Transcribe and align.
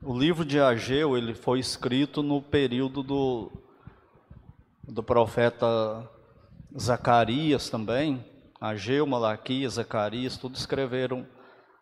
O 0.00 0.16
livro 0.16 0.44
de 0.44 0.60
Ageu 0.60 1.18
ele 1.18 1.34
foi 1.34 1.58
escrito 1.58 2.22
no 2.22 2.40
período 2.40 3.02
do, 3.02 3.50
do 4.84 5.02
profeta 5.02 6.08
Zacarias 6.78 7.68
também. 7.68 8.24
Ageu, 8.60 9.04
Malaquias, 9.08 9.72
Zacarias, 9.72 10.36
tudo 10.36 10.54
escreveram 10.54 11.26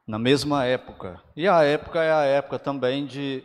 na 0.06 0.18
mesma 0.18 0.64
época. 0.64 1.22
E 1.37 1.46
a 1.46 1.62
época 1.62 2.02
é 2.02 2.10
a 2.10 2.24
época 2.24 2.58
também 2.58 3.04
de 3.04 3.44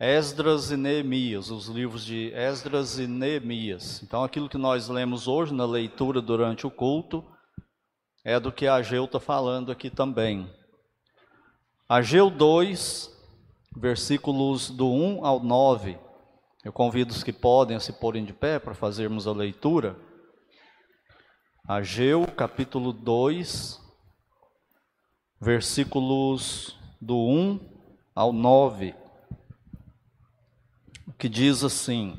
Esdras 0.00 0.70
e 0.70 0.78
Neemias, 0.78 1.50
os 1.50 1.66
livros 1.68 2.02
de 2.02 2.32
Esdras 2.32 2.98
e 2.98 3.06
Neemias. 3.06 4.02
Então, 4.02 4.24
aquilo 4.24 4.48
que 4.48 4.56
nós 4.56 4.88
lemos 4.88 5.28
hoje 5.28 5.52
na 5.52 5.66
leitura 5.66 6.22
durante 6.22 6.66
o 6.66 6.70
culto 6.70 7.22
é 8.24 8.40
do 8.40 8.50
que 8.50 8.66
Ageu 8.66 9.04
está 9.04 9.20
falando 9.20 9.70
aqui 9.70 9.90
também. 9.90 10.50
Ageu 11.86 12.30
2, 12.30 13.15
versículos 13.76 14.70
do 14.70 14.90
1 14.90 15.24
ao 15.24 15.38
9. 15.38 15.98
Eu 16.64 16.72
convido 16.72 17.12
os 17.12 17.22
que 17.22 17.32
podem 17.32 17.76
a 17.76 17.80
se 17.80 17.92
porem 17.92 18.24
de 18.24 18.32
pé 18.32 18.58
para 18.58 18.74
fazermos 18.74 19.26
a 19.26 19.32
leitura. 19.32 19.96
Ageu, 21.68 22.26
capítulo 22.26 22.92
2, 22.92 23.80
versículos 25.40 26.76
do 27.00 27.16
1 27.16 27.60
ao 28.14 28.32
9, 28.32 28.94
que 31.18 31.28
diz 31.28 31.62
assim: 31.62 32.18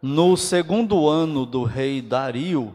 No 0.00 0.36
segundo 0.36 1.08
ano 1.08 1.44
do 1.44 1.62
rei 1.62 2.00
Dario, 2.00 2.74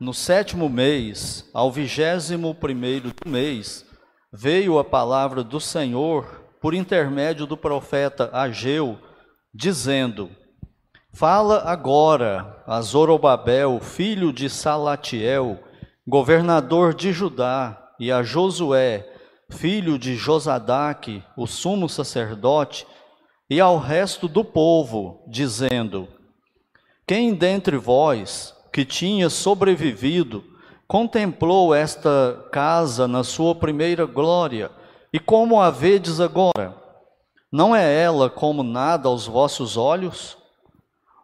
no 0.00 0.14
sétimo 0.14 0.68
mês, 0.68 1.48
ao 1.52 1.70
vigésimo 1.70 2.54
primeiro 2.54 3.12
do 3.12 3.28
mês, 3.28 3.84
veio 4.32 4.78
a 4.78 4.84
palavra 4.84 5.42
do 5.42 5.60
Senhor 5.60 6.37
por 6.60 6.74
intermédio 6.74 7.46
do 7.46 7.56
profeta 7.56 8.30
Ageu, 8.32 8.98
dizendo: 9.54 10.30
Fala 11.12 11.62
agora 11.64 12.62
a 12.66 12.80
Zorobabel, 12.80 13.80
filho 13.80 14.32
de 14.32 14.48
Salatiel, 14.48 15.58
governador 16.06 16.94
de 16.94 17.12
Judá, 17.12 17.88
e 17.98 18.12
a 18.12 18.22
Josué, 18.22 19.08
filho 19.50 19.98
de 19.98 20.14
Josadaque, 20.14 21.22
o 21.36 21.46
sumo 21.46 21.88
sacerdote, 21.88 22.86
e 23.50 23.60
ao 23.60 23.78
resto 23.78 24.28
do 24.28 24.44
povo, 24.44 25.24
dizendo: 25.26 26.06
Quem 27.06 27.34
dentre 27.34 27.76
vós 27.76 28.54
que 28.72 28.84
tinha 28.84 29.28
sobrevivido 29.30 30.44
contemplou 30.86 31.74
esta 31.74 32.48
casa 32.52 33.08
na 33.08 33.24
sua 33.24 33.54
primeira 33.54 34.06
glória, 34.06 34.70
e 35.12 35.18
como 35.18 35.60
a 35.60 35.70
vedes 35.70 36.20
agora? 36.20 36.76
Não 37.50 37.74
é 37.74 38.02
ela 38.02 38.28
como 38.28 38.62
nada 38.62 39.08
aos 39.08 39.26
vossos 39.26 39.76
olhos? 39.76 40.36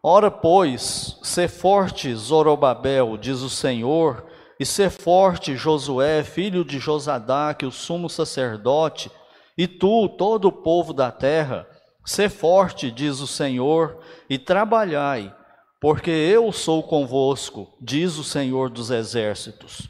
Ora, 0.02 0.30
pois, 0.30 1.18
ser 1.22 1.48
forte, 1.48 2.14
Zorobabel, 2.14 3.16
diz 3.16 3.40
o 3.40 3.50
Senhor, 3.50 4.24
e 4.58 4.64
ser 4.64 4.90
forte, 4.90 5.56
Josué, 5.56 6.22
filho 6.22 6.64
de 6.64 6.78
Josadaque, 6.78 7.66
o 7.66 7.70
sumo 7.70 8.08
sacerdote, 8.08 9.10
e 9.56 9.66
tu, 9.66 10.08
todo 10.08 10.48
o 10.48 10.52
povo 10.52 10.92
da 10.92 11.10
terra, 11.10 11.66
ser 12.04 12.28
forte, 12.28 12.90
diz 12.90 13.20
o 13.20 13.26
Senhor, 13.26 13.98
e 14.28 14.38
trabalhai, 14.38 15.34
porque 15.80 16.10
eu 16.10 16.52
sou 16.52 16.82
convosco, 16.82 17.74
diz 17.80 18.16
o 18.16 18.24
Senhor 18.24 18.70
dos 18.70 18.90
exércitos. 18.90 19.88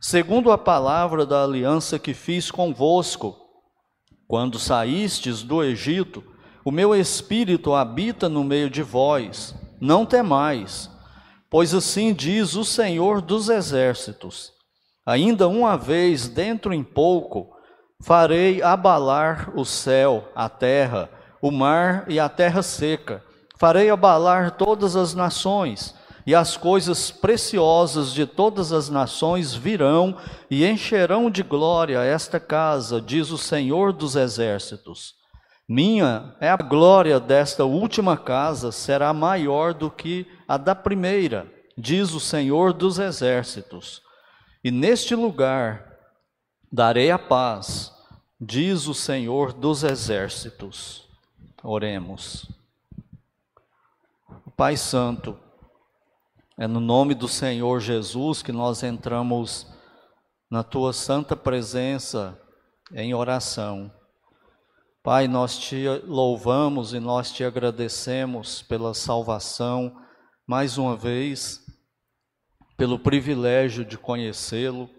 Segundo 0.00 0.50
a 0.50 0.56
palavra 0.56 1.26
da 1.26 1.44
aliança 1.44 1.98
que 1.98 2.14
fiz 2.14 2.50
convosco, 2.50 3.36
quando 4.26 4.58
saístes 4.58 5.42
do 5.42 5.62
Egito, 5.62 6.24
o 6.64 6.70
meu 6.70 6.94
espírito 6.94 7.74
habita 7.74 8.28
no 8.28 8.42
meio 8.42 8.70
de 8.70 8.82
vós, 8.82 9.54
não 9.80 10.06
temais, 10.06 10.90
pois 11.50 11.74
assim 11.74 12.14
diz 12.14 12.54
o 12.54 12.64
Senhor 12.64 13.20
dos 13.20 13.48
exércitos: 13.48 14.52
ainda 15.04 15.46
uma 15.48 15.76
vez, 15.76 16.28
dentro 16.28 16.72
em 16.72 16.82
pouco, 16.82 17.50
farei 18.02 18.62
abalar 18.62 19.52
o 19.54 19.64
céu, 19.64 20.28
a 20.34 20.48
terra, 20.48 21.10
o 21.42 21.50
mar 21.50 22.06
e 22.08 22.18
a 22.18 22.28
terra 22.28 22.62
seca 22.62 23.22
Farei 23.60 23.90
abalar 23.90 24.52
todas 24.52 24.96
as 24.96 25.14
nações, 25.14 25.94
e 26.26 26.34
as 26.34 26.56
coisas 26.56 27.10
preciosas 27.10 28.12
de 28.12 28.26
todas 28.26 28.72
as 28.72 28.88
nações 28.88 29.54
virão 29.54 30.16
e 30.50 30.66
encherão 30.66 31.30
de 31.30 31.42
glória 31.42 31.98
esta 32.00 32.38
casa, 32.38 33.00
diz 33.00 33.30
o 33.30 33.38
Senhor 33.38 33.92
dos 33.92 34.16
exércitos. 34.16 35.14
Minha 35.68 36.34
é 36.40 36.50
a 36.50 36.56
glória 36.56 37.20
desta 37.20 37.64
última 37.64 38.16
casa, 38.16 38.72
será 38.72 39.12
maior 39.12 39.72
do 39.72 39.90
que 39.90 40.26
a 40.48 40.56
da 40.56 40.74
primeira, 40.74 41.46
diz 41.78 42.12
o 42.12 42.20
Senhor 42.20 42.72
dos 42.72 42.98
exércitos. 42.98 44.02
E 44.62 44.70
neste 44.70 45.14
lugar 45.14 45.96
darei 46.70 47.10
a 47.10 47.18
paz, 47.18 47.92
diz 48.40 48.86
o 48.86 48.94
Senhor 48.94 49.52
dos 49.52 49.84
exércitos. 49.84 51.08
Oremos. 51.62 52.50
Pai 54.56 54.76
Santo, 54.76 55.38
é 56.60 56.66
no 56.66 56.78
nome 56.78 57.14
do 57.14 57.26
Senhor 57.26 57.80
Jesus 57.80 58.42
que 58.42 58.52
nós 58.52 58.82
entramos 58.82 59.66
na 60.50 60.62
tua 60.62 60.92
santa 60.92 61.34
presença 61.34 62.38
em 62.92 63.14
oração. 63.14 63.90
Pai, 65.02 65.26
nós 65.26 65.56
te 65.56 65.88
louvamos 66.04 66.92
e 66.92 67.00
nós 67.00 67.32
te 67.32 67.42
agradecemos 67.44 68.60
pela 68.60 68.92
salvação, 68.92 69.96
mais 70.46 70.76
uma 70.76 70.94
vez, 70.94 71.64
pelo 72.76 72.98
privilégio 72.98 73.82
de 73.82 73.96
conhecê-lo 73.96 74.90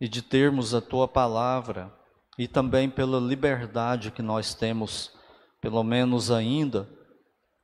e 0.00 0.08
de 0.08 0.22
termos 0.22 0.74
a 0.74 0.80
tua 0.80 1.06
palavra, 1.06 1.92
e 2.38 2.48
também 2.48 2.88
pela 2.88 3.20
liberdade 3.20 4.10
que 4.10 4.22
nós 4.22 4.54
temos, 4.54 5.12
pelo 5.60 5.84
menos 5.84 6.30
ainda, 6.30 6.88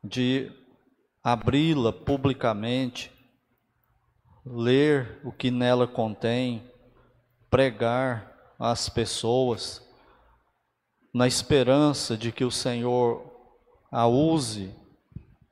de 0.05 0.53
abri-la 1.22 1.93
publicamente, 1.93 3.12
ler 4.44 5.21
o 5.25 5.31
que 5.31 5.50
nela 5.50 5.87
contém, 5.87 6.69
pregar 7.49 8.55
às 8.59 8.88
pessoas, 8.88 9.87
na 11.15 11.28
esperança 11.28 12.16
de 12.16 12.32
que 12.32 12.44
o 12.44 12.50
Senhor 12.50 13.31
a 13.91 14.06
use 14.06 14.75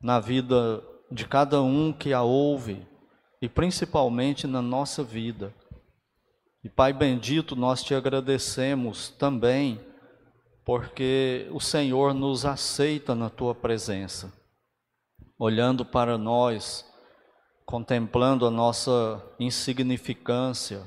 na 0.00 0.18
vida 0.18 0.82
de 1.10 1.26
cada 1.26 1.62
um 1.62 1.92
que 1.92 2.12
a 2.12 2.22
ouve 2.22 2.86
e 3.40 3.48
principalmente 3.48 4.46
na 4.46 4.62
nossa 4.62 5.04
vida. 5.04 5.54
E 6.64 6.68
Pai 6.68 6.92
bendito, 6.92 7.54
nós 7.54 7.82
te 7.82 7.94
agradecemos 7.94 9.10
também 9.10 9.80
porque 10.64 11.48
o 11.52 11.60
Senhor 11.60 12.14
nos 12.14 12.44
aceita 12.44 13.14
na 13.14 13.28
tua 13.28 13.54
presença 13.54 14.39
olhando 15.40 15.86
para 15.86 16.18
nós, 16.18 16.84
contemplando 17.64 18.46
a 18.46 18.50
nossa 18.50 19.24
insignificância, 19.40 20.82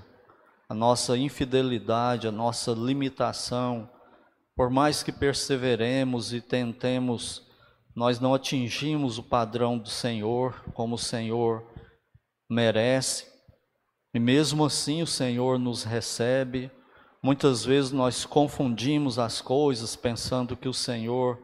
a 0.70 0.76
nossa 0.76 1.18
infidelidade, 1.18 2.28
a 2.28 2.32
nossa 2.32 2.72
limitação, 2.72 3.90
por 4.56 4.70
mais 4.70 5.02
que 5.02 5.12
perseveremos 5.12 6.34
e 6.34 6.40
tentemos, 6.40 7.42
nós 7.96 8.20
não 8.20 8.36
atingimos 8.36 9.18
o 9.18 9.24
padrão 9.24 9.76
do 9.76 9.90
Senhor 9.90 10.64
como 10.76 10.94
o 10.96 11.00
Senhor 11.00 11.66
merece, 12.48 13.26
e 14.14 14.20
mesmo 14.20 14.66
assim 14.66 15.02
o 15.02 15.08
Senhor 15.08 15.58
nos 15.58 15.84
recebe. 15.84 16.70
Muitas 17.24 17.66
vezes 17.66 17.92
nós 17.92 18.24
confundimos 18.24 19.18
as 19.18 19.42
coisas 19.42 19.96
pensando 19.96 20.56
que 20.56 20.70
o 20.70 20.74
Senhor 20.74 21.42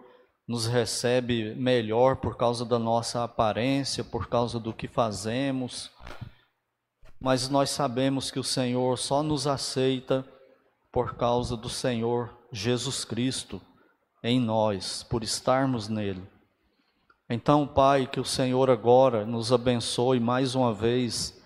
nos 0.50 0.66
recebe 0.66 1.54
melhor 1.54 2.16
por 2.16 2.36
causa 2.36 2.66
da 2.66 2.80
nossa 2.80 3.24
aparência, 3.24 4.04
por 4.04 4.28
causa 4.28 4.60
do 4.60 4.74
que 4.74 4.88
fazemos, 4.88 5.92
mas 7.22 7.48
nós 7.50 7.70
sabemos 7.70 8.32
que 8.32 8.40
o 8.40 8.44
Senhor 8.44 8.98
só 8.98 9.22
nos 9.22 9.46
aceita 9.46 10.26
por 10.92 11.14
causa 11.14 11.56
do 11.56 11.70
Senhor 11.70 12.36
Jesus 12.52 13.06
Cristo 13.06 13.62
em 14.24 14.40
nós, 14.40 15.04
por 15.04 15.22
estarmos 15.22 15.88
nele. 15.88 16.28
Então, 17.30 17.68
Pai, 17.68 18.08
que 18.08 18.20
o 18.20 18.26
Senhor 18.26 18.72
agora 18.72 19.28
nos 19.28 19.54
abençoe 19.54 20.20
mais 20.20 20.56
uma 20.56 20.74
vez, 20.74 21.40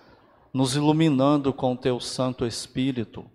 nos 0.53 0.77
iluminando 0.77 1.51
com 1.51 1.75
teu 1.75 1.99
Santo 1.99 2.45
Espírito. 2.45 3.29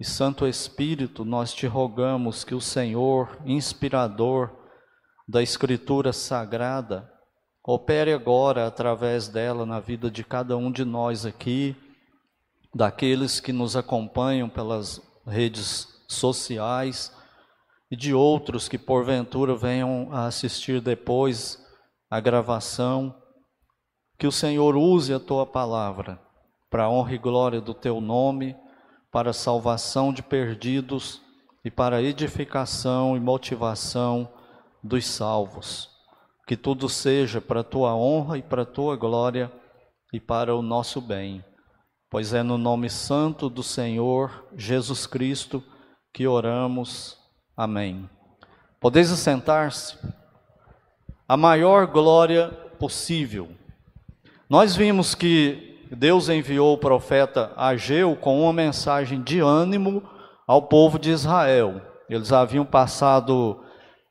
E 0.00 0.04
Santo 0.04 0.44
Espírito, 0.44 1.24
nós 1.24 1.54
te 1.54 1.68
rogamos 1.68 2.42
que 2.42 2.54
o 2.54 2.60
Senhor, 2.60 3.38
inspirador, 3.46 4.57
da 5.28 5.42
Escritura 5.42 6.10
Sagrada, 6.10 7.12
opere 7.62 8.14
agora 8.14 8.66
através 8.66 9.28
dela 9.28 9.66
na 9.66 9.78
vida 9.78 10.10
de 10.10 10.24
cada 10.24 10.56
um 10.56 10.72
de 10.72 10.86
nós 10.86 11.26
aqui, 11.26 11.76
daqueles 12.74 13.38
que 13.38 13.52
nos 13.52 13.76
acompanham 13.76 14.48
pelas 14.48 15.02
redes 15.26 15.86
sociais 16.08 17.14
e 17.90 17.96
de 17.96 18.14
outros 18.14 18.70
que 18.70 18.78
porventura 18.78 19.54
venham 19.54 20.08
a 20.10 20.24
assistir 20.24 20.80
depois 20.80 21.62
a 22.10 22.20
gravação. 22.20 23.14
Que 24.18 24.26
o 24.26 24.32
Senhor 24.32 24.76
use 24.76 25.12
a 25.12 25.20
tua 25.20 25.44
palavra 25.44 26.18
para 26.70 26.84
a 26.84 26.90
honra 26.90 27.14
e 27.14 27.18
glória 27.18 27.60
do 27.60 27.74
teu 27.74 28.00
nome, 28.00 28.56
para 29.12 29.30
a 29.30 29.34
salvação 29.34 30.10
de 30.10 30.22
perdidos 30.22 31.20
e 31.62 31.70
para 31.70 31.96
a 31.96 32.02
edificação 32.02 33.14
e 33.14 33.20
motivação 33.20 34.37
dos 34.88 35.06
salvos. 35.06 35.88
Que 36.46 36.56
tudo 36.56 36.88
seja 36.88 37.40
para 37.40 37.60
a 37.60 37.64
tua 37.64 37.94
honra 37.94 38.38
e 38.38 38.42
para 38.42 38.62
a 38.62 38.66
tua 38.66 38.96
glória 38.96 39.52
e 40.12 40.18
para 40.18 40.56
o 40.56 40.62
nosso 40.62 41.00
bem. 41.00 41.44
Pois 42.10 42.32
é 42.32 42.42
no 42.42 42.56
nome 42.56 42.88
santo 42.88 43.50
do 43.50 43.62
Senhor 43.62 44.46
Jesus 44.56 45.06
Cristo 45.06 45.62
que 46.12 46.26
oramos. 46.26 47.18
Amém. 47.54 48.08
Podeis 48.80 49.12
assentar-se. 49.12 49.98
A 51.28 51.36
maior 51.36 51.86
glória 51.86 52.48
possível. 52.78 53.50
Nós 54.48 54.74
vimos 54.74 55.14
que 55.14 55.86
Deus 55.90 56.28
enviou 56.28 56.74
o 56.74 56.78
profeta 56.78 57.52
Ageu 57.56 58.16
com 58.16 58.40
uma 58.42 58.52
mensagem 58.52 59.22
de 59.22 59.40
ânimo 59.40 60.02
ao 60.46 60.62
povo 60.62 60.98
de 60.98 61.10
Israel. 61.10 61.82
Eles 62.08 62.32
haviam 62.32 62.64
passado 62.64 63.62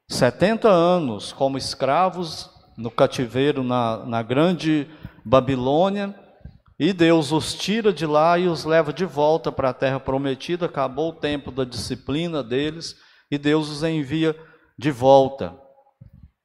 70 0.09 0.69
anos 0.69 1.33
como 1.33 1.57
escravos 1.57 2.49
no 2.77 2.89
cativeiro 2.89 3.63
na, 3.63 4.05
na 4.05 4.21
grande 4.21 4.87
Babilônia, 5.25 6.15
e 6.79 6.93
Deus 6.93 7.31
os 7.31 7.55
tira 7.55 7.91
de 7.91 8.05
lá 8.05 8.37
e 8.37 8.47
os 8.47 8.63
leva 8.63 8.93
de 8.93 9.03
volta 9.03 9.51
para 9.51 9.69
a 9.69 9.73
terra 9.73 9.99
prometida. 9.99 10.67
Acabou 10.67 11.09
o 11.09 11.15
tempo 11.15 11.51
da 11.51 11.65
disciplina 11.65 12.43
deles 12.43 12.95
e 13.31 13.37
Deus 13.37 13.67
os 13.69 13.83
envia 13.83 14.35
de 14.77 14.91
volta. 14.91 15.55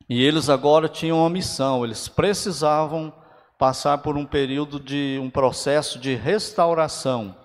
E 0.09 0.25
eles 0.25 0.49
agora 0.49 0.89
tinham 0.89 1.19
uma 1.19 1.29
missão, 1.31 1.85
eles 1.85 2.09
precisavam 2.09 3.13
passar 3.59 3.99
por 3.99 4.17
um 4.17 4.25
período 4.25 4.81
de 4.81 5.19
um 5.23 5.31
processo 5.31 5.99
de 5.99 6.15
restauração. 6.15 7.37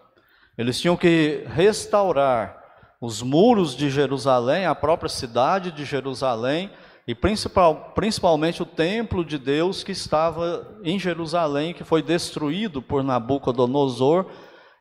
Eles 0.57 0.79
tinham 0.79 0.97
que 0.97 1.43
restaurar 1.47 2.57
os 3.01 3.21
muros 3.21 3.75
de 3.75 3.89
Jerusalém, 3.89 4.65
a 4.65 4.75
própria 4.75 5.09
cidade 5.09 5.71
de 5.71 5.85
Jerusalém, 5.85 6.71
e 7.07 7.15
principal, 7.15 7.94
principalmente 7.95 8.61
o 8.61 8.65
templo 8.65 9.23
de 9.23 9.38
Deus 9.38 9.81
que 9.81 9.94
estava 9.94 10.67
em 10.83 10.99
Jerusalém, 10.99 11.73
que 11.73 11.83
foi 11.83 12.01
destruído 12.01 12.81
por 12.81 13.03
Nabucodonosor, 13.03 14.25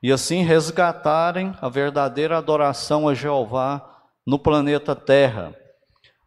e 0.02 0.10
assim 0.10 0.42
resgatarem 0.42 1.54
a 1.60 1.68
verdadeira 1.68 2.36
adoração 2.36 3.08
a 3.08 3.14
Jeová 3.14 3.80
no 4.26 4.38
planeta 4.38 4.94
Terra. 4.94 5.54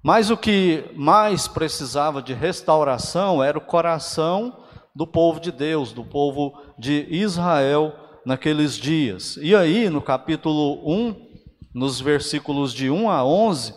Mas 0.02 0.30
o 0.30 0.38
que 0.38 0.86
mais 0.96 1.48
precisava 1.48 2.22
de 2.22 2.34
restauração 2.34 3.44
era 3.44 3.58
o 3.58 3.62
coração 3.62 4.64
do 4.96 5.06
povo 5.06 5.40
de 5.40 5.52
Deus, 5.52 5.92
do 5.92 6.06
povo 6.06 6.58
de 6.78 7.06
Israel 7.10 7.94
naqueles 8.26 8.78
dias. 8.78 9.38
E 9.42 9.54
aí, 9.54 9.90
no 9.90 10.02
capítulo 10.02 10.82
1, 10.90 11.29
nos 11.74 12.02
versículos 12.02 12.74
de 12.74 12.90
1 12.90 13.10
a 13.10 13.24
11, 13.24 13.74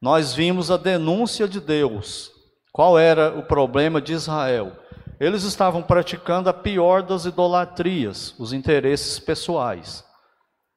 nós 0.00 0.34
vimos 0.34 0.70
a 0.70 0.76
denúncia 0.76 1.48
de 1.48 1.60
Deus. 1.60 2.30
Qual 2.72 2.98
era 2.98 3.36
o 3.36 3.42
problema 3.42 4.00
de 4.00 4.12
Israel? 4.12 4.72
Eles 5.18 5.42
estavam 5.42 5.82
praticando 5.82 6.48
a 6.48 6.52
pior 6.52 7.02
das 7.02 7.24
idolatrias, 7.24 8.34
os 8.38 8.52
interesses 8.52 9.18
pessoais. 9.18 10.04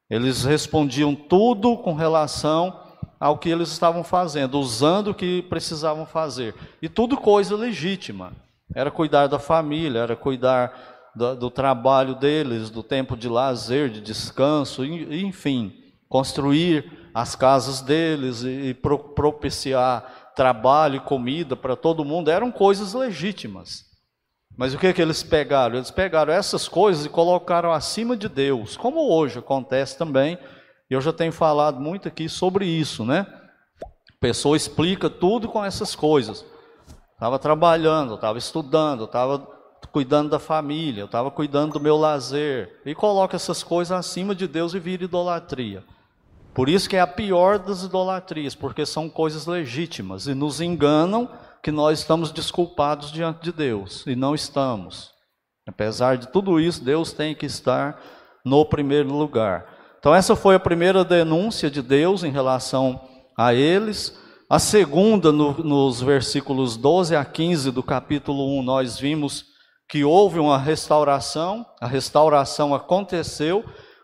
Eles 0.10 0.44
respondiam 0.44 1.16
tudo 1.16 1.78
com 1.78 1.94
relação 1.94 2.82
ao 3.20 3.38
que 3.38 3.50
eles 3.50 3.70
estavam 3.70 4.04
fazendo, 4.04 4.60
usando 4.60 5.12
o 5.12 5.16
que 5.16 5.42
precisavam 5.44 6.06
fazer. 6.06 6.54
E 6.82 6.90
tudo 6.90 7.16
coisa 7.16 7.56
legítima. 7.56 8.34
Era 8.76 8.92
cuidar 8.92 9.28
da 9.28 9.40
família, 9.40 10.00
era 10.00 10.16
cuidar 10.16 11.12
do, 11.16 11.36
do 11.36 11.50
trabalho 11.50 12.16
deles, 12.16 12.70
do 12.70 12.84
tempo 12.84 13.16
de 13.16 13.30
lazer, 13.30 13.90
de 13.90 14.02
descanso, 14.02 14.84
enfim 14.84 15.83
construir 16.14 17.10
as 17.12 17.36
casas 17.36 17.82
deles 17.82 18.44
e 18.44 18.72
propiciar 19.16 20.32
trabalho 20.36 20.98
e 20.98 21.00
comida 21.00 21.56
para 21.56 21.76
todo 21.76 22.06
mundo, 22.06 22.30
eram 22.30 22.52
coisas 22.52 22.94
legítimas. 22.94 23.86
Mas 24.56 24.76
o 24.76 24.78
que, 24.78 24.94
que 24.94 25.02
eles 25.02 25.24
pegaram? 25.24 25.76
Eles 25.76 25.90
pegaram 25.90 26.32
essas 26.32 26.68
coisas 26.68 27.04
e 27.04 27.10
colocaram 27.10 27.72
acima 27.72 28.16
de 28.16 28.30
Deus, 28.30 28.78
como 28.78 29.12
hoje 29.12 29.40
acontece 29.40 29.98
também. 29.98 30.38
Eu 30.88 31.02
já 31.02 31.12
tenho 31.12 31.32
falado 31.32 31.80
muito 31.80 32.08
aqui 32.08 32.30
sobre 32.30 32.68
isso, 32.68 33.04
né? 33.04 33.26
A 33.84 34.20
pessoa 34.20 34.56
explica 34.56 35.10
tudo 35.10 35.48
com 35.48 35.66
essas 35.66 35.96
coisas. 35.96 36.46
Estava 37.14 37.40
trabalhando, 37.40 38.14
estava 38.14 38.38
estudando, 38.38 39.06
estava 39.06 39.48
cuidando 39.92 40.30
da 40.30 40.38
família, 40.38 41.06
estava 41.06 41.32
cuidando 41.32 41.74
do 41.74 41.80
meu 41.80 41.98
lazer. 41.98 42.82
E 42.86 42.94
coloca 42.94 43.36
essas 43.36 43.64
coisas 43.64 43.98
acima 43.98 44.36
de 44.36 44.48
Deus 44.48 44.76
e 44.76 44.80
vira 44.80 45.06
idolatria. 45.06 45.84
Por 46.54 46.70
isso 46.70 46.88
que 46.88 46.96
é 46.96 47.00
a 47.00 47.08
pior 47.08 47.58
das 47.58 47.84
idolatrias, 47.84 48.54
porque 48.54 48.86
são 48.86 49.10
coisas 49.10 49.48
legítimas 49.48 50.28
e 50.28 50.34
nos 50.34 50.62
enganam 50.62 51.30
que 51.64 51.72
nós 51.72 52.00
estamos 52.00 52.32
desculpados 52.32 53.12
diante 53.12 53.42
de 53.42 53.52
Deus 53.52 54.06
e 54.06 54.16
não 54.16 54.36
estamos. 54.36 55.12
Apesar 55.68 56.18
de 56.18 56.28
tudo 56.28 56.60
isso, 56.60 56.84
Deus 56.84 57.14
tem 57.14 57.34
que 57.34 57.46
estar 57.46 58.00
no 58.46 58.66
primeiro 58.66 59.14
lugar. 59.14 59.66
Então, 59.98 60.14
essa 60.14 60.36
foi 60.36 60.56
a 60.56 60.60
primeira 60.60 61.06
denúncia 61.06 61.72
de 61.72 61.82
Deus 61.82 62.24
em 62.24 62.32
relação 62.32 63.02
a 63.38 63.54
eles. 63.54 64.20
A 64.50 64.60
segunda, 64.60 65.32
no, 65.32 65.54
nos 65.64 66.02
versículos 66.02 66.76
12 66.76 67.16
a 67.16 67.24
15 67.24 67.72
do 67.72 67.82
capítulo 67.82 68.60
1, 68.60 68.64
nós 68.64 69.00
vimos 69.00 69.46
que 69.90 70.04
houve 70.04 70.40
uma 70.40 70.58
restauração, 70.58 71.66
a 71.80 71.88
restauração 71.88 72.76
aconteceu, 72.76 73.64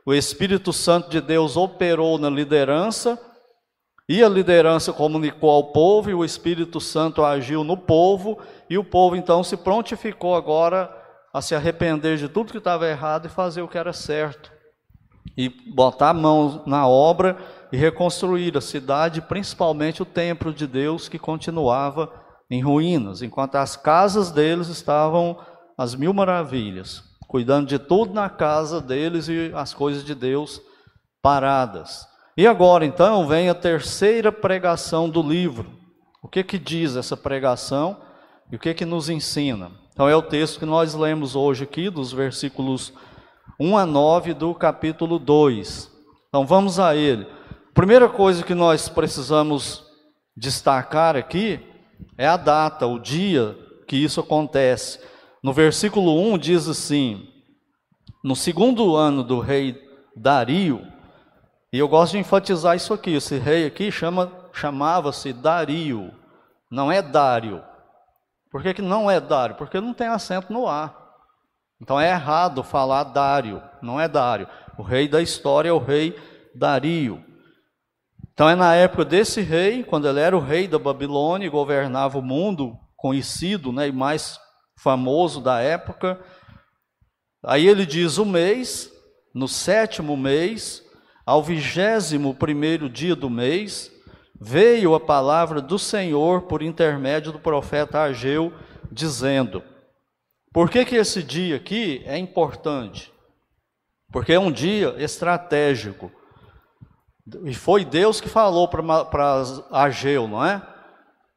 o 0.09 0.13
Espírito 0.15 0.73
Santo 0.73 1.07
de 1.07 1.21
Deus 1.21 1.55
operou 1.55 2.17
na 2.17 2.31
liderança, 2.31 3.15
e 4.09 4.23
a 4.23 4.27
liderança 4.27 4.91
comunicou 4.91 5.51
ao 5.51 5.65
povo, 5.65 6.09
e 6.09 6.15
o 6.15 6.25
Espírito 6.25 6.81
Santo 6.81 7.23
agiu 7.23 7.63
no 7.63 7.77
povo, 7.77 8.39
e 8.67 8.75
o 8.75 8.83
povo 8.83 9.15
então 9.15 9.43
se 9.43 9.55
prontificou 9.55 10.33
agora 10.33 10.91
a 11.31 11.43
se 11.43 11.53
arrepender 11.53 12.17
de 12.17 12.27
tudo 12.27 12.51
que 12.51 12.57
estava 12.57 12.89
errado 12.89 13.27
e 13.27 13.29
fazer 13.29 13.61
o 13.61 13.67
que 13.67 13.77
era 13.77 13.93
certo. 13.93 14.51
E 15.37 15.47
botar 15.75 16.09
a 16.09 16.13
mão 16.15 16.63
na 16.65 16.87
obra 16.87 17.37
e 17.71 17.77
reconstruir 17.77 18.57
a 18.57 18.61
cidade, 18.61 19.21
principalmente 19.21 20.01
o 20.01 20.05
templo 20.05 20.51
de 20.51 20.65
Deus 20.65 21.07
que 21.07 21.19
continuava 21.19 22.11
em 22.49 22.63
ruínas, 22.63 23.21
enquanto 23.21 23.57
as 23.57 23.77
casas 23.77 24.31
deles 24.31 24.69
estavam 24.69 25.37
às 25.77 25.93
mil 25.93 26.15
maravilhas 26.15 27.08
cuidando 27.29 27.67
de 27.67 27.77
tudo 27.77 28.11
na 28.11 28.27
casa 28.27 28.81
deles 28.81 29.27
e 29.29 29.51
as 29.53 29.71
coisas 29.71 30.03
de 30.03 30.15
Deus 30.15 30.59
paradas. 31.21 32.07
E 32.35 32.47
agora 32.47 32.83
então 32.83 33.27
vem 33.27 33.49
a 33.49 33.53
terceira 33.53 34.31
pregação 34.31 35.07
do 35.07 35.21
livro. 35.21 35.69
O 36.23 36.27
que 36.27 36.43
que 36.43 36.57
diz 36.57 36.95
essa 36.95 37.15
pregação 37.15 38.01
e 38.51 38.55
o 38.55 38.59
que 38.59 38.73
que 38.73 38.83
nos 38.83 39.09
ensina? 39.09 39.71
Então 39.93 40.09
é 40.09 40.15
o 40.15 40.23
texto 40.23 40.57
que 40.57 40.65
nós 40.65 40.95
lemos 40.95 41.35
hoje 41.35 41.65
aqui, 41.65 41.87
dos 41.87 42.11
versículos 42.11 42.91
1 43.59 43.77
a 43.77 43.85
9 43.85 44.33
do 44.33 44.55
capítulo 44.55 45.19
2. 45.19 45.91
Então 46.29 46.47
vamos 46.47 46.79
a 46.79 46.95
ele. 46.95 47.27
Primeira 47.75 48.09
coisa 48.09 48.43
que 48.43 48.55
nós 48.55 48.89
precisamos 48.89 49.85
destacar 50.35 51.15
aqui 51.15 51.59
é 52.17 52.27
a 52.27 52.37
data, 52.37 52.87
o 52.87 52.97
dia 52.97 53.55
que 53.87 53.97
isso 53.97 54.19
acontece. 54.19 54.99
No 55.41 55.53
versículo 55.53 56.19
1 56.33 56.37
diz 56.37 56.67
assim: 56.67 57.27
No 58.23 58.35
segundo 58.35 58.95
ano 58.95 59.23
do 59.23 59.39
rei 59.39 59.81
Dario, 60.15 60.85
e 61.71 61.77
eu 61.77 61.87
gosto 61.87 62.13
de 62.13 62.19
enfatizar 62.19 62.75
isso 62.75 62.93
aqui, 62.93 63.11
esse 63.13 63.37
rei 63.37 63.65
aqui 63.65 63.91
chama, 63.91 64.31
chamava-se 64.51 65.31
Dario, 65.31 66.11
não 66.69 66.91
é 66.91 67.01
Dário. 67.01 67.63
Por 68.51 68.63
que, 68.63 68.73
que 68.73 68.81
não 68.81 69.09
é 69.09 69.19
Dário? 69.19 69.55
Porque 69.55 69.79
não 69.79 69.93
tem 69.93 70.07
acento 70.07 70.51
no 70.51 70.67
A. 70.67 70.95
Então 71.81 71.99
é 71.99 72.09
errado 72.09 72.63
falar 72.63 73.03
Dário, 73.05 73.61
não 73.81 73.99
é 74.01 74.07
Dário. 74.07 74.47
O 74.77 74.81
rei 74.81 75.07
da 75.07 75.21
história 75.21 75.69
é 75.69 75.73
o 75.73 75.77
rei 75.77 76.17
Dario. 76.53 77.23
Então 78.33 78.49
é 78.49 78.55
na 78.55 78.73
época 78.75 79.05
desse 79.05 79.41
rei, 79.41 79.83
quando 79.83 80.07
ele 80.07 80.19
era 80.19 80.35
o 80.35 80.41
rei 80.41 80.67
da 80.67 80.79
Babilônia 80.79 81.45
e 81.45 81.49
governava 81.49 82.17
o 82.17 82.21
mundo, 82.21 82.77
conhecido 82.97 83.71
né, 83.71 83.87
e 83.87 83.91
mais 83.91 84.39
famoso 84.81 85.41
da 85.41 85.59
época. 85.59 86.19
Aí 87.43 87.67
ele 87.67 87.85
diz: 87.85 88.17
o 88.17 88.25
mês, 88.25 88.91
no 89.33 89.47
sétimo 89.47 90.17
mês, 90.17 90.83
ao 91.25 91.43
vigésimo 91.43 92.33
primeiro 92.33 92.89
dia 92.89 93.15
do 93.15 93.29
mês, 93.29 93.91
veio 94.39 94.95
a 94.95 94.99
palavra 94.99 95.61
do 95.61 95.77
Senhor 95.77 96.43
por 96.43 96.61
intermédio 96.61 97.31
do 97.31 97.39
profeta 97.39 98.01
Ageu, 98.01 98.53
dizendo: 98.91 99.61
Por 100.51 100.69
que, 100.69 100.85
que 100.85 100.95
esse 100.95 101.21
dia 101.21 101.57
aqui 101.57 102.01
é 102.05 102.17
importante? 102.17 103.13
Porque 104.11 104.33
é 104.33 104.39
um 104.39 104.51
dia 104.51 104.95
estratégico. 104.97 106.11
E 107.45 107.53
foi 107.53 107.85
Deus 107.85 108.19
que 108.19 108.27
falou 108.27 108.67
para 108.67 109.43
Ageu, 109.71 110.27
não 110.27 110.43
é? 110.43 110.59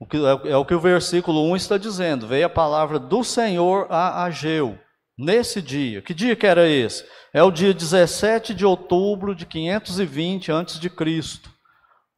O 0.02 0.06
que, 0.06 0.16
é, 0.16 0.50
é 0.50 0.56
o 0.56 0.64
que 0.64 0.75
o 0.75 0.80
versículo 0.80 1.49
1 1.52 1.54
está 1.54 1.78
dizendo. 1.78 2.26
Veio 2.26 2.47
a 2.47 2.50
palavra 2.50 2.99
do 2.99 3.23
Senhor 3.23 3.87
a 3.88 4.25
Ageu, 4.25 4.76
nesse 5.16 5.62
dia. 5.62 6.02
Que 6.02 6.12
dia 6.12 6.35
que 6.35 6.44
era 6.44 6.68
esse? 6.68 7.06
É 7.32 7.40
o 7.40 7.52
dia 7.52 7.73
17 7.73 8.52
de 8.52 8.66
outubro 8.66 9.32
de 9.32 9.47
520 9.47 10.50
a.C. 10.50 10.90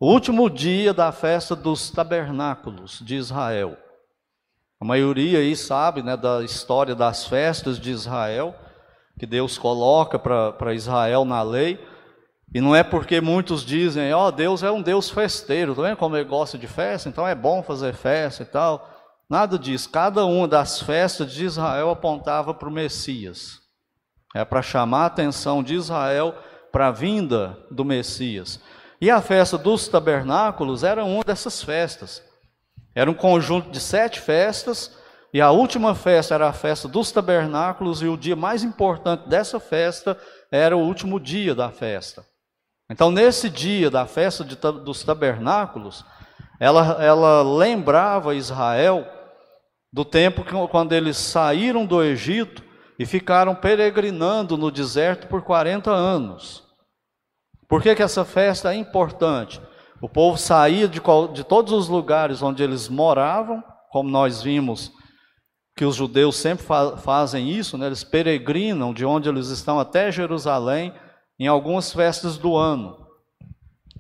O 0.01 0.11
último 0.11 0.49
dia 0.49 0.95
da 0.95 1.13
festa 1.13 1.55
dos 1.55 1.91
tabernáculos 1.91 3.03
de 3.05 3.17
Israel. 3.17 3.77
A 4.81 4.85
maioria 4.87 5.41
aí 5.41 5.55
sabe 5.55 6.03
né, 6.03 6.17
da 6.17 6.43
história 6.43 6.95
das 6.95 7.27
festas 7.27 7.79
de 7.79 7.91
Israel, 7.91 8.55
que 9.19 9.27
Deus 9.27 9.59
coloca 9.59 10.19
para 10.19 10.73
Israel 10.73 11.27
na 11.27 11.43
lei. 11.43 11.79
E 12.55 12.61
não 12.61 12.75
é 12.75 12.85
porque 12.85 13.21
muitos 13.21 13.67
dizem, 13.67 14.13
ó, 14.15 14.29
oh, 14.29 14.31
Deus 14.31 14.63
é 14.63 14.71
um 14.71 14.81
Deus 14.81 15.11
festeiro, 15.11 15.75
tá 15.75 15.83
vendo 15.83 15.97
como 15.97 16.17
ele 16.17 16.29
gosta 16.29 16.57
de 16.57 16.69
festa? 16.69 17.09
Então 17.09 17.27
é 17.27 17.35
bom 17.35 17.65
fazer 17.65 17.93
festa 17.95 18.45
e 18.45 18.47
tal. 18.47 18.89
Nada 19.29 19.59
disso. 19.59 19.91
Cada 19.91 20.25
uma 20.25 20.47
das 20.47 20.81
festas 20.81 21.33
de 21.33 21.45
Israel 21.45 21.91
apontava 21.91 22.55
para 22.55 22.69
o 22.69 22.73
Messias. 22.73 23.59
É 24.33 24.45
para 24.45 24.63
chamar 24.63 25.03
a 25.03 25.07
atenção 25.07 25.65
de 25.65 25.75
Israel 25.75 26.33
para 26.71 26.89
a 26.89 26.93
vinda 26.93 27.59
do 27.73 27.85
Messias. 27.85 28.61
E 29.01 29.11
a 29.11 29.21
festa 29.21 29.59
dos 29.59 29.89
tabernáculos 29.89 30.85
era 30.85 31.05
uma 31.05 31.25
dessas 31.25 31.61
festas. 31.61 32.23
Era 32.95 33.11
um 33.11 33.15
conjunto 33.15 33.69
de 33.71 33.81
sete 33.81 34.21
festas, 34.21 34.97
e 35.33 35.41
a 35.41 35.51
última 35.51 35.93
festa 35.97 36.37
era 36.37 36.49
a 36.49 36.53
festa 36.53 36.87
dos 36.87 37.11
tabernáculos, 37.11 38.01
e 38.01 38.07
o 38.07 38.17
dia 38.17 38.37
mais 38.37 38.63
importante 38.63 39.29
dessa 39.29 39.59
festa 39.59 40.17
era 40.53 40.77
o 40.77 40.81
último 40.81 41.19
dia 41.19 41.53
da 41.53 41.71
festa. 41.71 42.25
Então, 42.91 43.11
nesse 43.11 43.49
dia 43.49 43.91
da 43.91 44.07
festa 44.07 44.45
de, 44.45 44.57
dos 44.57 45.03
tabernáculos, 45.03 46.05
ela, 46.61 47.03
ela 47.03 47.43
lembrava 47.43 48.35
Israel 48.35 49.07
do 49.93 50.05
tempo 50.05 50.45
que, 50.45 50.53
quando 50.69 50.93
eles 50.93 51.17
saíram 51.17 51.87
do 51.87 52.03
Egito 52.03 52.63
e 52.99 53.07
ficaram 53.07 53.55
peregrinando 53.55 54.57
no 54.57 54.71
deserto 54.71 55.27
por 55.27 55.43
40 55.43 55.91
anos. 55.91 56.63
Por 57.69 57.83
que, 57.83 57.95
que 57.95 58.03
essa 58.03 58.25
festa 58.25 58.73
é 58.73 58.77
importante? 58.77 59.61
O 60.01 60.09
povo 60.09 60.37
saía 60.37 60.87
de, 60.87 61.01
de 61.33 61.45
todos 61.45 61.73
os 61.73 61.89
lugares 61.89 62.43
onde 62.43 62.63
eles 62.63 62.89
moravam, 62.89 63.63
como 63.91 64.11
nós 64.11 64.43
vimos 64.43 64.93
que 65.77 65.85
os 65.85 65.97
judeus 65.97 66.37
sempre 66.37 66.65
fa 66.65 66.97
fazem 66.97 67.51
isso, 67.51 67.77
né? 67.77 67.87
eles 67.87 68.05
peregrinam 68.05 68.95
de 68.95 69.05
onde 69.05 69.29
eles 69.29 69.49
estão 69.49 69.81
até 69.81 70.13
Jerusalém 70.13 70.95
em 71.39 71.47
algumas 71.47 71.93
festas 71.93 72.37
do 72.37 72.57
ano. 72.57 73.05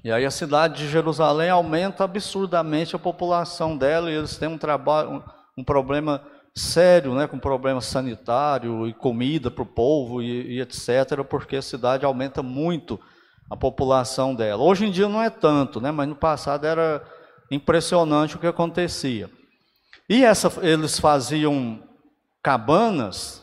E 0.04 0.12
aí 0.12 0.26
a 0.26 0.30
cidade 0.30 0.78
de 0.78 0.88
Jerusalém 0.88 1.48
aumenta 1.48 2.04
absurdamente 2.04 2.94
a 2.94 2.98
população 2.98 3.76
dela 3.76 4.10
e 4.10 4.14
eles 4.14 4.36
têm 4.36 4.48
um 4.48 4.58
trabalho, 4.58 5.10
um, 5.10 5.22
um 5.58 5.64
problema 5.64 6.22
sério, 6.54 7.14
né, 7.14 7.26
com 7.26 7.38
problema 7.38 7.80
sanitário 7.80 8.86
e 8.86 8.92
comida 8.92 9.50
para 9.50 9.62
o 9.62 9.66
povo 9.66 10.22
e, 10.22 10.56
e, 10.56 10.60
etc, 10.60 11.24
porque 11.28 11.56
a 11.56 11.62
cidade 11.62 12.04
aumenta 12.04 12.42
muito 12.42 13.00
a 13.50 13.56
população 13.56 14.34
dela. 14.34 14.62
Hoje 14.62 14.86
em 14.86 14.90
dia 14.90 15.08
não 15.08 15.22
é 15.22 15.30
tanto, 15.30 15.80
né, 15.80 15.90
mas 15.90 16.06
no 16.06 16.14
passado 16.14 16.66
era 16.66 17.02
impressionante 17.50 18.36
o 18.36 18.38
que 18.38 18.46
acontecia. 18.46 19.30
E 20.08 20.22
essa, 20.22 20.52
eles 20.60 20.98
faziam 20.98 21.82
cabanas, 22.42 23.42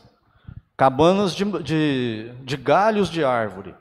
cabanas 0.76 1.34
de, 1.34 1.44
de, 1.62 2.32
de 2.44 2.56
galhos 2.56 3.10
de 3.10 3.24
árvore. 3.24 3.74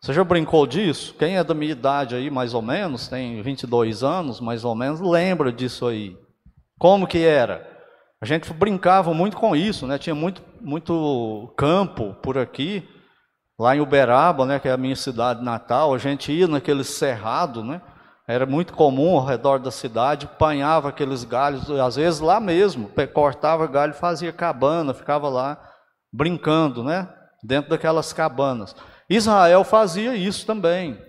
Você 0.00 0.12
já 0.12 0.22
brincou 0.22 0.66
disso? 0.66 1.14
Quem 1.18 1.36
é 1.36 1.44
da 1.44 1.54
minha 1.54 1.72
idade 1.72 2.14
aí, 2.14 2.30
mais 2.30 2.54
ou 2.54 2.62
menos, 2.62 3.08
tem 3.08 3.42
22 3.42 4.02
anos, 4.02 4.40
mais 4.40 4.64
ou 4.64 4.74
menos, 4.74 5.00
lembra 5.00 5.52
disso 5.52 5.86
aí. 5.86 6.16
Como 6.78 7.06
que 7.06 7.24
era? 7.24 7.66
A 8.20 8.26
gente 8.26 8.52
brincava 8.52 9.12
muito 9.12 9.36
com 9.36 9.56
isso, 9.56 9.86
né? 9.86 9.98
Tinha 9.98 10.14
muito, 10.14 10.42
muito 10.60 11.52
campo 11.56 12.14
por 12.22 12.38
aqui, 12.38 12.88
lá 13.58 13.74
em 13.74 13.80
Uberaba, 13.80 14.46
né, 14.46 14.60
que 14.60 14.68
é 14.68 14.72
a 14.72 14.76
minha 14.76 14.94
cidade 14.94 15.42
natal, 15.42 15.92
a 15.92 15.98
gente 15.98 16.30
ia 16.30 16.46
naquele 16.46 16.84
cerrado, 16.84 17.64
né? 17.64 17.82
Era 18.26 18.46
muito 18.46 18.74
comum 18.74 19.16
ao 19.16 19.24
redor 19.24 19.58
da 19.58 19.70
cidade, 19.70 20.26
apanhava 20.26 20.90
aqueles 20.90 21.24
galhos, 21.24 21.68
às 21.70 21.96
vezes 21.96 22.20
lá 22.20 22.38
mesmo, 22.38 22.90
cortava 23.12 23.66
galho, 23.66 23.94
fazia 23.94 24.32
cabana, 24.32 24.94
ficava 24.94 25.28
lá 25.28 25.58
brincando, 26.12 26.84
né? 26.84 27.08
Dentro 27.42 27.70
daquelas 27.70 28.12
cabanas. 28.12 28.76
Israel 29.08 29.64
fazia 29.64 30.14
isso 30.14 30.44
também. 30.44 31.00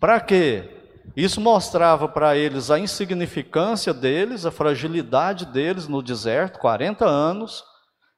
Para 0.00 0.20
quê? 0.20 0.72
Isso 1.16 1.40
mostrava 1.40 2.08
para 2.08 2.36
eles 2.36 2.70
a 2.70 2.78
insignificância 2.78 3.94
deles, 3.94 4.44
a 4.44 4.50
fragilidade 4.50 5.46
deles 5.46 5.88
no 5.88 6.02
deserto, 6.02 6.58
40 6.58 7.06
anos, 7.06 7.64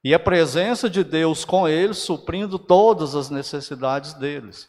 e 0.03 0.15
a 0.15 0.19
presença 0.19 0.89
de 0.89 1.05
Deus 1.05 1.45
com 1.45 1.69
eles, 1.69 1.99
suprindo 1.99 2.59
todas 2.59 3.15
as 3.15 3.31
necessidades 3.31 4.15
deles. 4.15 4.69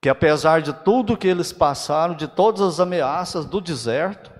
Que 0.00 0.08
apesar 0.08 0.62
de 0.62 0.72
tudo 0.72 1.16
que 1.16 1.26
eles 1.26 1.52
passaram, 1.52 2.14
de 2.14 2.28
todas 2.28 2.60
as 2.60 2.80
ameaças 2.80 3.44
do 3.44 3.60
deserto, 3.60 4.30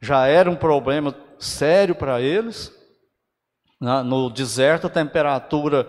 já 0.00 0.26
era 0.26 0.50
um 0.50 0.56
problema 0.56 1.14
sério 1.38 1.94
para 1.94 2.20
eles. 2.20 2.72
No 3.80 4.30
deserto, 4.30 4.86
a 4.86 4.90
temperatura 4.90 5.86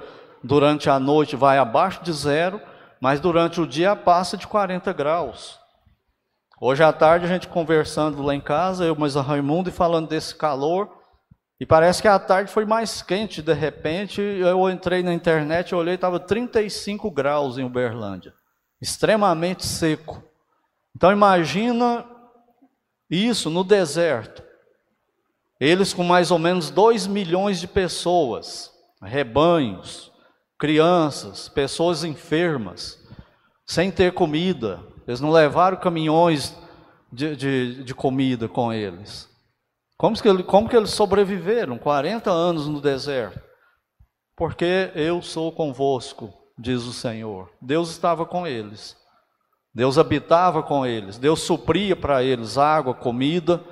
durante 0.47 0.89
a 0.89 0.97
noite 0.99 1.35
vai 1.35 1.57
abaixo 1.57 2.01
de 2.01 2.11
zero, 2.13 2.59
mas 2.99 3.19
durante 3.19 3.59
o 3.59 3.67
dia 3.67 3.95
passa 3.95 4.37
de 4.37 4.47
40 4.47 4.91
graus. 4.93 5.59
Hoje 6.59 6.81
à 6.81 6.91
tarde 6.91 7.25
a 7.25 7.27
gente 7.27 7.47
conversando 7.47 8.23
lá 8.23 8.33
em 8.33 8.41
casa, 8.41 8.85
eu 8.85 8.95
mais 8.95 9.15
a 9.15 9.21
Raimundo 9.21 9.69
e 9.69 9.73
falando 9.73 10.07
desse 10.07 10.33
calor, 10.33 10.89
e 11.59 11.65
parece 11.65 12.01
que 12.01 12.07
a 12.07 12.17
tarde 12.17 12.51
foi 12.51 12.65
mais 12.65 13.01
quente 13.01 13.41
de 13.41 13.53
repente. 13.53 14.21
Eu 14.21 14.69
entrei 14.69 15.03
na 15.03 15.13
internet, 15.13 15.75
olhei, 15.75 15.95
estava 15.95 16.19
35 16.19 17.11
graus 17.11 17.57
em 17.57 17.63
Uberlândia, 17.63 18.33
extremamente 18.81 19.65
seco. 19.65 20.23
Então 20.95 21.11
imagina 21.11 22.05
isso 23.09 23.49
no 23.49 23.63
deserto. 23.63 24.43
Eles 25.59 25.93
com 25.93 26.03
mais 26.03 26.31
ou 26.31 26.37
menos 26.39 26.69
2 26.69 27.07
milhões 27.07 27.59
de 27.59 27.67
pessoas, 27.67 28.71
rebanhos, 29.01 30.11
crianças, 30.57 31.47
pessoas 31.47 32.03
enfermas, 32.03 32.99
sem 33.65 33.91
ter 33.91 34.13
comida. 34.13 34.79
Eles 35.07 35.21
não 35.21 35.31
levaram 35.31 35.77
caminhões 35.77 36.55
de, 37.11 37.35
de, 37.35 37.83
de 37.83 37.95
comida 37.95 38.47
com 38.47 38.73
eles. 38.73 39.29
Como 39.97 40.15
que, 40.15 40.43
como 40.43 40.69
que 40.69 40.75
eles 40.75 40.91
sobreviveram 40.91 41.77
40 41.77 42.29
anos 42.29 42.67
no 42.67 42.81
deserto? 42.81 43.41
Porque 44.35 44.91
eu 44.93 45.21
sou 45.21 45.51
convosco, 45.51 46.33
diz 46.57 46.83
o 46.83 46.93
Senhor. 46.93 47.51
Deus 47.61 47.89
estava 47.89 48.25
com 48.25 48.45
eles. 48.45 48.95
Deus 49.73 49.97
habitava 49.97 50.61
com 50.61 50.85
eles. 50.85 51.17
Deus 51.17 51.41
supria 51.41 51.95
para 51.95 52.23
eles 52.23 52.57
água, 52.57 52.93
comida. 52.93 53.63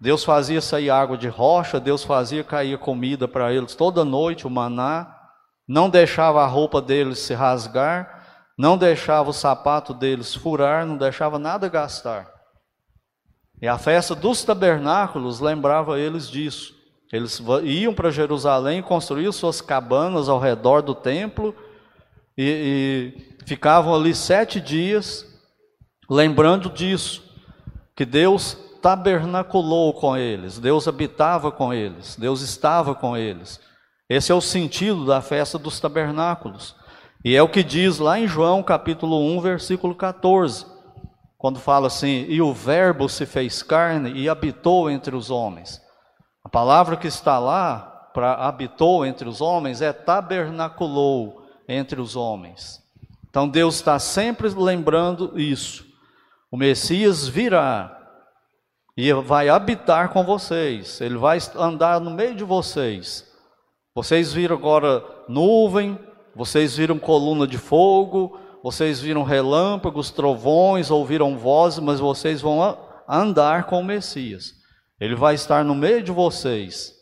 Deus 0.00 0.24
fazia 0.24 0.60
sair 0.60 0.90
água 0.90 1.16
de 1.16 1.28
rocha. 1.28 1.80
Deus 1.80 2.04
fazia 2.04 2.44
cair 2.44 2.78
comida 2.78 3.26
para 3.26 3.52
eles 3.52 3.74
toda 3.74 4.04
noite, 4.04 4.46
o 4.46 4.50
maná 4.50 5.23
não 5.66 5.88
deixava 5.88 6.42
a 6.42 6.46
roupa 6.46 6.80
deles 6.80 7.18
se 7.20 7.34
rasgar, 7.34 8.22
não 8.56 8.78
deixava 8.78 9.30
o 9.30 9.34
sapato 9.34 9.92
deles 9.92 10.34
furar, 10.34 10.86
não 10.86 10.96
deixava 10.96 11.38
nada 11.38 11.68
gastar. 11.68 12.32
E 13.60 13.66
a 13.66 13.78
festa 13.78 14.14
dos 14.14 14.44
tabernáculos 14.44 15.40
lembrava 15.40 15.98
eles 15.98 16.28
disso. 16.28 16.74
Eles 17.12 17.40
iam 17.62 17.94
para 17.94 18.10
Jerusalém, 18.10 18.82
construíam 18.82 19.32
suas 19.32 19.60
cabanas 19.60 20.28
ao 20.28 20.38
redor 20.38 20.82
do 20.82 20.94
templo 20.94 21.54
e, 22.36 23.14
e 23.40 23.46
ficavam 23.46 23.94
ali 23.94 24.14
sete 24.14 24.60
dias, 24.60 25.24
lembrando 26.10 26.68
disso, 26.68 27.22
que 27.94 28.04
Deus 28.04 28.56
tabernaculou 28.82 29.94
com 29.94 30.16
eles, 30.16 30.58
Deus 30.58 30.86
habitava 30.86 31.50
com 31.50 31.72
eles, 31.72 32.16
Deus 32.16 32.40
estava 32.42 32.94
com 32.94 33.16
eles. 33.16 33.60
Esse 34.08 34.30
é 34.30 34.34
o 34.34 34.40
sentido 34.40 35.06
da 35.06 35.22
festa 35.22 35.58
dos 35.58 35.80
tabernáculos. 35.80 36.76
E 37.24 37.34
é 37.34 37.42
o 37.42 37.48
que 37.48 37.62
diz 37.62 37.98
lá 37.98 38.18
em 38.18 38.26
João 38.26 38.62
capítulo 38.62 39.18
1, 39.36 39.40
versículo 39.40 39.94
14, 39.94 40.66
quando 41.38 41.58
fala 41.58 41.86
assim: 41.86 42.26
E 42.28 42.42
o 42.42 42.52
Verbo 42.52 43.08
se 43.08 43.24
fez 43.24 43.62
carne 43.62 44.12
e 44.12 44.28
habitou 44.28 44.90
entre 44.90 45.16
os 45.16 45.30
homens. 45.30 45.80
A 46.44 46.48
palavra 46.50 46.98
que 46.98 47.06
está 47.06 47.38
lá 47.38 48.10
para 48.12 48.34
habitou 48.46 49.06
entre 49.06 49.26
os 49.26 49.40
homens 49.40 49.80
é 49.80 49.90
tabernaculou 49.92 51.42
entre 51.66 51.98
os 51.98 52.14
homens. 52.14 52.82
Então 53.30 53.48
Deus 53.48 53.76
está 53.76 53.98
sempre 53.98 54.48
lembrando 54.50 55.40
isso. 55.40 55.84
O 56.52 56.58
Messias 56.58 57.26
virá 57.26 57.98
e 58.96 59.12
vai 59.14 59.48
habitar 59.48 60.10
com 60.10 60.22
vocês, 60.22 61.00
ele 61.00 61.16
vai 61.16 61.38
andar 61.56 62.00
no 62.00 62.10
meio 62.10 62.34
de 62.36 62.44
vocês. 62.44 63.33
Vocês 63.94 64.32
viram 64.32 64.56
agora 64.56 65.04
nuvem, 65.28 65.96
vocês 66.34 66.76
viram 66.76 66.98
coluna 66.98 67.46
de 67.46 67.58
fogo, 67.58 68.36
vocês 68.60 69.00
viram 69.00 69.22
relâmpagos, 69.22 70.10
trovões, 70.10 70.90
ouviram 70.90 71.38
vozes, 71.38 71.78
mas 71.78 72.00
vocês 72.00 72.40
vão 72.40 72.76
andar 73.08 73.64
com 73.64 73.78
o 73.78 73.84
Messias. 73.84 74.54
Ele 74.98 75.14
vai 75.14 75.34
estar 75.34 75.64
no 75.64 75.76
meio 75.76 76.02
de 76.02 76.10
vocês. 76.10 76.92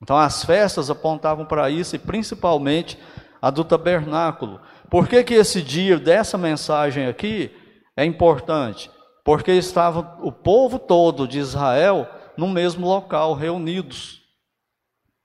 Então 0.00 0.16
as 0.16 0.44
festas 0.44 0.88
apontavam 0.88 1.44
para 1.44 1.68
isso 1.68 1.96
e 1.96 1.98
principalmente 1.98 2.96
a 3.42 3.50
do 3.50 3.64
tabernáculo. 3.64 4.60
Por 4.88 5.08
que, 5.08 5.24
que 5.24 5.34
esse 5.34 5.60
dia 5.60 5.98
dessa 5.98 6.38
mensagem 6.38 7.06
aqui 7.06 7.50
é 7.96 8.04
importante? 8.04 8.88
Porque 9.24 9.50
estava 9.50 10.16
o 10.20 10.30
povo 10.30 10.78
todo 10.78 11.26
de 11.26 11.40
Israel 11.40 12.08
no 12.36 12.46
mesmo 12.46 12.86
local, 12.86 13.34
reunidos. 13.34 14.25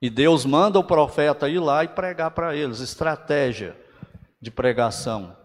E 0.02 0.10
Deus 0.10 0.44
manda 0.44 0.80
o 0.80 0.84
profeta 0.84 1.48
ir 1.48 1.60
lá 1.60 1.84
e 1.84 1.88
pregar 1.88 2.32
para 2.32 2.56
eles, 2.56 2.80
estratégia 2.80 3.76
de 4.40 4.50
pregação 4.50 5.36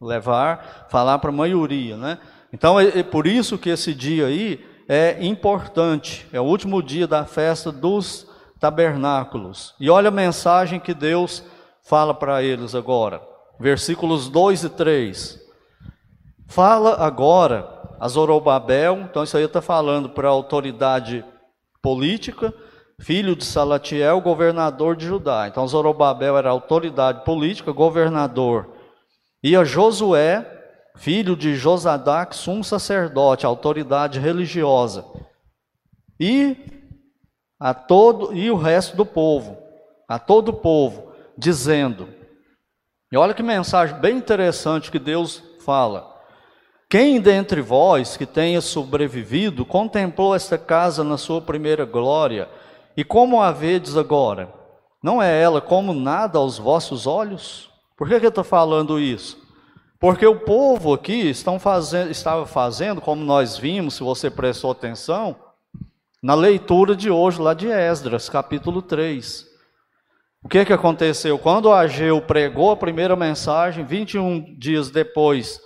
levar, 0.00 0.86
falar 0.88 1.18
para 1.18 1.28
a 1.28 1.32
maioria, 1.32 1.98
né? 1.98 2.18
Então 2.50 2.80
é, 2.80 3.00
é, 3.00 3.02
por 3.02 3.26
isso 3.26 3.58
que 3.58 3.68
esse 3.68 3.94
dia 3.94 4.26
aí 4.26 4.64
é 4.88 5.22
importante, 5.22 6.26
é 6.32 6.40
o 6.40 6.44
último 6.44 6.82
dia 6.82 7.06
da 7.06 7.26
festa 7.26 7.70
dos 7.70 8.26
tabernáculos. 8.58 9.74
E 9.78 9.90
olha 9.90 10.08
a 10.08 10.12
mensagem 10.12 10.80
que 10.80 10.94
Deus 10.94 11.44
fala 11.82 12.14
para 12.14 12.42
eles 12.42 12.74
agora, 12.74 13.20
versículos 13.60 14.30
2 14.30 14.64
e 14.64 14.68
3. 14.70 15.40
Fala 16.46 17.04
agora 17.04 17.68
a 18.00 18.08
Zorobabel, 18.08 19.00
então 19.00 19.24
isso 19.24 19.36
aí 19.36 19.44
está 19.44 19.60
falando 19.60 20.08
para 20.08 20.28
a 20.28 20.30
autoridade 20.30 21.22
política, 21.82 22.54
filho 23.00 23.36
de 23.36 23.44
Salatiel, 23.44 24.20
governador 24.20 24.96
de 24.96 25.06
Judá. 25.06 25.46
Então 25.48 25.66
Zorobabel 25.66 26.36
era 26.36 26.50
autoridade 26.50 27.24
política, 27.24 27.72
governador 27.72 28.76
e 29.42 29.54
a 29.54 29.62
Josué, 29.62 30.44
filho 30.96 31.36
de 31.36 31.54
Josadac, 31.54 32.34
sumo 32.34 32.64
sacerdote, 32.64 33.46
autoridade 33.46 34.18
religiosa. 34.18 35.04
E 36.18 36.56
a 37.60 37.72
todo 37.72 38.34
e 38.34 38.50
o 38.50 38.56
resto 38.56 38.96
do 38.96 39.06
povo, 39.06 39.56
a 40.08 40.18
todo 40.18 40.48
o 40.48 40.54
povo, 40.54 41.12
dizendo: 41.38 42.08
E 43.12 43.16
olha 43.16 43.34
que 43.34 43.42
mensagem 43.42 43.96
bem 44.00 44.16
interessante 44.16 44.90
que 44.90 44.98
Deus 44.98 45.42
fala. 45.64 46.12
Quem 46.88 47.20
dentre 47.20 47.60
vós 47.60 48.16
que 48.16 48.26
tenha 48.26 48.60
sobrevivido 48.60 49.64
contemplou 49.64 50.34
esta 50.34 50.56
casa 50.56 51.04
na 51.04 51.16
sua 51.16 51.40
primeira 51.40 51.84
glória, 51.84 52.48
e 52.96 53.04
como 53.04 53.42
a 53.42 53.52
vedes 53.52 53.96
agora? 53.96 54.52
Não 55.02 55.22
é 55.22 55.40
ela 55.40 55.60
como 55.60 55.92
nada 55.92 56.38
aos 56.38 56.58
vossos 56.58 57.06
olhos? 57.06 57.70
Por 57.96 58.08
que, 58.08 58.18
que 58.18 58.26
eu 58.26 58.30
estou 58.30 58.44
falando 58.44 58.98
isso? 58.98 59.38
Porque 59.98 60.26
o 60.26 60.40
povo 60.40 60.92
aqui 60.92 61.28
estão 61.28 61.58
fazendo, 61.58 62.10
estava 62.10 62.46
fazendo, 62.46 63.00
como 63.00 63.24
nós 63.24 63.56
vimos, 63.56 63.94
se 63.94 64.02
você 64.02 64.30
prestou 64.30 64.70
atenção, 64.70 65.36
na 66.22 66.34
leitura 66.34 66.94
de 66.94 67.10
hoje, 67.10 67.40
lá 67.40 67.54
de 67.54 67.68
Esdras, 67.68 68.28
capítulo 68.28 68.82
3. 68.82 69.46
O 70.42 70.48
que, 70.48 70.64
que 70.64 70.72
aconteceu? 70.72 71.38
Quando 71.38 71.72
Ageu 71.72 72.20
pregou 72.20 72.70
a 72.70 72.76
primeira 72.76 73.16
mensagem, 73.16 73.84
21 73.84 74.58
dias 74.58 74.90
depois, 74.90 75.60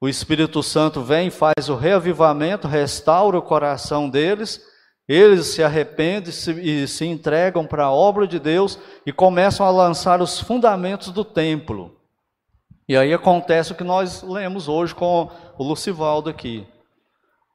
o 0.00 0.08
Espírito 0.08 0.62
Santo 0.62 1.02
vem 1.02 1.28
e 1.28 1.30
faz 1.30 1.68
o 1.68 1.74
reavivamento, 1.74 2.68
restaura 2.68 3.38
o 3.38 3.42
coração 3.42 4.08
deles, 4.08 4.60
eles 5.12 5.48
se 5.48 5.60
arrependem 5.60 6.32
e 6.62 6.86
se 6.86 7.04
entregam 7.04 7.66
para 7.66 7.86
a 7.86 7.90
obra 7.90 8.28
de 8.28 8.38
Deus 8.38 8.78
e 9.04 9.12
começam 9.12 9.66
a 9.66 9.70
lançar 9.70 10.22
os 10.22 10.38
fundamentos 10.38 11.10
do 11.10 11.24
templo. 11.24 11.96
E 12.88 12.96
aí 12.96 13.12
acontece 13.12 13.72
o 13.72 13.74
que 13.74 13.82
nós 13.82 14.22
lemos 14.22 14.68
hoje 14.68 14.94
com 14.94 15.28
o 15.58 15.64
Lucivaldo 15.64 16.30
aqui. 16.30 16.64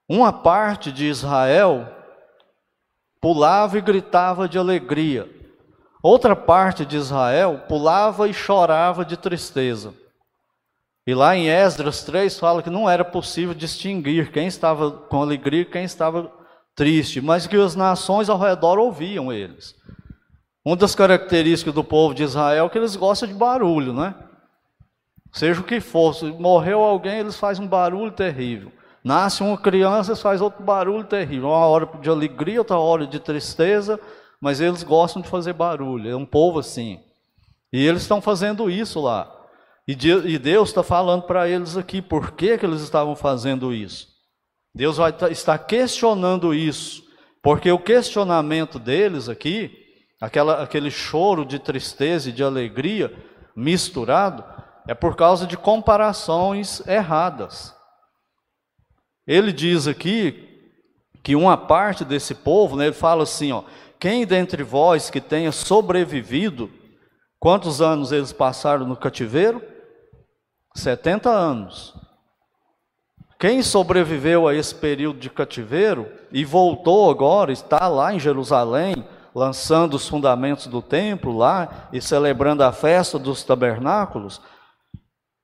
Uma 0.08 0.34
parte 0.34 0.92
de 0.92 1.06
Israel 1.06 1.88
pulava 3.22 3.78
e 3.78 3.82
gritava 3.82 4.50
de 4.50 4.58
alegria. 4.58 5.30
Outra 6.04 6.36
parte 6.36 6.86
de 6.86 6.98
Israel 6.98 7.62
pulava 7.70 8.28
e 8.28 8.34
chorava 8.34 9.06
de 9.06 9.16
tristeza. 9.16 9.94
E 11.08 11.16
lá 11.16 11.38
em 11.38 11.48
Esdras 11.48 12.04
3 12.04 12.38
fala 12.38 12.62
que 12.62 12.70
não 12.70 12.90
era 12.90 13.06
possível 13.06 13.54
distinguir 13.54 14.30
quem 14.30 14.48
estava 14.48 14.92
com 14.92 15.22
alegria 15.22 15.62
e 15.62 15.66
quem 15.66 15.86
estava 15.86 16.30
triste, 16.76 17.22
mas 17.22 17.48
que 17.48 17.56
as 17.56 17.76
nações 17.76 18.30
ao 18.30 18.38
redor 18.38 18.78
ouviam 18.78 19.32
eles. 19.32 19.76
Uma 20.64 20.76
das 20.76 20.96
características 20.96 21.74
do 21.74 21.84
povo 21.84 22.14
de 22.14 22.24
Israel 22.24 22.66
é 22.66 22.70
que 22.70 22.78
eles 22.78 22.96
gostam 22.96 23.30
de 23.30 23.36
barulho, 23.36 23.94
né? 23.94 24.16
Seja 25.32 25.62
o 25.62 25.64
que 25.64 25.80
for, 25.80 26.14
se 26.14 26.26
morreu 26.26 26.82
alguém, 26.82 27.20
eles 27.20 27.38
fazem 27.38 27.66
um 27.66 27.68
barulho 27.68 28.12
terrível. 28.12 28.72
Nasce 29.04 29.44
uma 29.44 29.58
criança, 29.58 30.12
eles 30.12 30.22
fazem 30.22 30.44
outro 30.44 30.64
barulho 30.64 31.04
terrível. 31.04 31.50
Uma 31.50 31.68
hora 31.68 31.88
de 32.02 32.10
alegria, 32.10 32.60
outra 32.60 32.78
hora 32.78 33.06
de 33.06 33.20
tristeza, 33.20 34.00
mas 34.42 34.60
eles 34.60 34.82
gostam 34.82 35.22
de 35.22 35.28
fazer 35.28 35.54
barulho. 35.54 36.10
É 36.10 36.16
um 36.16 36.26
povo 36.26 36.60
assim. 36.60 37.00
E 37.72 37.86
eles 37.86 38.02
estão 38.02 38.20
fazendo 38.20 38.70
isso 38.70 39.02
lá. 39.02 39.32
E 39.88 40.40
Deus 40.40 40.70
está 40.70 40.82
falando 40.82 41.24
para 41.24 41.48
eles 41.48 41.78
aqui 41.78 42.02
por 42.02 42.32
que, 42.32 42.58
que 42.58 42.66
eles 42.66 42.82
estavam 42.82 43.16
fazendo 43.16 43.72
isso. 43.72 44.15
Deus 44.76 44.98
vai 44.98 45.16
estar 45.32 45.58
questionando 45.60 46.54
isso, 46.54 47.02
porque 47.42 47.72
o 47.72 47.80
questionamento 47.80 48.78
deles 48.78 49.30
aqui, 49.30 49.72
aquela, 50.20 50.62
aquele 50.62 50.92
choro 50.92 51.46
de 51.46 51.60
tristeza 51.60 52.30
e 52.30 52.34
de 52.34 52.44
alegria 52.44 53.16
misturado, 53.56 54.44
é 54.86 54.94
por 54.94 55.16
causa 55.16 55.48
de 55.48 55.56
comparações 55.56 56.86
erradas. 56.86 57.74
Ele 59.26 59.54
diz 59.54 59.88
aqui 59.88 60.46
que 61.24 61.38
uma 61.38 61.56
parte 61.56 62.04
desse 62.04 62.36
povo, 62.36 62.76
né, 62.76 62.88
ele 62.88 62.94
fala 62.94 63.24
assim, 63.24 63.54
ó, 63.54 63.64
quem 63.98 64.28
dentre 64.28 64.62
vós 64.62 65.10
que 65.10 65.22
tenha 65.22 65.54
sobrevivido, 65.54 66.70
quantos 67.40 67.82
anos 67.82 68.12
eles 68.12 68.34
passaram 68.34 68.86
no 68.86 68.98
cativeiro? 68.98 69.62
70 70.76 71.30
anos. 71.30 72.05
Quem 73.46 73.62
sobreviveu 73.62 74.48
a 74.48 74.56
esse 74.56 74.74
período 74.74 75.20
de 75.20 75.30
cativeiro 75.30 76.12
e 76.32 76.44
voltou 76.44 77.12
agora, 77.12 77.52
está 77.52 77.88
lá 77.88 78.12
em 78.12 78.20
Jerusalém, 78.20 79.06
lançando 79.36 79.94
os 79.94 80.10
fundamentos 80.10 80.66
do 80.66 80.82
templo 80.82 81.38
lá 81.38 81.88
e 81.94 82.02
celebrando 82.02 82.64
a 82.64 82.72
festa 82.72 83.20
dos 83.20 83.44
tabernáculos, 83.44 84.42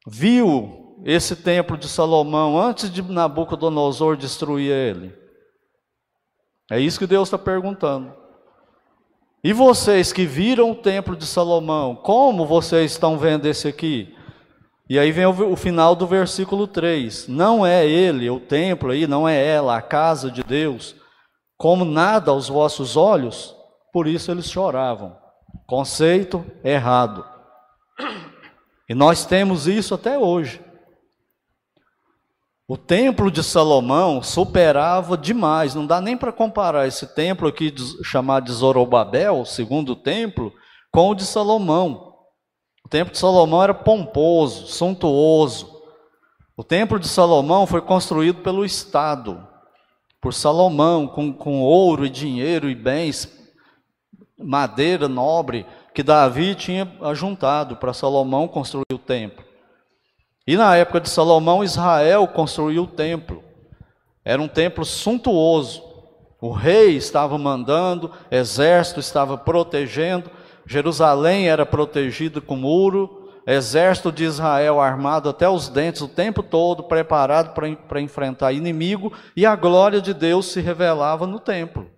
viu 0.08 0.98
esse 1.06 1.36
templo 1.36 1.78
de 1.78 1.88
Salomão 1.88 2.60
antes 2.60 2.92
de 2.92 3.04
Nabucodonosor 3.04 4.18
destruir 4.18 4.72
ele? 4.72 5.16
É 6.72 6.80
isso 6.80 6.98
que 6.98 7.06
Deus 7.06 7.28
está 7.28 7.38
perguntando. 7.38 8.12
E 9.44 9.54
vocês 9.54 10.12
que 10.12 10.26
viram 10.26 10.72
o 10.72 10.76
templo 10.76 11.16
de 11.16 11.28
Salomão, 11.28 11.96
como 11.96 12.48
vocês 12.48 12.94
estão 12.94 13.20
vendo 13.20 13.46
esse 13.46 13.68
aqui? 13.68 14.18
E 14.92 15.00
aí 15.00 15.10
vem 15.10 15.26
o, 15.26 15.54
o, 15.54 15.56
final 15.56 15.96
do 15.96 16.06
versículo 16.06 16.68
3. 16.68 17.30
Não 17.30 17.66
é 17.66 17.88
ele, 17.88 18.30
o 18.30 18.42
templo 18.42 18.92
aí, 18.92 19.08
não 19.08 19.26
é 19.26 19.42
ela, 19.42 19.78
a 19.78 19.82
casa 19.82 20.30
de 20.30 20.44
Deus, 20.44 20.98
como 21.58 21.86
nada 21.86 22.32
aos 22.32 22.50
vossos 22.50 22.98
olhos, 22.98 23.56
por 23.94 24.06
isso 24.06 24.30
eles 24.30 24.52
choravam. 24.52 25.16
Conceito 25.66 26.46
errado. 26.62 27.26
E 28.90 28.94
nós 28.94 29.26
temos 29.26 29.66
isso 29.66 29.96
até 29.96 30.20
hoje. 30.20 30.62
O 32.68 32.76
templo 32.76 33.32
de 33.32 33.42
Salomão 33.42 34.22
superava 34.22 35.18
demais, 35.18 35.74
não 35.74 35.88
dá 35.88 36.02
nem 36.02 36.18
para 36.18 36.34
comparar 36.34 36.86
esse 36.86 37.08
templo 37.16 37.48
aqui 37.48 37.74
chamado 38.04 38.44
de 38.44 38.52
Zorobabel, 38.52 39.40
o 39.40 39.46
segundo 39.46 39.96
templo, 39.96 40.52
com 40.92 41.12
o 41.12 41.16
de 41.16 41.24
Salomão. 41.24 42.11
Templo 42.92 43.14
de 43.14 43.20
Salomão 43.20 43.64
era 43.64 43.74
pomposo, 43.74 44.68
suntuoso. 44.68 45.82
O 46.58 46.64
templo 46.64 47.00
de 47.00 47.08
Salomão 47.08 47.66
foi 47.66 47.80
construído 47.80 48.42
pelo 48.42 48.66
Estado, 48.66 49.48
por 50.20 50.34
Salomão, 50.34 51.08
com, 51.08 51.32
com 51.32 51.62
ouro 51.62 52.06
e 52.06 52.10
dinheiro 52.10 52.70
e 52.70 52.76
bens, 52.76 53.32
madeira 54.38 55.08
nobre, 55.08 55.66
que 55.94 56.04
Davi 56.04 56.54
tinha 56.54 56.94
ajuntado 57.02 57.78
para 57.78 57.94
Salomão 57.94 58.46
construir 58.46 58.94
o 58.94 59.00
templo. 59.00 59.46
E 60.46 60.58
na 60.58 60.76
época 60.76 61.00
de 61.00 61.10
Salomão, 61.10 61.64
Israel 61.64 62.28
construiu 62.28 62.84
o 62.84 62.88
templo. 62.88 63.42
Era 64.26 64.42
um 64.42 64.50
templo 64.50 64.84
suntuoso. 64.84 65.82
O 66.42 66.52
rei 66.52 66.98
estava 66.98 67.38
mandando, 67.38 68.12
exército 68.30 69.00
estava 69.00 69.38
protegendo, 69.38 70.30
Jerusalém 70.66 71.50
era 71.50 71.66
protegida 71.66 72.40
com 72.40 72.56
muro, 72.56 73.30
exército 73.46 74.12
de 74.12 74.24
Israel 74.24 74.80
armado 74.80 75.30
até 75.30 75.50
os 75.50 75.68
dentes 75.68 76.02
o 76.02 76.08
tempo 76.08 76.44
todo, 76.44 76.84
preparado 76.84 77.54
para 77.88 78.02
enfrentar 78.02 78.52
inimigo, 78.52 79.12
e 79.36 79.46
a 79.46 79.56
glória 79.56 80.02
de 80.02 80.14
Deus 80.14 80.48
se 80.48 80.62
revelava 80.62 81.26
no 81.26 81.40
templo. 81.40 81.90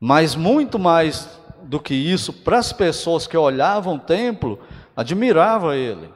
Mas 0.00 0.34
muito 0.34 0.78
mais 0.78 1.40
do 1.62 1.80
que 1.80 1.94
isso, 1.94 2.32
para 2.32 2.58
as 2.58 2.72
pessoas 2.72 3.26
que 3.26 3.36
olhavam 3.36 3.94
o 3.96 4.00
templo, 4.00 4.58
admirava 4.94 5.76
ele. 5.76 6.12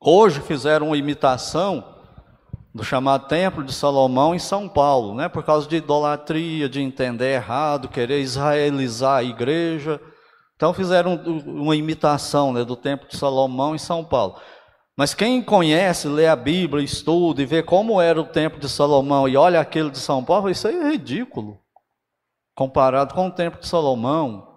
Hoje 0.00 0.40
fizeram 0.40 0.88
uma 0.88 0.96
imitação 0.96 1.91
do 2.74 2.82
chamado 2.82 3.28
Templo 3.28 3.62
de 3.62 3.72
Salomão 3.72 4.34
em 4.34 4.38
São 4.38 4.68
Paulo, 4.68 5.14
né? 5.14 5.28
por 5.28 5.44
causa 5.44 5.68
de 5.68 5.76
idolatria, 5.76 6.68
de 6.68 6.80
entender 6.80 7.34
errado, 7.34 7.88
querer 7.88 8.20
israelizar 8.20 9.18
a 9.18 9.22
igreja. 9.22 10.00
Então 10.56 10.72
fizeram 10.72 11.16
uma 11.44 11.76
imitação 11.76 12.52
né, 12.52 12.64
do 12.64 12.76
Templo 12.76 13.08
de 13.08 13.16
Salomão 13.16 13.74
em 13.74 13.78
São 13.78 14.04
Paulo. 14.04 14.36
Mas 14.96 15.12
quem 15.12 15.42
conhece, 15.42 16.08
lê 16.08 16.26
a 16.26 16.36
Bíblia, 16.36 16.84
estuda 16.84 17.42
e 17.42 17.46
vê 17.46 17.62
como 17.62 18.00
era 18.00 18.20
o 18.20 18.24
Templo 18.26 18.60
de 18.60 18.68
Salomão 18.68 19.28
e 19.28 19.36
olha 19.36 19.60
aquele 19.60 19.90
de 19.90 19.98
São 19.98 20.24
Paulo, 20.24 20.48
isso 20.48 20.68
aí 20.68 20.76
é 20.76 20.90
ridículo. 20.92 21.58
Comparado 22.54 23.12
com 23.12 23.26
o 23.26 23.30
Templo 23.30 23.60
de 23.60 23.66
Salomão. 23.66 24.48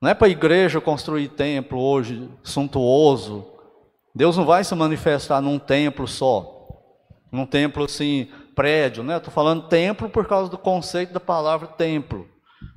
Não 0.00 0.08
é 0.08 0.14
para 0.14 0.28
a 0.28 0.30
igreja 0.30 0.80
construir 0.80 1.28
templo 1.28 1.78
hoje 1.78 2.30
suntuoso. 2.42 3.46
Deus 4.14 4.34
não 4.34 4.46
vai 4.46 4.64
se 4.64 4.74
manifestar 4.74 5.42
num 5.42 5.58
templo 5.58 6.08
só 6.08 6.59
num 7.30 7.46
templo 7.46 7.84
assim, 7.84 8.28
prédio, 8.54 9.02
né? 9.02 9.16
Estou 9.16 9.32
falando 9.32 9.68
templo 9.68 10.08
por 10.08 10.26
causa 10.26 10.50
do 10.50 10.58
conceito 10.58 11.12
da 11.12 11.20
palavra 11.20 11.68
templo, 11.68 12.28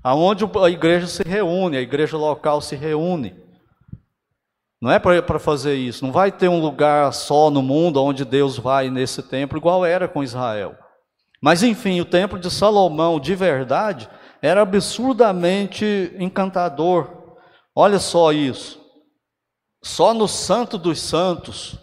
aonde 0.04 0.46
a 0.46 0.70
igreja 0.70 1.08
se 1.08 1.24
reúne, 1.24 1.78
a 1.78 1.82
igreja 1.82 2.18
local 2.18 2.62
se 2.62 2.76
reúne. 2.76 3.36
Não 4.82 4.92
é 4.92 5.00
para 5.00 5.40
fazer 5.40 5.76
isso, 5.76 6.06
não 6.06 6.12
vai 6.12 6.32
ter 6.32 6.50
um 6.50 6.60
lugar 6.60 7.14
só 7.14 7.50
no 7.50 7.62
mundo 7.62 8.04
onde 8.04 8.26
Deus 8.26 8.58
vai 8.58 8.90
nesse 8.90 9.24
templo, 9.24 9.58
igual 9.58 9.86
era 9.86 10.08
com 10.08 10.24
Israel. 10.24 10.76
Mas 11.42 11.64
enfim, 11.64 12.00
o 12.00 12.06
templo 12.06 12.38
de 12.38 12.50
Salomão, 12.52 13.20
de 13.20 13.36
verdade, 13.36 14.10
era 14.42 14.62
absurdamente 14.62 16.14
encantador. 16.20 17.38
Olha 17.76 18.00
só 18.00 18.32
isso. 18.32 18.82
Só 19.82 20.14
no 20.14 20.28
Santo 20.28 20.78
dos 20.78 21.02
Santos 21.02 21.78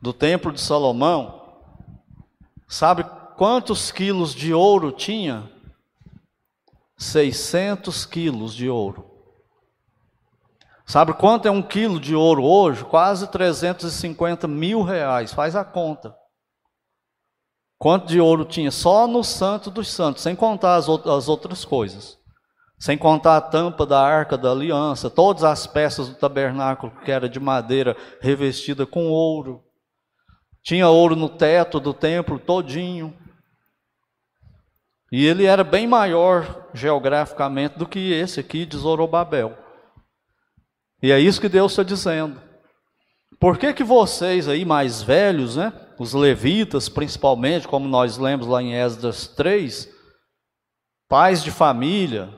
do 0.00 0.12
templo 0.12 0.52
de 0.52 0.60
Salomão, 0.60 1.43
Sabe 2.68 3.04
quantos 3.36 3.92
quilos 3.92 4.34
de 4.34 4.52
ouro 4.52 4.90
tinha? 4.92 5.50
600 6.96 8.06
quilos 8.06 8.54
de 8.54 8.68
ouro. 8.68 9.10
Sabe 10.86 11.14
quanto 11.14 11.48
é 11.48 11.50
um 11.50 11.62
quilo 11.62 11.98
de 11.98 12.14
ouro 12.14 12.44
hoje? 12.44 12.84
Quase 12.84 13.26
350 13.26 14.46
mil 14.46 14.82
reais. 14.82 15.32
Faz 15.32 15.56
a 15.56 15.64
conta. 15.64 16.14
Quanto 17.78 18.06
de 18.06 18.20
ouro 18.20 18.44
tinha? 18.44 18.70
Só 18.70 19.06
no 19.06 19.24
Santo 19.24 19.70
dos 19.70 19.88
Santos, 19.88 20.22
sem 20.22 20.36
contar 20.36 20.76
as 20.76 20.88
outras 20.88 21.64
coisas. 21.64 22.18
Sem 22.78 22.98
contar 22.98 23.36
a 23.36 23.40
tampa 23.40 23.86
da 23.86 24.00
arca 24.00 24.36
da 24.36 24.50
aliança, 24.50 25.08
todas 25.08 25.42
as 25.42 25.66
peças 25.66 26.08
do 26.08 26.16
tabernáculo 26.16 26.92
que 27.04 27.10
era 27.10 27.28
de 27.28 27.40
madeira 27.40 27.96
revestida 28.20 28.84
com 28.84 29.10
ouro. 29.10 29.64
Tinha 30.64 30.88
ouro 30.88 31.14
no 31.14 31.28
teto 31.28 31.78
do 31.78 31.92
templo 31.92 32.38
todinho. 32.38 33.14
E 35.12 35.24
ele 35.26 35.44
era 35.44 35.62
bem 35.62 35.86
maior 35.86 36.68
geograficamente 36.72 37.78
do 37.78 37.86
que 37.86 38.12
esse 38.12 38.40
aqui 38.40 38.64
de 38.64 38.76
Zorobabel. 38.78 39.56
E 41.02 41.12
é 41.12 41.20
isso 41.20 41.40
que 41.40 41.50
Deus 41.50 41.72
está 41.72 41.82
dizendo. 41.82 42.40
Por 43.38 43.58
que, 43.58 43.74
que 43.74 43.84
vocês 43.84 44.48
aí 44.48 44.64
mais 44.64 45.02
velhos, 45.02 45.56
né, 45.56 45.70
os 45.98 46.14
levitas 46.14 46.88
principalmente, 46.88 47.68
como 47.68 47.86
nós 47.86 48.16
lemos 48.16 48.46
lá 48.46 48.62
em 48.62 48.74
Esdras 48.74 49.28
3, 49.28 49.88
pais 51.08 51.44
de 51.44 51.50
família, 51.50 52.30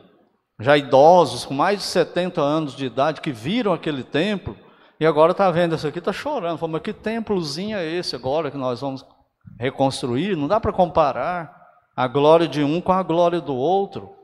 já 0.61 0.77
idosos, 0.77 1.45
com 1.45 1.55
mais 1.55 1.79
de 1.79 1.85
70 1.85 2.41
anos 2.41 2.75
de 2.75 2.87
idade, 2.87 3.21
que 3.21 3.31
viram 3.31 3.73
aquele 3.73 4.03
templo, 4.03 4.57
e 4.99 5.07
agora 5.07 5.33
está 5.33 5.51
vendo 5.51 5.75
isso 5.75 5.87
aqui, 5.87 5.99
está 5.99 6.13
chorando. 6.13 6.59
Falando, 6.59 6.73
mas 6.73 6.83
que 6.83 6.93
templozinho 6.93 7.77
é 7.77 7.85
esse 7.85 8.17
agora 8.17 8.51
que 8.51 8.57
nós 8.57 8.81
vamos 8.81 9.05
reconstruir? 9.59 10.37
Não 10.37 10.49
dá 10.49 10.59
para 10.59 10.73
comparar 10.73 11.55
a 11.95 12.07
glória 12.07 12.49
de 12.49 12.63
um 12.63 12.81
com 12.81 12.93
a 12.93 13.03
glória 13.03 13.41
do 13.41 13.55
outro. 13.55 14.15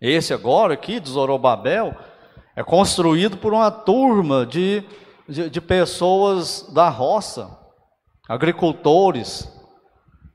Esse 0.00 0.32
agora 0.32 0.74
aqui, 0.74 1.00
de 1.00 1.10
Zorobabel, 1.10 1.94
é 2.56 2.62
construído 2.62 3.36
por 3.36 3.52
uma 3.52 3.70
turma 3.70 4.46
de, 4.46 4.84
de, 5.28 5.50
de 5.50 5.60
pessoas 5.60 6.62
da 6.72 6.88
roça, 6.88 7.58
agricultores, 8.28 9.50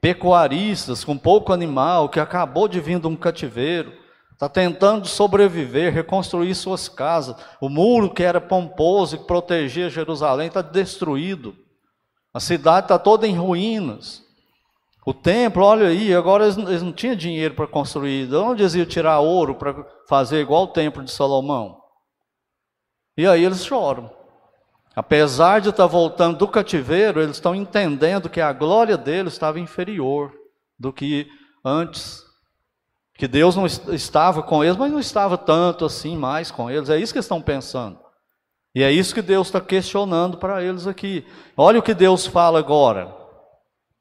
pecuaristas, 0.02 1.04
com 1.04 1.18
pouco 1.18 1.54
animal, 1.54 2.10
que 2.10 2.20
acabou 2.20 2.68
de 2.68 2.80
vir 2.80 3.00
de 3.00 3.08
um 3.08 3.16
cativeiro 3.16 3.99
está 4.40 4.48
tentando 4.48 5.06
sobreviver, 5.06 5.94
reconstruir 5.94 6.56
suas 6.56 6.88
casas. 6.88 7.36
O 7.60 7.68
muro 7.68 8.10
que 8.10 8.24
era 8.24 8.40
pomposo 8.40 9.18
e 9.18 9.20
que 9.20 9.26
protegia 9.26 9.90
Jerusalém 9.90 10.48
está 10.48 10.62
destruído. 10.62 11.58
A 12.34 12.40
cidade 12.40 12.86
está 12.86 12.98
toda 12.98 13.28
em 13.28 13.36
ruínas. 13.36 14.24
O 15.06 15.14
templo, 15.14 15.66
olha 15.66 15.88
aí, 15.88 16.16
agora 16.16 16.46
eles, 16.46 16.58
eles 16.58 16.82
não 16.82 16.94
tinham 16.94 17.18
dinheiro 17.18 17.54
para 17.54 17.68
construir. 17.68 18.28
De 18.28 18.36
onde 18.38 18.64
eles 18.64 18.76
iam 18.76 18.86
tirar 18.86 19.20
ouro 19.20 19.56
para 19.56 19.86
fazer 20.08 20.40
igual 20.40 20.64
o 20.64 20.68
templo 20.68 21.04
de 21.04 21.12
Salomão? 21.12 21.82
E 23.18 23.28
aí 23.28 23.44
eles 23.44 23.66
choram. 23.66 24.10
Apesar 24.96 25.60
de 25.60 25.68
estar 25.68 25.84
tá 25.84 25.88
voltando 25.88 26.38
do 26.38 26.48
cativeiro, 26.48 27.22
eles 27.22 27.36
estão 27.36 27.54
entendendo 27.54 28.30
que 28.30 28.40
a 28.40 28.54
glória 28.54 28.98
deles 28.98 29.34
estava 29.34 29.60
inferior 29.60 30.32
do 30.80 30.94
que 30.94 31.28
antes 31.66 32.29
que 33.20 33.28
Deus 33.28 33.54
não 33.54 33.66
estava 33.66 34.42
com 34.42 34.64
eles, 34.64 34.78
mas 34.78 34.90
não 34.90 35.00
estava 35.00 35.38
tanto 35.38 35.84
assim 35.84 36.16
mais 36.16 36.50
com 36.50 36.72
eles. 36.72 36.90
É 36.90 36.98
isso 36.98 37.12
que 37.12 37.18
eles 37.18 37.26
estão 37.26 37.42
pensando. 37.42 38.00
E 38.74 38.82
é 38.82 38.90
isso 38.90 39.14
que 39.14 39.22
Deus 39.22 39.48
está 39.48 39.60
questionando 39.60 40.38
para 40.38 40.64
eles 40.64 40.88
aqui. 40.88 41.28
Olha 41.58 41.80
o 41.80 41.84
que 41.84 41.94
Deus 41.94 42.26
fala 42.26 42.60
agora. 42.60 43.14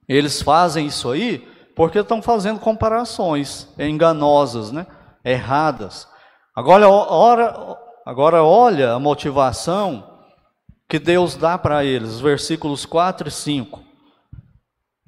Eles 0.08 0.40
fazem 0.40 0.86
isso 0.86 1.10
aí 1.10 1.38
porque 1.74 1.98
estão 1.98 2.22
fazendo 2.22 2.60
comparações 2.60 3.68
enganosas, 3.76 4.70
né? 4.70 4.86
erradas. 5.24 6.06
Agora, 6.54 6.88
ora, 6.88 7.76
agora 8.06 8.44
olha 8.44 8.92
a 8.92 9.00
motivação 9.00 10.16
que 10.88 11.00
Deus 11.00 11.34
dá 11.34 11.58
para 11.58 11.84
eles, 11.84 12.20
versículos 12.20 12.86
4 12.86 13.26
e 13.26 13.32
5. 13.32 13.82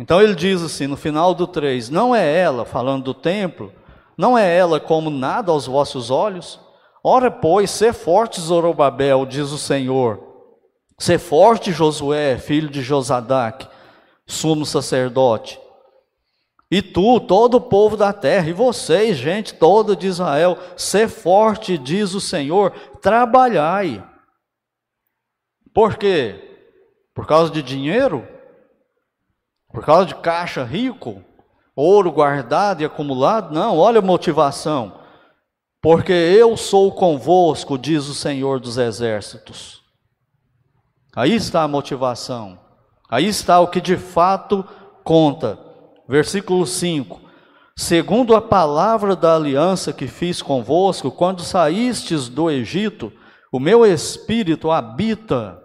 Então 0.00 0.20
ele 0.20 0.34
diz 0.34 0.62
assim, 0.62 0.88
no 0.88 0.96
final 0.96 1.32
do 1.32 1.46
3, 1.46 1.90
não 1.90 2.12
é 2.12 2.38
ela, 2.38 2.64
falando 2.64 3.04
do 3.04 3.14
templo, 3.14 3.72
não 4.20 4.36
é 4.36 4.54
ela 4.54 4.78
como 4.78 5.08
nada 5.08 5.50
aos 5.50 5.66
vossos 5.66 6.10
olhos? 6.10 6.60
Ora, 7.02 7.30
pois, 7.30 7.70
ser 7.70 7.94
forte, 7.94 8.38
Zorobabel, 8.38 9.24
diz 9.24 9.50
o 9.50 9.56
Senhor. 9.56 10.20
Ser 10.98 11.18
forte, 11.18 11.72
Josué, 11.72 12.36
filho 12.36 12.68
de 12.68 12.82
Josadac, 12.82 13.66
sumo 14.26 14.66
sacerdote. 14.66 15.58
E 16.70 16.82
tu, 16.82 17.18
todo 17.18 17.54
o 17.54 17.60
povo 17.62 17.96
da 17.96 18.12
terra, 18.12 18.50
e 18.50 18.52
vocês, 18.52 19.16
gente 19.16 19.54
toda 19.54 19.96
de 19.96 20.08
Israel, 20.08 20.58
ser 20.76 21.08
forte, 21.08 21.78
diz 21.78 22.12
o 22.12 22.20
Senhor, 22.20 22.72
trabalhai. 23.00 24.06
Por 25.72 25.96
quê? 25.96 26.68
Por 27.14 27.26
causa 27.26 27.50
de 27.50 27.62
dinheiro? 27.62 28.28
Por 29.72 29.82
causa 29.82 30.04
de 30.04 30.14
caixa 30.16 30.62
rico? 30.62 31.24
Ouro 31.80 32.12
guardado 32.12 32.82
e 32.82 32.84
acumulado. 32.84 33.54
Não, 33.54 33.78
olha 33.78 33.98
a 33.98 34.02
motivação. 34.02 35.00
Porque 35.82 36.12
eu 36.12 36.56
sou 36.56 36.92
convosco, 36.92 37.78
diz 37.78 38.06
o 38.06 38.14
Senhor 38.14 38.60
dos 38.60 38.76
Exércitos. 38.76 39.80
Aí 41.16 41.34
está 41.34 41.62
a 41.62 41.68
motivação. 41.68 42.58
Aí 43.10 43.26
está 43.26 43.60
o 43.60 43.68
que 43.68 43.80
de 43.80 43.96
fato 43.96 44.64
conta. 45.02 45.58
Versículo 46.08 46.66
5: 46.66 47.20
Segundo 47.76 48.34
a 48.34 48.42
palavra 48.42 49.16
da 49.16 49.34
aliança 49.34 49.92
que 49.92 50.06
fiz 50.06 50.42
convosco, 50.42 51.10
quando 51.10 51.42
saístes 51.42 52.28
do 52.28 52.50
Egito, 52.50 53.12
o 53.50 53.58
meu 53.58 53.86
espírito 53.86 54.70
habita, 54.70 55.60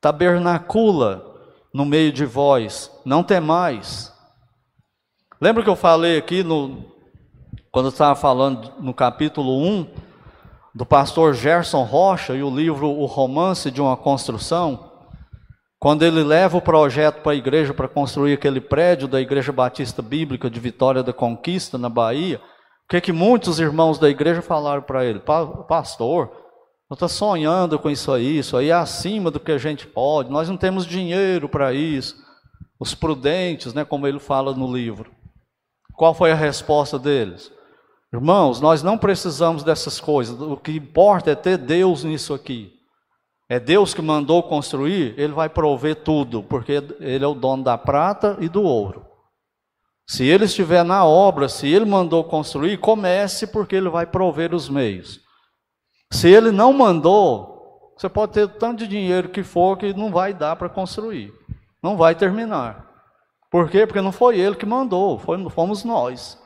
tabernacula 0.00 1.32
no 1.72 1.84
meio 1.84 2.12
de 2.12 2.24
vós, 2.24 2.90
não 3.04 3.22
temais. 3.22 4.13
Lembra 5.40 5.64
que 5.64 5.68
eu 5.68 5.76
falei 5.76 6.16
aqui 6.16 6.44
no 6.44 6.92
quando 7.72 7.86
eu 7.86 7.90
estava 7.90 8.14
falando 8.14 8.72
no 8.78 8.94
capítulo 8.94 9.60
1 9.60 9.86
do 10.72 10.86
pastor 10.86 11.34
Gerson 11.34 11.82
Rocha 11.82 12.34
e 12.34 12.42
o 12.42 12.54
livro 12.54 12.88
O 12.88 13.04
Romance 13.04 13.68
de 13.68 13.80
uma 13.80 13.96
Construção, 13.96 14.92
quando 15.76 16.04
ele 16.04 16.22
leva 16.22 16.56
o 16.56 16.62
projeto 16.62 17.20
para 17.20 17.32
a 17.32 17.34
igreja 17.34 17.74
para 17.74 17.88
construir 17.88 18.34
aquele 18.34 18.60
prédio 18.60 19.08
da 19.08 19.20
Igreja 19.20 19.50
Batista 19.50 20.00
Bíblica 20.00 20.48
de 20.48 20.60
Vitória 20.60 21.02
da 21.02 21.12
Conquista, 21.12 21.76
na 21.76 21.88
Bahia, 21.88 22.40
o 22.84 22.88
que, 22.88 23.00
que 23.00 23.12
muitos 23.12 23.58
irmãos 23.58 23.98
da 23.98 24.08
igreja 24.08 24.40
falaram 24.40 24.82
para 24.82 25.04
ele? 25.04 25.20
Pastor, 25.68 26.30
eu 26.88 26.94
estou 26.94 27.08
sonhando 27.08 27.76
com 27.76 27.90
isso 27.90 28.12
aí, 28.12 28.38
isso 28.38 28.56
aí 28.56 28.70
é 28.70 28.72
acima 28.72 29.32
do 29.32 29.40
que 29.40 29.50
a 29.50 29.58
gente 29.58 29.84
pode, 29.84 30.30
nós 30.30 30.48
não 30.48 30.56
temos 30.56 30.86
dinheiro 30.86 31.48
para 31.48 31.72
isso. 31.72 32.14
Os 32.78 32.94
prudentes, 32.94 33.74
né, 33.74 33.84
como 33.84 34.06
ele 34.06 34.20
fala 34.20 34.54
no 34.54 34.72
livro. 34.72 35.10
Qual 35.96 36.14
foi 36.14 36.32
a 36.32 36.36
resposta 36.36 36.98
deles? 36.98 37.52
Irmãos, 38.12 38.60
nós 38.60 38.82
não 38.82 38.96
precisamos 38.96 39.64
dessas 39.64 40.00
coisas, 40.00 40.40
o 40.40 40.56
que 40.56 40.72
importa 40.72 41.32
é 41.32 41.34
ter 41.34 41.58
Deus 41.58 42.04
nisso 42.04 42.32
aqui. 42.32 42.72
é 43.48 43.60
Deus 43.60 43.92
que 43.92 44.00
mandou 44.00 44.42
construir, 44.42 45.14
ele 45.18 45.32
vai 45.32 45.48
prover 45.48 45.96
tudo, 45.96 46.42
porque 46.42 46.72
ele 47.00 47.24
é 47.24 47.28
o 47.28 47.34
dono 47.34 47.62
da 47.62 47.76
prata 47.76 48.36
e 48.40 48.48
do 48.48 48.62
ouro. 48.62 49.04
Se 50.06 50.24
ele 50.24 50.44
estiver 50.44 50.84
na 50.84 51.04
obra, 51.04 51.48
se 51.48 51.68
ele 51.68 51.84
mandou 51.84 52.24
construir, 52.24 52.78
comece, 52.78 53.46
porque 53.46 53.76
ele 53.76 53.88
vai 53.88 54.06
prover 54.06 54.54
os 54.54 54.68
meios. 54.68 55.20
Se 56.10 56.28
ele 56.28 56.50
não 56.50 56.72
mandou, 56.72 57.92
você 57.96 58.08
pode 58.08 58.32
ter 58.32 58.48
tanto 58.48 58.80
de 58.80 58.88
dinheiro 58.88 59.28
que 59.28 59.42
for 59.42 59.76
que 59.76 59.92
não 59.92 60.10
vai 60.10 60.32
dar 60.32 60.56
para 60.56 60.68
construir, 60.68 61.32
não 61.82 61.96
vai 61.96 62.14
terminar. 62.14 62.93
Por 63.54 63.70
quê? 63.70 63.86
Porque 63.86 64.00
não 64.00 64.10
foi 64.10 64.40
ele 64.40 64.56
que 64.56 64.66
mandou, 64.66 65.16
fomos 65.16 65.84
nós. 65.84 66.36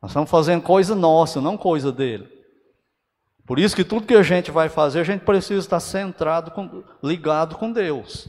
Nós 0.00 0.12
estamos 0.12 0.30
fazendo 0.30 0.62
coisa 0.62 0.94
nossa, 0.94 1.40
não 1.40 1.56
coisa 1.56 1.90
dele. 1.90 2.28
Por 3.44 3.58
isso 3.58 3.74
que 3.74 3.82
tudo 3.82 4.06
que 4.06 4.14
a 4.14 4.22
gente 4.22 4.52
vai 4.52 4.68
fazer, 4.68 5.00
a 5.00 5.04
gente 5.04 5.24
precisa 5.24 5.58
estar 5.58 5.80
centrado, 5.80 6.52
com, 6.52 6.84
ligado 7.02 7.56
com 7.56 7.72
Deus. 7.72 8.28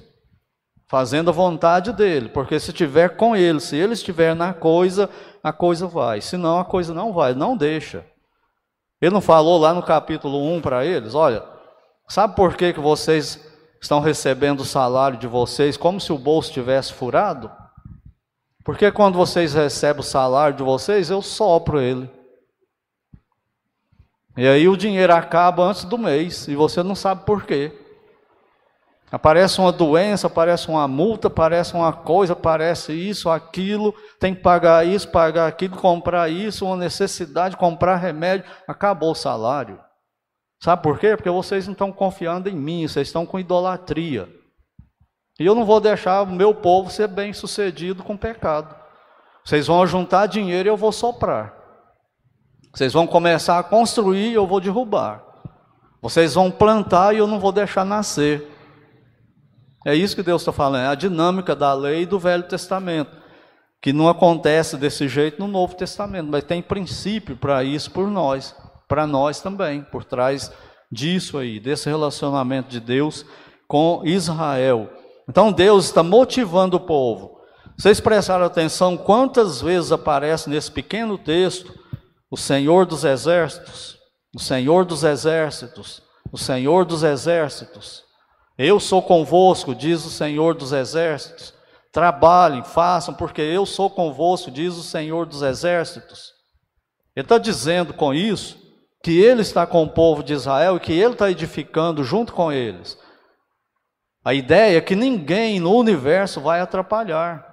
Fazendo 0.87 1.29
a 1.29 1.31
vontade 1.31 1.93
dele, 1.93 2.27
porque 2.29 2.59
se 2.59 2.71
estiver 2.71 3.09
com 3.17 3.35
ele, 3.35 3.59
se 3.59 3.75
ele 3.75 3.93
estiver 3.93 4.35
na 4.35 4.51
coisa, 4.51 5.07
a 5.43 5.53
coisa 5.53 5.85
vai. 5.85 6.21
Senão 6.21 6.57
a 6.57 6.65
coisa 6.65 6.91
não 6.91 7.13
vai, 7.13 7.35
não 7.35 7.55
deixa. 7.55 8.03
Ele 8.99 9.13
não 9.13 9.21
falou 9.21 9.59
lá 9.59 9.75
no 9.75 9.83
capítulo 9.83 10.43
1 10.55 10.59
para 10.59 10.83
eles, 10.87 11.13
olha, 11.13 11.43
sabe 12.07 12.35
por 12.35 12.55
que, 12.57 12.73
que 12.73 12.79
vocês 12.79 13.52
estão 13.83 13.99
recebendo 13.99 14.61
o 14.61 14.65
salário 14.65 15.17
de 15.17 15.27
vocês 15.27 15.75
como 15.75 15.99
se 15.99 16.13
o 16.13 16.17
bolso 16.17 16.51
tivesse 16.51 16.93
furado? 16.93 17.51
Porque 18.63 18.89
quando 18.91 19.17
vocês 19.17 19.53
recebem 19.53 19.99
o 19.99 20.03
salário 20.03 20.55
de 20.55 20.63
vocês, 20.63 21.09
eu 21.09 21.21
sopro 21.21 21.81
ele. 21.81 22.09
E 24.37 24.47
aí 24.47 24.69
o 24.69 24.77
dinheiro 24.77 25.13
acaba 25.13 25.63
antes 25.63 25.83
do 25.83 25.97
mês 25.97 26.47
e 26.47 26.55
você 26.55 26.81
não 26.81 26.95
sabe 26.95 27.25
por 27.25 27.43
quê. 27.43 27.77
Aparece 29.11 29.59
uma 29.59 29.71
doença, 29.71 30.27
aparece 30.27 30.69
uma 30.69 30.87
multa, 30.87 31.27
aparece 31.27 31.75
uma 31.75 31.91
coisa, 31.91 32.33
aparece 32.33 32.93
isso, 32.93 33.29
aquilo, 33.29 33.93
tem 34.17 34.33
que 34.33 34.41
pagar 34.41 34.87
isso, 34.87 35.09
pagar 35.09 35.45
aquilo, 35.45 35.75
comprar 35.75 36.31
isso, 36.31 36.65
uma 36.65 36.77
necessidade, 36.77 37.57
comprar 37.57 37.97
remédio, 37.97 38.49
acabou 38.65 39.11
o 39.11 39.15
salário. 39.15 39.77
Sabe 40.63 40.81
por 40.81 40.97
quê? 40.97 41.17
Porque 41.17 41.29
vocês 41.29 41.65
não 41.67 41.73
estão 41.73 41.91
confiando 41.91 42.47
em 42.47 42.55
mim, 42.55 42.87
vocês 42.87 43.09
estão 43.09 43.25
com 43.25 43.37
idolatria. 43.37 44.29
E 45.37 45.45
eu 45.45 45.53
não 45.53 45.65
vou 45.65 45.81
deixar 45.81 46.21
o 46.21 46.25
meu 46.25 46.55
povo 46.55 46.89
ser 46.89 47.09
bem 47.09 47.33
sucedido 47.33 48.01
com 48.01 48.15
pecado. 48.15 48.73
Vocês 49.43 49.67
vão 49.67 49.85
juntar 49.85 50.25
dinheiro 50.27 50.69
e 50.69 50.71
eu 50.71 50.77
vou 50.77 50.93
soprar. 50.93 51.53
Vocês 52.73 52.93
vão 52.93 53.05
começar 53.05 53.59
a 53.59 53.63
construir 53.63 54.29
e 54.29 54.35
eu 54.35 54.47
vou 54.47 54.61
derrubar. 54.61 55.21
Vocês 56.01 56.33
vão 56.33 56.49
plantar 56.49 57.13
e 57.13 57.17
eu 57.17 57.27
não 57.27 57.41
vou 57.41 57.51
deixar 57.51 57.83
nascer. 57.83 58.49
É 59.85 59.93
isso 59.93 60.15
que 60.15 60.23
Deus 60.23 60.43
está 60.43 60.53
falando, 60.53 60.85
é 60.85 60.87
a 60.87 60.95
dinâmica 60.95 61.53
da 61.53 61.73
lei 61.73 62.05
do 62.05 62.17
Velho 62.17 62.43
Testamento, 62.43 63.11
que 63.81 63.91
não 63.91 64.07
acontece 64.07 64.77
desse 64.77 65.09
jeito 65.09 65.41
no 65.41 65.47
Novo 65.49 65.75
Testamento, 65.75 66.29
mas 66.31 66.45
tem 66.45 66.61
princípio 66.61 67.35
para 67.35 67.65
isso 67.65 67.91
por 67.91 68.07
nós, 68.09 68.55
para 68.93 69.07
nós 69.07 69.41
também, 69.41 69.81
por 69.81 70.03
trás 70.03 70.51
disso 70.91 71.39
aí, 71.39 71.59
desse 71.59 71.89
relacionamento 71.89 72.69
de 72.69 72.79
Deus 72.79 73.25
com 73.67 74.03
Israel. 74.05 74.87
Então 75.27 75.51
Deus 75.51 75.85
está 75.85 76.03
motivando 76.03 76.77
o 76.77 76.79
povo. 76.79 77.39
Vocês 77.75 77.99
prestaram 77.99 78.45
atenção 78.45 78.95
quantas 78.95 79.61
vezes 79.61 79.91
aparece 79.91 80.47
nesse 80.47 80.71
pequeno 80.71 81.17
texto 81.17 81.73
o 82.29 82.37
Senhor 82.37 82.85
dos 82.85 83.03
exércitos, 83.03 83.97
o 84.31 84.39
Senhor 84.39 84.85
dos 84.85 85.03
exércitos, 85.03 86.03
o 86.31 86.37
Senhor 86.37 86.85
dos 86.85 87.01
exércitos. 87.01 88.03
Eu 88.59 88.79
sou 88.79 89.01
convosco, 89.01 89.73
diz 89.73 90.05
o 90.05 90.11
Senhor 90.11 90.53
dos 90.53 90.71
exércitos. 90.71 91.51
Trabalhem, 91.91 92.63
façam, 92.63 93.15
porque 93.15 93.41
eu 93.41 93.65
sou 93.65 93.89
convosco, 93.89 94.51
diz 94.51 94.75
o 94.75 94.83
Senhor 94.83 95.25
dos 95.25 95.41
exércitos. 95.41 96.31
Ele 97.15 97.25
está 97.25 97.39
dizendo 97.39 97.91
com 97.91 98.13
isso 98.13 98.61
que 99.03 99.21
ele 99.21 99.41
está 99.41 99.67
com 99.67 99.83
o 99.83 99.89
povo 99.89 100.23
de 100.23 100.31
Israel 100.31 100.77
e 100.77 100.79
que 100.79 100.93
ele 100.93 101.11
está 101.11 101.29
edificando 101.29 102.05
junto 102.05 102.31
com 102.31 102.49
eles. 102.49 102.97
A 104.23 104.33
ideia 104.33 104.77
é 104.77 104.81
que 104.81 104.95
ninguém 104.95 105.59
no 105.59 105.75
universo 105.75 106.39
vai 106.39 106.61
atrapalhar. 106.61 107.45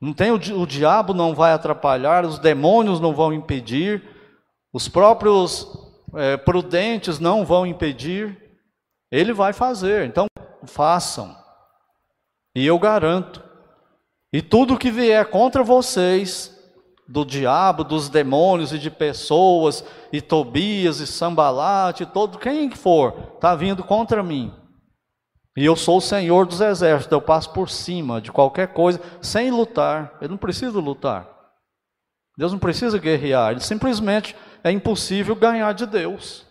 Não 0.00 0.12
tem 0.12 0.30
o, 0.30 0.36
o 0.36 0.66
diabo 0.66 1.12
não 1.12 1.34
vai 1.34 1.52
atrapalhar, 1.52 2.24
os 2.24 2.38
demônios 2.38 3.00
não 3.00 3.12
vão 3.12 3.32
impedir, 3.32 4.04
os 4.72 4.88
próprios 4.88 5.66
é, 6.14 6.36
prudentes 6.36 7.18
não 7.18 7.44
vão 7.44 7.66
impedir. 7.66 8.40
Ele 9.10 9.32
vai 9.32 9.52
fazer. 9.52 10.06
Então 10.06 10.26
façam. 10.64 11.36
E 12.54 12.64
eu 12.64 12.78
garanto. 12.78 13.42
E 14.32 14.40
tudo 14.40 14.78
que 14.78 14.92
vier 14.92 15.26
contra 15.26 15.64
vocês, 15.64 16.55
do 17.08 17.24
diabo, 17.24 17.84
dos 17.84 18.08
demônios 18.08 18.72
e 18.72 18.78
de 18.78 18.90
pessoas, 18.90 19.84
e 20.12 20.20
Tobias 20.20 21.00
e 21.00 21.06
Sambalate, 21.06 22.04
todo 22.04 22.38
quem 22.38 22.70
for, 22.70 23.32
está 23.34 23.54
vindo 23.54 23.84
contra 23.84 24.22
mim. 24.22 24.52
E 25.56 25.64
eu 25.64 25.76
sou 25.76 25.98
o 25.98 26.02
Senhor 26.02 26.46
dos 26.46 26.60
exércitos, 26.60 27.12
eu 27.12 27.22
passo 27.22 27.50
por 27.52 27.70
cima 27.70 28.20
de 28.20 28.30
qualquer 28.30 28.68
coisa 28.74 29.00
sem 29.22 29.50
lutar. 29.50 30.14
Ele 30.20 30.30
não 30.30 30.36
precisa 30.36 30.78
lutar. 30.78 31.28
Deus 32.36 32.52
não 32.52 32.58
precisa 32.58 32.98
guerrear, 32.98 33.52
ele 33.52 33.60
simplesmente 33.60 34.36
é 34.62 34.70
impossível 34.70 35.34
ganhar 35.34 35.72
de 35.72 35.86
Deus. 35.86 36.44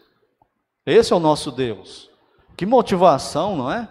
Esse 0.84 1.14
é 1.14 1.16
o 1.16 1.20
nosso 1.20 1.52
Deus. 1.52 2.10
Que 2.58 2.66
motivação, 2.66 3.56
não 3.56 3.72
é? 3.72 3.88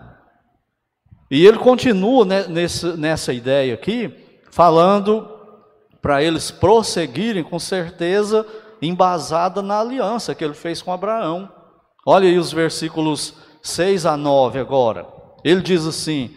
E 1.30 1.46
ele 1.46 1.58
continua 1.58 2.24
nessa 2.24 3.32
ideia 3.32 3.74
aqui, 3.74 4.40
falando 4.50 5.33
para 6.04 6.22
eles 6.22 6.50
prosseguirem 6.50 7.42
com 7.42 7.58
certeza 7.58 8.46
embasada 8.82 9.62
na 9.62 9.80
aliança 9.80 10.34
que 10.34 10.44
ele 10.44 10.52
fez 10.52 10.82
com 10.82 10.92
Abraão. 10.92 11.50
Olha 12.04 12.28
aí 12.28 12.36
os 12.36 12.52
versículos 12.52 13.32
6 13.62 14.04
a 14.04 14.14
9 14.14 14.58
agora. 14.58 15.06
Ele 15.42 15.62
diz 15.62 15.86
assim: 15.86 16.36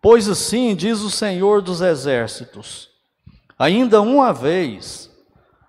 Pois 0.00 0.28
assim 0.28 0.76
diz 0.76 1.00
o 1.00 1.10
Senhor 1.10 1.60
dos 1.60 1.80
exércitos: 1.80 2.90
Ainda 3.58 4.00
uma 4.00 4.32
vez, 4.32 5.10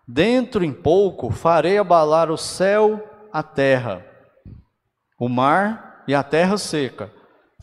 dentro 0.08 0.63
em 0.63 0.72
pouco, 0.72 1.32
farei 1.32 1.80
abalar 1.80 2.30
o 2.30 2.38
céu, 2.38 3.04
a 3.34 3.41
terra, 3.41 4.06
o 5.19 5.28
mar 5.28 6.04
e 6.08 6.13
a 6.13 6.22
terra 6.22 6.56
seca. 6.56 7.12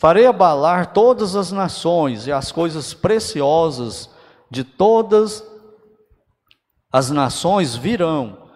Farei 0.00 0.26
abalar 0.26 0.92
todas 0.92 1.36
as 1.36 1.52
nações 1.52 2.26
e 2.26 2.32
as 2.32 2.50
coisas 2.50 2.92
preciosas 2.92 4.10
de 4.50 4.64
todas 4.64 5.48
as 6.92 7.10
nações 7.10 7.76
virão, 7.76 8.48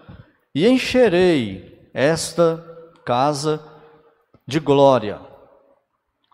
e 0.55 0.67
encherei 0.67 1.89
esta 1.93 2.65
casa 3.05 3.63
de 4.47 4.59
glória, 4.59 5.21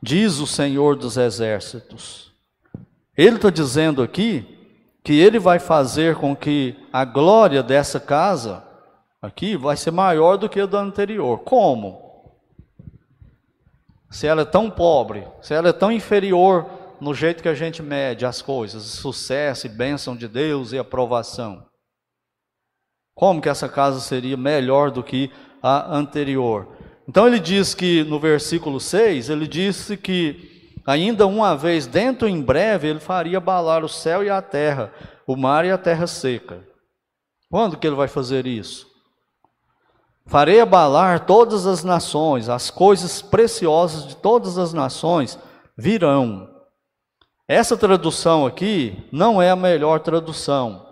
diz 0.02 0.38
o 0.38 0.46
Senhor 0.46 0.96
dos 0.96 1.16
Exércitos. 1.16 2.32
Ele 3.16 3.36
está 3.36 3.50
dizendo 3.50 4.02
aqui 4.02 4.58
que 5.04 5.12
ele 5.12 5.38
vai 5.38 5.58
fazer 5.58 6.16
com 6.16 6.34
que 6.34 6.76
a 6.92 7.04
glória 7.04 7.62
dessa 7.62 8.00
casa 8.00 8.64
aqui 9.20 9.56
vai 9.56 9.76
ser 9.76 9.90
maior 9.90 10.36
do 10.36 10.48
que 10.48 10.60
a 10.60 10.66
da 10.66 10.80
anterior. 10.80 11.40
Como? 11.40 12.08
Se 14.10 14.26
ela 14.26 14.42
é 14.42 14.46
tão 14.46 14.70
pobre, 14.70 15.26
se 15.40 15.54
ela 15.54 15.68
é 15.68 15.72
tão 15.72 15.92
inferior 15.92 16.66
no 17.00 17.14
jeito 17.14 17.42
que 17.42 17.48
a 17.48 17.54
gente 17.54 17.82
mede 17.82 18.26
as 18.26 18.42
coisas, 18.42 18.82
sucesso 18.82 19.66
e 19.66 19.70
bênção 19.70 20.16
de 20.16 20.26
Deus 20.26 20.72
e 20.72 20.78
aprovação. 20.78 21.69
Como 23.14 23.40
que 23.40 23.48
essa 23.48 23.68
casa 23.68 24.00
seria 24.00 24.36
melhor 24.36 24.90
do 24.90 25.02
que 25.02 25.30
a 25.62 25.96
anterior? 25.96 26.68
Então 27.08 27.26
ele 27.26 27.40
diz 27.40 27.74
que 27.74 28.04
no 28.04 28.20
versículo 28.20 28.80
6, 28.80 29.30
ele 29.30 29.46
disse 29.46 29.96
que 29.96 30.72
ainda 30.86 31.26
uma 31.26 31.56
vez, 31.56 31.86
dentro 31.86 32.28
em 32.28 32.40
breve, 32.40 32.88
ele 32.88 33.00
faria 33.00 33.38
abalar 33.38 33.84
o 33.84 33.88
céu 33.88 34.22
e 34.22 34.30
a 34.30 34.40
terra, 34.40 34.92
o 35.26 35.36
mar 35.36 35.64
e 35.64 35.70
a 35.70 35.78
terra 35.78 36.06
seca. 36.06 36.64
Quando 37.50 37.76
que 37.76 37.86
ele 37.86 37.96
vai 37.96 38.08
fazer 38.08 38.46
isso? 38.46 38.86
Farei 40.26 40.60
abalar 40.60 41.26
todas 41.26 41.66
as 41.66 41.82
nações, 41.82 42.48
as 42.48 42.70
coisas 42.70 43.20
preciosas 43.20 44.06
de 44.06 44.16
todas 44.16 44.56
as 44.56 44.72
nações 44.72 45.36
virão. 45.76 46.48
Essa 47.48 47.76
tradução 47.76 48.46
aqui 48.46 49.08
não 49.10 49.42
é 49.42 49.50
a 49.50 49.56
melhor 49.56 49.98
tradução 49.98 50.89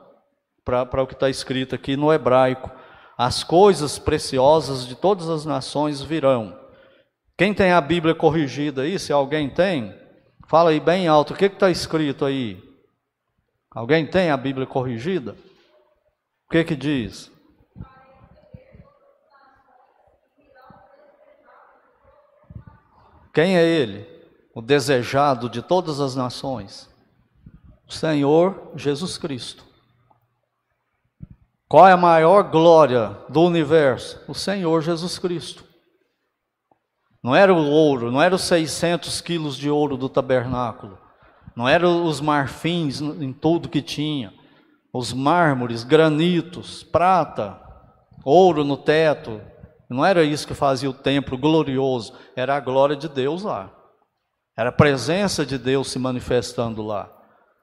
para 0.86 1.02
o 1.02 1.06
que 1.06 1.14
está 1.14 1.30
escrito 1.30 1.74
aqui 1.74 1.96
no 1.96 2.12
hebraico 2.12 2.70
as 3.16 3.42
coisas 3.42 3.98
preciosas 3.98 4.86
de 4.86 4.94
todas 4.94 5.28
as 5.28 5.44
nações 5.44 6.00
virão. 6.00 6.56
Quem 7.36 7.52
tem 7.52 7.72
a 7.72 7.80
Bíblia 7.80 8.14
corrigida 8.14 8.82
aí, 8.82 8.96
se 8.96 9.12
alguém 9.12 9.50
tem, 9.50 9.92
fala 10.46 10.70
aí 10.70 10.78
bem 10.78 11.08
alto, 11.08 11.34
o 11.34 11.36
que 11.36 11.46
está 11.46 11.68
escrito 11.68 12.24
aí? 12.24 12.62
Alguém 13.70 14.06
tem 14.06 14.30
a 14.30 14.36
Bíblia 14.36 14.66
corrigida? 14.66 15.32
O 16.46 16.50
que 16.50 16.62
que 16.62 16.76
diz? 16.76 17.30
Quem 23.34 23.56
é 23.56 23.64
ele? 23.64 24.06
O 24.54 24.62
desejado 24.62 25.48
de 25.48 25.60
todas 25.60 26.00
as 26.00 26.14
nações. 26.14 26.88
O 27.86 27.92
Senhor 27.92 28.72
Jesus 28.76 29.18
Cristo. 29.18 29.67
Qual 31.68 31.86
é 31.86 31.92
a 31.92 31.98
maior 31.98 32.44
glória 32.44 33.18
do 33.28 33.42
universo? 33.42 34.18
O 34.26 34.34
Senhor 34.34 34.80
Jesus 34.80 35.18
Cristo. 35.18 35.64
Não 37.22 37.36
era 37.36 37.52
o 37.52 37.66
ouro, 37.68 38.10
não 38.10 38.22
eram 38.22 38.36
os 38.36 38.42
600 38.44 39.20
quilos 39.20 39.54
de 39.56 39.68
ouro 39.68 39.96
do 39.96 40.08
tabernáculo, 40.08 40.98
não 41.54 41.68
eram 41.68 42.06
os 42.06 42.20
marfins 42.20 43.00
em 43.02 43.32
tudo 43.34 43.68
que 43.68 43.82
tinha, 43.82 44.32
os 44.94 45.12
mármores, 45.12 45.84
granitos, 45.84 46.82
prata, 46.84 47.60
ouro 48.24 48.64
no 48.64 48.76
teto. 48.76 49.40
Não 49.90 50.04
era 50.06 50.24
isso 50.24 50.46
que 50.46 50.54
fazia 50.54 50.88
o 50.88 50.94
templo 50.94 51.36
glorioso, 51.36 52.14
era 52.34 52.56
a 52.56 52.60
glória 52.60 52.96
de 52.96 53.08
Deus 53.08 53.42
lá. 53.42 53.70
Era 54.56 54.70
a 54.70 54.72
presença 54.72 55.44
de 55.44 55.58
Deus 55.58 55.90
se 55.90 55.98
manifestando 55.98 56.82
lá. 56.82 57.10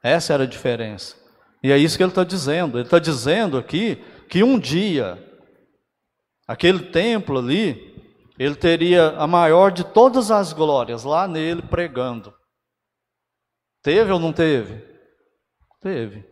Essa 0.02 0.32
era 0.32 0.44
a 0.44 0.46
diferença. 0.46 1.25
E 1.66 1.72
é 1.72 1.76
isso 1.76 1.96
que 1.96 2.04
ele 2.04 2.12
está 2.12 2.22
dizendo. 2.22 2.78
Ele 2.78 2.86
está 2.86 3.00
dizendo 3.00 3.58
aqui 3.58 3.96
que 4.30 4.40
um 4.44 4.56
dia, 4.56 5.18
aquele 6.46 6.78
templo 6.92 7.40
ali, 7.40 7.92
ele 8.38 8.54
teria 8.54 9.08
a 9.18 9.26
maior 9.26 9.72
de 9.72 9.82
todas 9.82 10.30
as 10.30 10.52
glórias 10.52 11.02
lá 11.02 11.26
nele 11.26 11.62
pregando. 11.62 12.32
Teve 13.82 14.12
ou 14.12 14.20
não 14.20 14.32
teve? 14.32 14.80
Teve. 15.80 16.24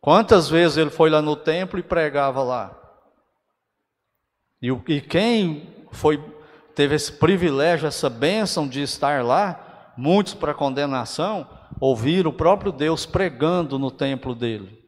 Quantas 0.00 0.48
vezes 0.48 0.78
ele 0.78 0.88
foi 0.88 1.10
lá 1.10 1.20
no 1.20 1.36
templo 1.36 1.78
e 1.78 1.82
pregava 1.82 2.42
lá? 2.42 2.74
E, 4.62 4.68
e 4.88 5.02
quem 5.02 5.86
foi 5.92 6.16
teve 6.74 6.94
esse 6.94 7.12
privilégio, 7.12 7.86
essa 7.86 8.08
bênção 8.08 8.66
de 8.66 8.80
estar 8.80 9.22
lá, 9.22 9.92
muitos 9.98 10.32
para 10.32 10.54
condenação, 10.54 11.59
ouviram 11.80 12.30
o 12.30 12.34
próprio 12.34 12.70
Deus 12.70 13.06
pregando 13.06 13.78
no 13.78 13.90
templo 13.90 14.34
dele. 14.34 14.78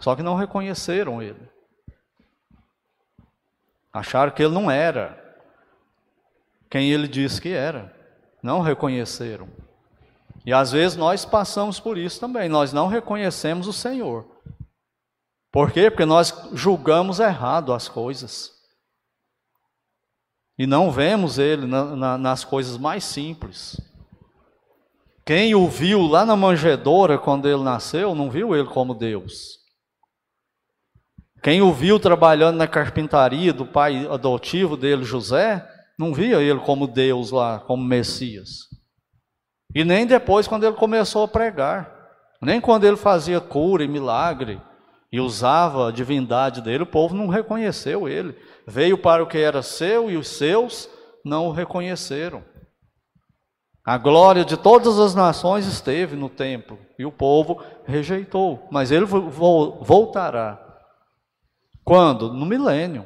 Só 0.00 0.14
que 0.14 0.22
não 0.22 0.34
reconheceram 0.34 1.22
ele. 1.22 1.48
Acharam 3.92 4.32
que 4.32 4.42
ele 4.42 4.52
não 4.52 4.70
era 4.70 5.22
quem 6.68 6.90
ele 6.90 7.08
disse 7.08 7.40
que 7.40 7.50
era. 7.50 7.94
Não 8.42 8.60
reconheceram. 8.60 9.48
E 10.44 10.52
às 10.52 10.72
vezes 10.72 10.96
nós 10.96 11.24
passamos 11.24 11.80
por 11.80 11.96
isso 11.96 12.20
também. 12.20 12.48
Nós 12.48 12.72
não 12.72 12.88
reconhecemos 12.88 13.66
o 13.66 13.72
Senhor. 13.72 14.28
Por 15.50 15.70
quê? 15.70 15.88
Porque 15.88 16.04
nós 16.04 16.34
julgamos 16.52 17.20
errado 17.20 17.72
as 17.72 17.88
coisas. 17.88 18.52
E 20.58 20.66
não 20.66 20.90
vemos 20.90 21.38
Ele 21.38 21.66
na, 21.66 21.96
na, 21.96 22.18
nas 22.18 22.44
coisas 22.44 22.76
mais 22.76 23.04
simples. 23.04 23.80
Quem 25.26 25.54
o 25.54 25.66
viu 25.66 26.02
lá 26.02 26.26
na 26.26 26.36
manjedoura 26.36 27.18
quando 27.18 27.48
ele 27.48 27.62
nasceu, 27.62 28.14
não 28.14 28.30
viu 28.30 28.54
ele 28.54 28.68
como 28.68 28.94
Deus. 28.94 29.58
Quem 31.42 31.62
o 31.62 31.72
viu 31.72 31.98
trabalhando 31.98 32.56
na 32.56 32.66
carpintaria 32.66 33.52
do 33.52 33.66
pai 33.66 34.06
adotivo 34.10 34.76
dele, 34.76 35.04
José, 35.04 35.66
não 35.98 36.12
via 36.12 36.42
ele 36.42 36.60
como 36.60 36.86
Deus 36.86 37.30
lá, 37.30 37.58
como 37.58 37.82
Messias. 37.82 38.68
E 39.74 39.84
nem 39.84 40.06
depois, 40.06 40.46
quando 40.46 40.64
ele 40.64 40.76
começou 40.76 41.24
a 41.24 41.28
pregar. 41.28 41.92
Nem 42.40 42.60
quando 42.60 42.84
ele 42.84 42.96
fazia 42.96 43.40
cura 43.40 43.82
e 43.82 43.88
milagre 43.88 44.60
e 45.10 45.20
usava 45.20 45.88
a 45.88 45.92
divindade 45.92 46.60
dele, 46.60 46.82
o 46.82 46.86
povo 46.86 47.14
não 47.14 47.28
reconheceu 47.28 48.08
ele. 48.08 48.36
Veio 48.66 48.98
para 48.98 49.22
o 49.22 49.26
que 49.26 49.38
era 49.38 49.62
seu 49.62 50.10
e 50.10 50.16
os 50.16 50.28
seus 50.28 50.88
não 51.24 51.46
o 51.46 51.52
reconheceram. 51.52 52.44
A 53.84 53.98
glória 53.98 54.44
de 54.44 54.56
todas 54.56 54.98
as 54.98 55.14
nações 55.14 55.66
esteve 55.66 56.16
no 56.16 56.28
templo 56.28 56.78
e 56.98 57.04
o 57.04 57.12
povo 57.12 57.62
rejeitou, 57.84 58.66
mas 58.70 58.90
ele 58.90 59.04
voltará 59.04 60.64
quando? 61.84 62.32
No 62.32 62.46
milênio. 62.46 63.04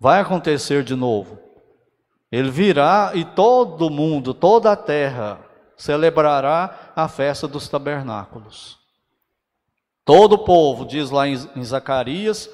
Vai 0.00 0.20
acontecer 0.20 0.82
de 0.82 0.96
novo. 0.96 1.38
Ele 2.32 2.50
virá 2.50 3.12
e 3.14 3.24
todo 3.24 3.90
mundo, 3.90 4.34
toda 4.34 4.72
a 4.72 4.76
terra, 4.76 5.40
celebrará 5.76 6.92
a 6.96 7.06
festa 7.06 7.46
dos 7.46 7.68
tabernáculos. 7.68 8.78
Todo 10.04 10.34
o 10.34 10.44
povo, 10.44 10.84
diz 10.84 11.10
lá 11.10 11.28
em 11.28 11.64
Zacarias, 11.64 12.48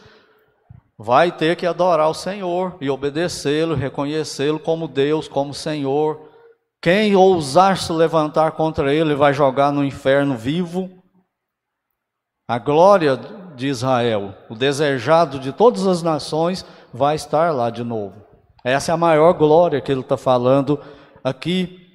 vai 0.99 1.31
ter 1.31 1.57
que 1.57 1.67
adorar 1.67 2.09
o 2.09 2.15
Senhor 2.15 2.77
e 2.81 2.91
obedecê-lo, 2.91 3.75
reconhecê-lo 3.75 4.59
como 4.59 4.89
Deus, 4.89 5.29
como 5.29 5.55
Senhor. 5.55 6.32
Quem 6.83 7.15
ousar 7.15 7.79
se 7.79 7.93
levantar 7.93 8.51
contra 8.53 8.93
ele 8.93 9.15
vai 9.15 9.33
jogar 9.33 9.71
no 9.71 9.85
inferno 9.85 10.37
vivo. 10.37 10.91
A 12.49 12.59
glória 12.59 13.17
de 13.55 13.69
Israel, 13.69 14.35
o 14.51 14.57
desejado 14.57 15.39
de 15.39 15.53
todas 15.53 15.87
as 15.87 16.03
nações, 16.03 16.67
vai 16.93 17.15
estar 17.15 17.55
lá 17.55 17.71
de 17.71 17.85
novo. 17.85 18.17
Essa 18.65 18.91
é 18.91 18.95
a 18.95 18.97
maior 18.99 19.33
glória 19.33 19.81
que 19.81 19.93
ele 19.93 20.01
está 20.01 20.17
falando 20.17 20.81
aqui. 21.23 21.87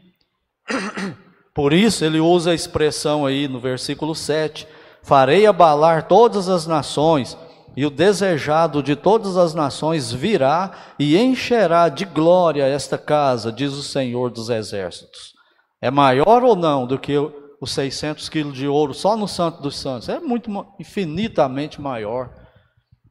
Por 1.53 1.73
isso 1.73 2.05
ele 2.05 2.21
usa 2.21 2.51
a 2.51 2.55
expressão 2.55 3.25
aí 3.25 3.45
no 3.49 3.59
versículo 3.59 4.15
7: 4.15 4.65
Farei 5.03 5.45
abalar 5.45 6.07
todas 6.07 6.47
as 6.47 6.65
nações, 6.65 7.37
e 7.77 7.85
o 7.85 7.91
desejado 7.91 8.81
de 8.81 8.95
todas 8.95 9.37
as 9.37 9.53
nações 9.53 10.11
virá 10.11 10.71
e 10.97 11.15
encherá 11.15 11.89
de 11.89 12.05
glória 12.05 12.63
esta 12.63 12.97
casa, 12.97 13.51
diz 13.51 13.73
o 13.73 13.83
Senhor 13.83 14.31
dos 14.31 14.49
Exércitos. 14.49 15.35
É 15.79 15.91
maior 15.91 16.41
ou 16.43 16.55
não 16.55 16.87
do 16.87 16.97
que 16.97 17.13
os 17.61 17.71
600 17.71 18.29
quilos 18.29 18.55
de 18.55 18.67
ouro 18.67 18.95
só 18.95 19.15
no 19.15 19.27
Santo 19.27 19.61
dos 19.61 19.77
Santos. 19.77 20.09
É 20.09 20.19
muito, 20.19 20.49
infinitamente 20.79 21.79
maior. 21.79 22.31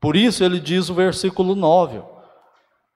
Por 0.00 0.16
isso 0.16 0.42
ele 0.42 0.58
diz 0.58 0.90
o 0.90 0.94
versículo 0.94 1.54
9, 1.54 2.02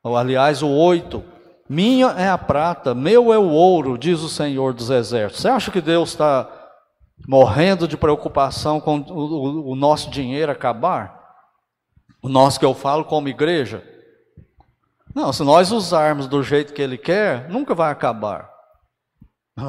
ou 0.03 0.17
aliás 0.17 0.65
o 0.65 0.69
8: 0.69 1.23
Minha 1.69 2.09
é 2.19 2.29
a 2.29 2.37
prata, 2.37 2.97
meu 2.97 3.33
é 3.33 3.39
o 3.39 3.49
ouro, 3.49 3.97
diz 3.97 4.23
o 4.23 4.29
Senhor 4.29 4.75
dos 4.75 4.91
Exércitos. 4.91 5.43
Você 5.43 5.49
acha 5.49 5.71
que 5.71 5.81
Deus 5.81 6.09
está 6.09 6.51
morrendo 7.29 7.87
de 7.87 7.97
preocupação 7.97 8.81
com 8.81 8.99
o, 8.99 9.13
o, 9.13 9.71
o 9.71 9.77
nosso 9.77 10.11
dinheiro 10.11 10.51
acabar? 10.51 11.20
O 12.23 12.29
nosso 12.29 12.59
que 12.59 12.65
eu 12.65 12.75
falo 12.75 13.05
como 13.05 13.29
igreja? 13.29 13.83
Não, 15.15 15.33
se 15.33 15.43
nós 15.43 15.73
usarmos 15.73 16.27
do 16.27 16.43
jeito 16.43 16.73
que 16.73 16.83
Ele 16.83 16.99
quer, 16.99 17.49
nunca 17.49 17.75
vai 17.75 17.91
acabar. 17.91 18.51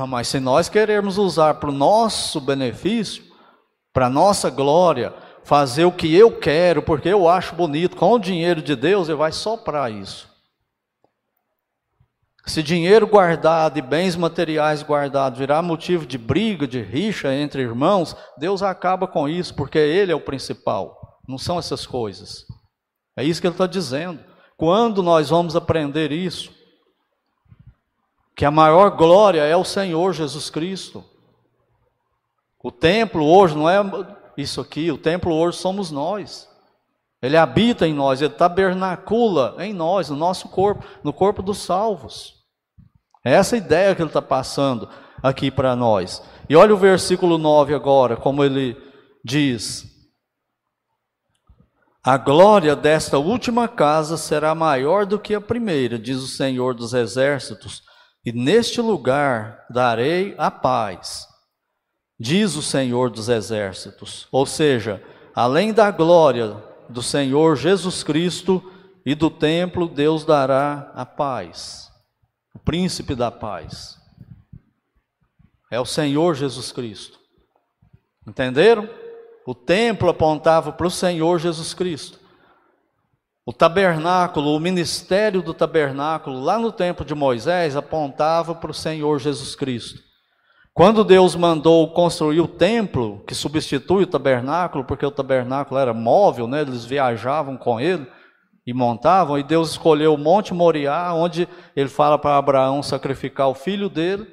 Mas 0.07 0.27
se 0.27 0.39
nós 0.39 0.69
queremos 0.69 1.17
usar 1.17 1.55
para 1.55 1.69
o 1.69 1.73
nosso 1.73 2.39
benefício, 2.39 3.23
para 3.93 4.05
a 4.05 4.09
nossa 4.09 4.49
glória, 4.49 5.13
fazer 5.43 5.85
o 5.85 5.91
que 5.91 6.15
eu 6.15 6.37
quero, 6.39 6.81
porque 6.81 7.09
eu 7.09 7.27
acho 7.27 7.55
bonito, 7.55 7.97
com 7.97 8.13
o 8.13 8.19
dinheiro 8.19 8.61
de 8.61 8.75
Deus, 8.75 9.09
ele 9.09 9.17
vai 9.17 9.31
soprar 9.31 9.91
isso. 9.91 10.29
Se 12.45 12.63
dinheiro 12.63 13.05
guardado 13.05 13.77
e 13.77 13.81
bens 13.81 14.15
materiais 14.15 14.81
guardados 14.81 15.39
virar 15.39 15.61
motivo 15.61 16.05
de 16.05 16.17
briga, 16.17 16.67
de 16.67 16.81
rixa 16.81 17.33
entre 17.33 17.61
irmãos, 17.61 18.15
Deus 18.37 18.63
acaba 18.63 19.07
com 19.07 19.29
isso, 19.29 19.53
porque 19.53 19.77
Ele 19.77 20.11
é 20.11 20.15
o 20.15 20.21
principal, 20.21 21.00
não 21.31 21.37
são 21.37 21.57
essas 21.57 21.87
coisas. 21.87 22.45
É 23.17 23.23
isso 23.23 23.41
que 23.41 23.47
Ele 23.47 23.53
está 23.53 23.65
dizendo. 23.65 24.19
Quando 24.57 25.01
nós 25.01 25.29
vamos 25.29 25.55
aprender 25.55 26.11
isso? 26.11 26.51
que 28.41 28.45
a 28.45 28.49
maior 28.49 28.89
glória 28.89 29.41
é 29.41 29.55
o 29.55 29.63
Senhor 29.63 30.13
Jesus 30.13 30.49
Cristo. 30.49 31.03
O 32.63 32.71
templo 32.71 33.23
hoje 33.23 33.55
não 33.55 33.69
é 33.69 33.79
isso 34.35 34.59
aqui, 34.59 34.91
o 34.91 34.97
templo 34.97 35.31
hoje 35.31 35.57
somos 35.57 35.91
nós. 35.91 36.49
Ele 37.21 37.37
habita 37.37 37.87
em 37.87 37.93
nós, 37.93 38.19
ele 38.19 38.33
tabernacula 38.33 39.55
em 39.59 39.73
nós, 39.73 40.09
no 40.09 40.15
nosso 40.15 40.49
corpo, 40.49 40.83
no 41.03 41.13
corpo 41.13 41.43
dos 41.43 41.59
salvos. 41.59 42.33
É 43.23 43.33
essa 43.33 43.55
ideia 43.55 43.93
que 43.93 44.01
ele 44.01 44.09
está 44.09 44.23
passando 44.23 44.89
aqui 45.21 45.51
para 45.51 45.75
nós. 45.75 46.23
E 46.49 46.55
olha 46.55 46.73
o 46.73 46.77
versículo 46.77 47.37
9 47.37 47.75
agora, 47.75 48.17
como 48.17 48.43
ele 48.43 48.75
diz: 49.23 49.85
A 52.03 52.17
glória 52.17 52.75
desta 52.75 53.19
última 53.19 53.67
casa 53.67 54.17
será 54.17 54.55
maior 54.55 55.05
do 55.05 55.19
que 55.19 55.35
a 55.35 55.41
primeira, 55.41 55.99
diz 55.99 56.17
o 56.17 56.27
Senhor 56.27 56.73
dos 56.73 56.93
exércitos 56.93 57.83
e 58.25 58.31
neste 58.31 58.79
lugar 58.79 59.65
darei 59.69 60.35
a 60.37 60.51
paz, 60.51 61.27
diz 62.19 62.55
o 62.55 62.61
Senhor 62.61 63.09
dos 63.09 63.29
Exércitos. 63.29 64.27
Ou 64.31 64.45
seja, 64.45 65.03
além 65.33 65.73
da 65.73 65.89
glória 65.89 66.55
do 66.87 67.01
Senhor 67.01 67.55
Jesus 67.55 68.03
Cristo 68.03 68.63
e 69.03 69.15
do 69.15 69.31
templo, 69.31 69.87
Deus 69.87 70.23
dará 70.23 70.91
a 70.93 71.05
paz, 71.05 71.91
o 72.53 72.59
príncipe 72.59 73.15
da 73.15 73.31
paz. 73.31 73.99
É 75.71 75.79
o 75.79 75.85
Senhor 75.85 76.35
Jesus 76.35 76.71
Cristo. 76.71 77.19
Entenderam? 78.27 78.87
O 79.45 79.55
templo 79.55 80.09
apontava 80.09 80.71
para 80.71 80.87
o 80.87 80.91
Senhor 80.91 81.39
Jesus 81.39 81.73
Cristo. 81.73 82.19
O 83.43 83.51
tabernáculo, 83.51 84.55
o 84.55 84.59
ministério 84.59 85.41
do 85.41 85.53
tabernáculo, 85.53 86.39
lá 86.39 86.59
no 86.59 86.71
tempo 86.71 87.03
de 87.03 87.15
Moisés, 87.15 87.75
apontava 87.75 88.53
para 88.53 88.69
o 88.69 88.73
Senhor 88.73 89.19
Jesus 89.19 89.55
Cristo. 89.55 89.99
Quando 90.73 91.03
Deus 91.03 91.35
mandou 91.35 91.91
construir 91.91 92.39
o 92.39 92.47
templo, 92.47 93.23
que 93.27 93.35
substitui 93.35 94.03
o 94.03 94.07
tabernáculo, 94.07 94.85
porque 94.85 95.05
o 95.05 95.11
tabernáculo 95.11 95.79
era 95.79 95.93
móvel, 95.93 96.47
né? 96.47 96.61
eles 96.61 96.85
viajavam 96.85 97.57
com 97.57 97.79
ele 97.79 98.07
e 98.65 98.73
montavam, 98.73 99.37
e 99.39 99.43
Deus 99.43 99.71
escolheu 99.71 100.13
o 100.13 100.17
Monte 100.17 100.53
Moriá, 100.53 101.11
onde 101.13 101.47
ele 101.75 101.89
fala 101.89 102.17
para 102.17 102.37
Abraão 102.37 102.81
sacrificar 102.83 103.49
o 103.49 103.55
filho 103.55 103.89
dele, 103.89 104.25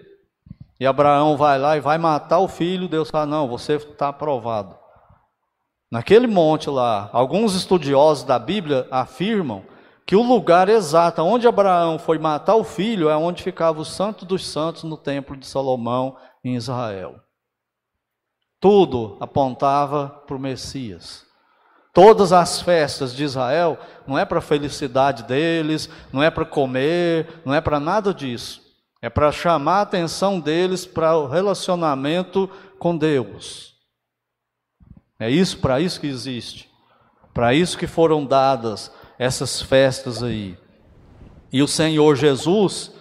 e 0.79 0.87
Abraão 0.87 1.37
vai 1.37 1.59
lá 1.59 1.77
e 1.77 1.81
vai 1.81 1.99
matar 1.99 2.39
o 2.39 2.47
filho, 2.47 2.89
Deus 2.89 3.11
fala: 3.11 3.27
Não, 3.27 3.49
você 3.49 3.75
está 3.75 4.09
aprovado. 4.09 4.77
Naquele 5.91 6.26
monte 6.26 6.68
lá, 6.68 7.09
alguns 7.12 7.55
estudiosos 7.55 8.24
da 8.24 8.39
Bíblia 8.39 8.86
afirmam 8.91 9.64
que 10.05 10.16
o 10.16 10.22
lugar 10.22 10.68
exato 10.68 11.22
onde 11.22 11.49
Abraão 11.49 11.99
foi 11.99 12.18
matar 12.18 12.57
o 12.57 12.64
filho 12.64 13.09
é 13.09 13.16
onde 13.16 13.43
ficava 13.43 13.80
o 13.80 13.84
Santo 13.84 14.24
dos 14.24 14.47
Santos 14.47 14.84
no 14.84 14.97
Templo 14.97 15.36
de 15.36 15.47
Salomão 15.47 16.16
em 16.45 16.57
Israel. 16.57 17.16
Tudo 18.61 19.16
apontava 19.20 20.09
para 20.26 20.36
o 20.36 20.41
Messias. 20.41 21.26
Todas 21.95 22.32
as 22.32 22.61
festas 22.61 23.14
de 23.14 23.24
Israel 23.24 23.78
não 24.07 24.18
é 24.18 24.24
para 24.24 24.39
a 24.39 24.43
felicidade 24.43 25.22
deles, 25.22 25.89
não 26.12 26.22
é 26.22 26.30
para 26.30 26.45
comer, 26.45 27.41
não 27.45 27.55
é 27.55 27.61
para 27.61 27.80
nada 27.80 28.12
disso. 28.12 28.61
É 29.01 29.09
para 29.09 29.32
chamar 29.32 29.78
a 29.78 29.82
atenção 29.82 30.41
deles 30.41 30.84
para 30.84 31.16
o 31.16 31.26
relacionamento 31.26 32.49
com 32.78 32.97
Deus. 32.97 33.78
É 35.21 35.29
isso, 35.29 35.59
para 35.59 35.81
isso 35.81 36.01
que 36.01 36.07
existe. 36.07 36.69
Para 37.35 37.53
isso 37.53 37.77
que 37.77 37.87
foram 37.87 38.25
dadas 38.25 38.93
essas 39.19 39.61
festas 39.61 40.23
aí. 40.23 40.57
E 41.53 41.62
o 41.62 41.66
Senhor 41.66 42.14
Jesus 42.14 42.93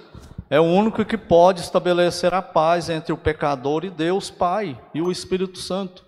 é 0.50 0.60
o 0.60 0.64
único 0.64 1.06
que 1.06 1.18
pode 1.18 1.62
estabelecer 1.62 2.34
a 2.34 2.42
paz 2.42 2.90
entre 2.90 3.14
o 3.14 3.18
pecador 3.18 3.84
e 3.84 3.90
Deus 3.90 4.30
Pai 4.30 4.80
e 4.94 5.02
o 5.02 5.12
Espírito 5.12 5.60
Santo. 5.60 6.06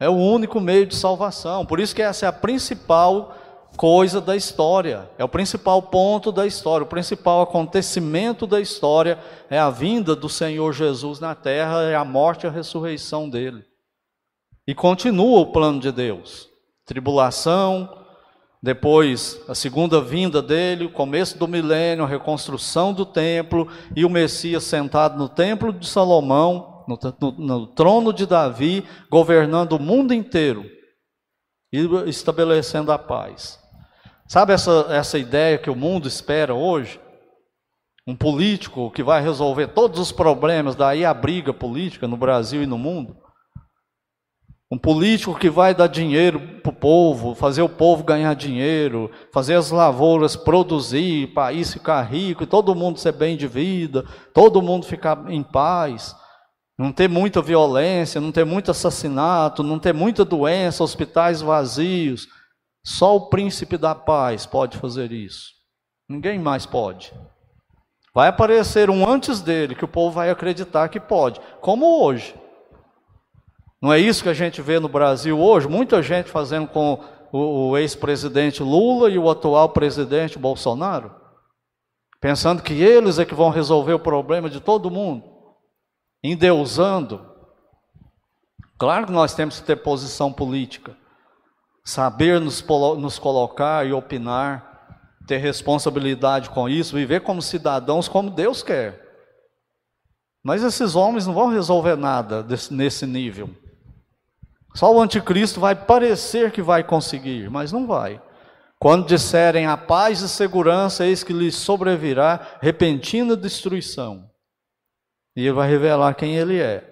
É 0.00 0.08
o 0.08 0.14
único 0.14 0.60
meio 0.60 0.86
de 0.86 0.94
salvação. 0.94 1.66
Por 1.66 1.80
isso 1.80 1.94
que 1.94 2.02
essa 2.02 2.26
é 2.26 2.28
a 2.28 2.32
principal 2.32 3.36
coisa 3.76 4.20
da 4.20 4.36
história, 4.36 5.10
é 5.18 5.24
o 5.24 5.28
principal 5.28 5.82
ponto 5.82 6.30
da 6.30 6.46
história, 6.46 6.84
o 6.84 6.88
principal 6.88 7.42
acontecimento 7.42 8.46
da 8.46 8.60
história 8.60 9.18
é 9.50 9.58
a 9.58 9.68
vinda 9.68 10.14
do 10.14 10.28
Senhor 10.28 10.72
Jesus 10.72 11.18
na 11.18 11.34
terra, 11.34 11.82
é 11.82 11.96
a 11.96 12.04
morte 12.04 12.44
e 12.44 12.46
a 12.46 12.52
ressurreição 12.52 13.28
dele. 13.28 13.64
E 14.66 14.74
continua 14.74 15.40
o 15.40 15.52
plano 15.52 15.80
de 15.80 15.92
Deus. 15.92 16.48
Tribulação, 16.86 18.04
depois 18.62 19.38
a 19.46 19.54
segunda 19.54 20.00
vinda 20.00 20.40
dele, 20.40 20.86
o 20.86 20.90
começo 20.90 21.36
do 21.36 21.46
milênio, 21.46 22.04
a 22.04 22.08
reconstrução 22.08 22.94
do 22.94 23.04
templo 23.04 23.68
e 23.94 24.06
o 24.06 24.10
Messias 24.10 24.64
sentado 24.64 25.18
no 25.18 25.28
templo 25.28 25.70
de 25.70 25.86
Salomão, 25.86 26.82
no, 26.88 26.98
no, 27.20 27.32
no 27.32 27.66
trono 27.66 28.10
de 28.10 28.24
Davi, 28.24 28.82
governando 29.10 29.74
o 29.74 29.78
mundo 29.78 30.14
inteiro 30.14 30.64
e 31.70 31.86
estabelecendo 32.08 32.90
a 32.90 32.98
paz. 32.98 33.60
Sabe 34.26 34.54
essa, 34.54 34.86
essa 34.88 35.18
ideia 35.18 35.58
que 35.58 35.68
o 35.68 35.76
mundo 35.76 36.08
espera 36.08 36.54
hoje? 36.54 36.98
Um 38.06 38.16
político 38.16 38.90
que 38.90 39.02
vai 39.02 39.22
resolver 39.22 39.68
todos 39.68 40.00
os 40.00 40.10
problemas, 40.10 40.74
daí 40.74 41.04
a 41.04 41.12
briga 41.12 41.52
política 41.52 42.08
no 42.08 42.16
Brasil 42.16 42.62
e 42.62 42.66
no 42.66 42.78
mundo? 42.78 43.23
Um 44.74 44.78
político 44.78 45.38
que 45.38 45.48
vai 45.48 45.72
dar 45.72 45.86
dinheiro 45.86 46.40
para 46.60 46.70
o 46.70 46.74
povo, 46.74 47.32
fazer 47.32 47.62
o 47.62 47.68
povo 47.68 48.02
ganhar 48.02 48.34
dinheiro, 48.34 49.08
fazer 49.32 49.54
as 49.54 49.70
lavouras 49.70 50.34
produzir, 50.34 51.26
o 51.26 51.32
país 51.32 51.72
ficar 51.72 52.02
rico 52.02 52.44
todo 52.44 52.74
mundo 52.74 52.98
ser 52.98 53.12
bem 53.12 53.36
de 53.36 53.46
vida, 53.46 54.04
todo 54.34 54.60
mundo 54.60 54.84
ficar 54.84 55.30
em 55.30 55.44
paz, 55.44 56.16
não 56.76 56.90
ter 56.90 57.08
muita 57.08 57.40
violência, 57.40 58.20
não 58.20 58.32
ter 58.32 58.44
muito 58.44 58.72
assassinato, 58.72 59.62
não 59.62 59.78
ter 59.78 59.94
muita 59.94 60.24
doença, 60.24 60.82
hospitais 60.82 61.40
vazios. 61.40 62.26
Só 62.84 63.14
o 63.14 63.28
príncipe 63.28 63.78
da 63.78 63.94
paz 63.94 64.44
pode 64.44 64.76
fazer 64.78 65.12
isso. 65.12 65.52
Ninguém 66.10 66.36
mais 66.36 66.66
pode. 66.66 67.12
Vai 68.12 68.26
aparecer 68.26 68.90
um 68.90 69.08
antes 69.08 69.40
dele 69.40 69.76
que 69.76 69.84
o 69.84 69.88
povo 69.88 70.16
vai 70.16 70.30
acreditar 70.30 70.88
que 70.88 70.98
pode, 70.98 71.40
como 71.60 72.02
hoje. 72.02 72.34
Não 73.84 73.92
é 73.92 73.98
isso 73.98 74.22
que 74.22 74.30
a 74.30 74.34
gente 74.34 74.62
vê 74.62 74.80
no 74.80 74.88
Brasil 74.88 75.38
hoje? 75.38 75.68
Muita 75.68 76.02
gente 76.02 76.30
fazendo 76.30 76.66
com 76.66 77.04
o, 77.30 77.76
ex-presidente 77.76 78.62
Lula 78.62 79.10
e 79.10 79.18
o 79.18 79.28
atual 79.28 79.68
presidente 79.68 80.38
Bolsonaro, 80.38 81.14
pensando 82.18 82.62
que 82.62 82.72
eles 82.72 83.18
é 83.18 83.26
que 83.26 83.34
vão 83.34 83.50
resolver 83.50 83.92
o 83.92 83.98
problema 83.98 84.48
de 84.48 84.58
todo 84.58 84.90
mundo, 84.90 85.22
endeusando. 86.22 87.30
Claro 88.78 89.04
que 89.04 89.12
nós 89.12 89.34
temos 89.34 89.60
que 89.60 89.66
ter 89.66 89.76
posição 89.76 90.32
política, 90.32 90.96
saber 91.84 92.40
nos, 92.40 92.64
nos 92.96 93.18
colocar 93.18 93.86
e 93.86 93.92
opinar, 93.92 95.12
ter 95.26 95.36
responsabilidade 95.36 96.48
com 96.48 96.70
isso, 96.70 96.96
viver 96.96 97.20
como 97.20 97.42
cidadãos 97.42 98.08
como 98.08 98.30
Deus 98.30 98.62
quer. 98.62 98.98
Mas 100.42 100.62
esses 100.62 100.96
homens 100.96 101.26
não 101.26 101.34
vão 101.34 101.48
resolver 101.48 101.96
nada 101.96 102.42
desse, 102.42 102.72
nesse 102.72 103.04
nível. 103.04 103.62
Só 104.74 104.92
o 104.92 105.00
anticristo 105.00 105.60
vai 105.60 105.74
parecer 105.76 106.50
que 106.50 106.60
vai 106.60 106.82
conseguir, 106.82 107.48
mas 107.48 107.70
não 107.70 107.86
vai. 107.86 108.20
Quando 108.78 109.06
disserem 109.06 109.66
a 109.66 109.76
paz 109.76 110.20
e 110.20 110.28
segurança, 110.28 111.06
eis 111.06 111.22
que 111.22 111.32
lhes 111.32 111.54
sobrevirá 111.54 112.58
repentina 112.60 113.36
destruição. 113.36 114.28
E 115.36 115.42
ele 115.42 115.52
vai 115.52 115.70
revelar 115.70 116.14
quem 116.14 116.34
ele 116.36 116.60
é. 116.60 116.90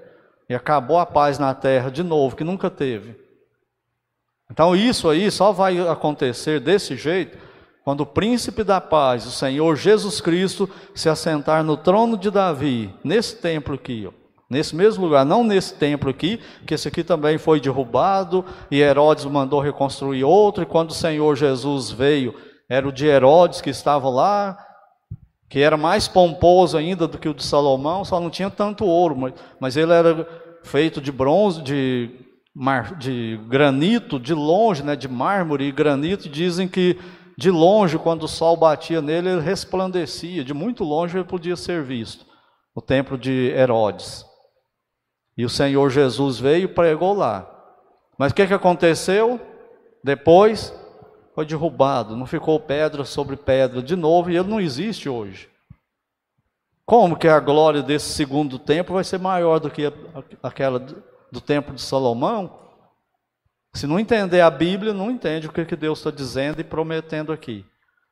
E 0.48 0.54
acabou 0.54 0.98
a 0.98 1.06
paz 1.06 1.38
na 1.38 1.54
terra 1.54 1.90
de 1.90 2.04
novo, 2.04 2.36
que 2.36 2.44
nunca 2.44 2.70
teve. 2.70 3.20
Então 4.50 4.76
isso 4.76 5.08
aí 5.08 5.30
só 5.30 5.50
vai 5.50 5.80
acontecer 5.88 6.60
desse 6.60 6.96
jeito 6.96 7.36
quando 7.84 8.02
o 8.02 8.06
príncipe 8.06 8.62
da 8.62 8.80
paz, 8.80 9.26
o 9.26 9.32
Senhor 9.32 9.74
Jesus 9.74 10.20
Cristo, 10.20 10.70
se 10.94 11.08
assentar 11.08 11.64
no 11.64 11.76
trono 11.76 12.16
de 12.16 12.30
Davi, 12.30 12.94
nesse 13.02 13.36
templo 13.36 13.74
aqui, 13.74 14.06
ó 14.06 14.21
Nesse 14.52 14.76
mesmo 14.76 15.06
lugar, 15.06 15.24
não 15.24 15.42
nesse 15.42 15.72
templo 15.72 16.10
aqui, 16.10 16.38
que 16.66 16.74
esse 16.74 16.86
aqui 16.86 17.02
também 17.02 17.38
foi 17.38 17.58
derrubado 17.58 18.44
e 18.70 18.82
Herodes 18.82 19.24
mandou 19.24 19.60
reconstruir 19.60 20.24
outro, 20.24 20.62
e 20.62 20.66
quando 20.66 20.90
o 20.90 20.94
Senhor 20.94 21.34
Jesus 21.34 21.90
veio, 21.90 22.34
era 22.68 22.86
o 22.86 22.92
de 22.92 23.06
Herodes 23.06 23.62
que 23.62 23.70
estava 23.70 24.10
lá, 24.10 24.58
que 25.48 25.58
era 25.58 25.78
mais 25.78 26.06
pomposo 26.06 26.76
ainda 26.76 27.08
do 27.08 27.16
que 27.16 27.30
o 27.30 27.34
de 27.34 27.42
Salomão, 27.42 28.04
só 28.04 28.20
não 28.20 28.28
tinha 28.28 28.50
tanto 28.50 28.84
ouro, 28.84 29.16
mas, 29.16 29.32
mas 29.58 29.74
ele 29.74 29.90
era 29.90 30.28
feito 30.62 31.00
de 31.00 31.10
bronze, 31.10 31.62
de, 31.62 32.10
mar, 32.54 32.94
de 32.96 33.40
granito, 33.48 34.20
de 34.20 34.34
longe, 34.34 34.82
né, 34.82 34.94
de 34.94 35.08
mármore 35.08 35.64
e 35.64 35.72
granito, 35.72 36.28
dizem 36.28 36.68
que 36.68 36.98
de 37.38 37.50
longe, 37.50 37.98
quando 37.98 38.24
o 38.24 38.28
sol 38.28 38.54
batia 38.54 39.00
nele, 39.00 39.30
ele 39.30 39.40
resplandecia, 39.40 40.44
de 40.44 40.52
muito 40.52 40.84
longe 40.84 41.16
ele 41.16 41.24
podia 41.24 41.56
ser 41.56 41.82
visto, 41.82 42.26
o 42.74 42.82
templo 42.82 43.16
de 43.16 43.50
Herodes. 43.56 44.30
E 45.42 45.44
o 45.44 45.48
Senhor 45.48 45.90
Jesus 45.90 46.38
veio 46.38 46.66
e 46.66 46.72
pregou 46.72 47.12
lá. 47.12 47.50
Mas 48.16 48.30
o 48.30 48.34
que, 48.36 48.46
que 48.46 48.54
aconteceu? 48.54 49.40
Depois 50.04 50.72
foi 51.34 51.44
derrubado, 51.44 52.16
não 52.16 52.26
ficou 52.26 52.60
pedra 52.60 53.04
sobre 53.04 53.34
pedra 53.34 53.82
de 53.82 53.96
novo 53.96 54.30
e 54.30 54.36
ele 54.36 54.48
não 54.48 54.60
existe 54.60 55.08
hoje. 55.08 55.50
Como 56.86 57.16
que 57.16 57.26
a 57.26 57.40
glória 57.40 57.82
desse 57.82 58.10
segundo 58.10 58.56
templo 58.56 58.94
vai 58.94 59.02
ser 59.02 59.18
maior 59.18 59.58
do 59.58 59.68
que 59.68 59.92
aquela 60.40 60.78
do 60.78 61.40
templo 61.40 61.74
de 61.74 61.82
Salomão? 61.82 62.60
Se 63.74 63.84
não 63.84 63.98
entender 63.98 64.42
a 64.42 64.50
Bíblia, 64.50 64.94
não 64.94 65.10
entende 65.10 65.48
o 65.48 65.52
que, 65.52 65.64
que 65.64 65.74
Deus 65.74 65.98
está 65.98 66.12
dizendo 66.12 66.60
e 66.60 66.64
prometendo 66.64 67.32
aqui. 67.32 67.66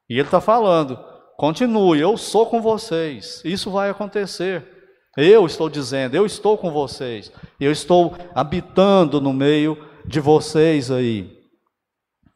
E 0.09 0.15
Ele 0.15 0.23
está 0.23 0.41
falando: 0.41 0.99
continue, 1.37 2.01
eu 2.01 2.17
sou 2.17 2.47
com 2.47 2.61
vocês, 2.61 3.41
isso 3.45 3.71
vai 3.71 3.89
acontecer. 3.89 4.80
Eu 5.23 5.45
estou 5.45 5.69
dizendo, 5.69 6.15
eu 6.15 6.25
estou 6.25 6.57
com 6.57 6.71
vocês, 6.71 7.31
eu 7.61 7.71
estou 7.71 8.17
habitando 8.35 9.21
no 9.21 9.33
meio 9.33 9.77
de 10.07 10.19
vocês 10.19 10.91
aí. 10.91 11.39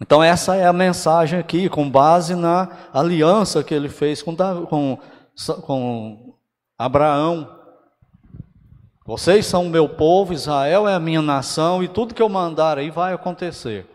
Então, 0.01 0.23
essa 0.23 0.55
é 0.55 0.67
a 0.67 0.73
mensagem 0.73 1.39
aqui, 1.39 1.69
com 1.69 1.89
base 1.89 2.35
na 2.35 2.69
aliança 2.93 3.65
que 3.65 3.73
ele 3.73 3.89
fez 3.89 4.23
com, 4.23 4.37
com, 4.37 4.99
com 5.63 6.35
Abraão. 6.79 7.49
Vocês 9.07 9.47
são 9.47 9.67
o 9.67 9.71
meu 9.71 9.89
povo, 9.89 10.33
Israel 10.33 10.87
é 10.89 10.95
a 10.95 11.01
minha 11.01 11.23
nação, 11.23 11.83
e 11.83 11.89
tudo 11.89 12.15
que 12.15 12.21
eu 12.21 12.29
mandar 12.29 12.79
aí 12.79 12.91
vai 12.91 13.15
acontecer. 13.15 13.89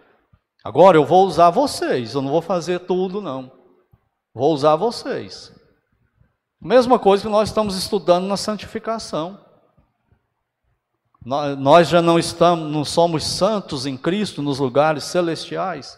Agora 0.64 0.98
eu 0.98 1.06
vou 1.06 1.26
usar 1.26 1.50
vocês, 1.52 2.16
eu 2.16 2.22
não 2.22 2.32
vou 2.32 2.42
fazer 2.42 2.80
tudo, 2.80 3.22
não. 3.22 3.52
Vou 4.34 4.54
usar 4.54 4.76
vocês. 4.76 5.54
Mesma 6.62 7.00
coisa 7.00 7.24
que 7.24 7.30
nós 7.30 7.50
estamos 7.50 7.78
estudando 7.78 8.28
na 8.28 8.36
santificação. 8.36 9.40
Nós 11.24 11.88
já 11.88 12.02
não 12.02 12.18
estamos, 12.18 12.72
não 12.72 12.84
somos 12.84 13.24
santos 13.26 13.86
em 13.86 13.98
Cristo 13.98 14.42
nos 14.42 14.60
lugares 14.60 15.04
celestiais. 15.06 15.98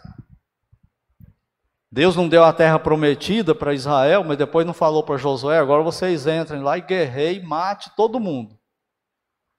Deus 1.92 2.16
não 2.16 2.30
deu 2.30 2.44
a 2.44 2.54
terra 2.54 2.80
prometida 2.80 3.54
para 3.54 3.74
Israel, 3.74 4.24
mas 4.24 4.38
depois 4.38 4.66
não 4.66 4.74
falou 4.74 5.04
para 5.04 5.18
Josué: 5.18 5.60
agora 5.60 5.84
vocês 5.84 6.26
entrem 6.26 6.62
lá 6.62 6.78
e 6.78 6.82
guerrei, 6.82 7.42
mate 7.42 7.92
todo 7.96 8.20
mundo. 8.20 8.58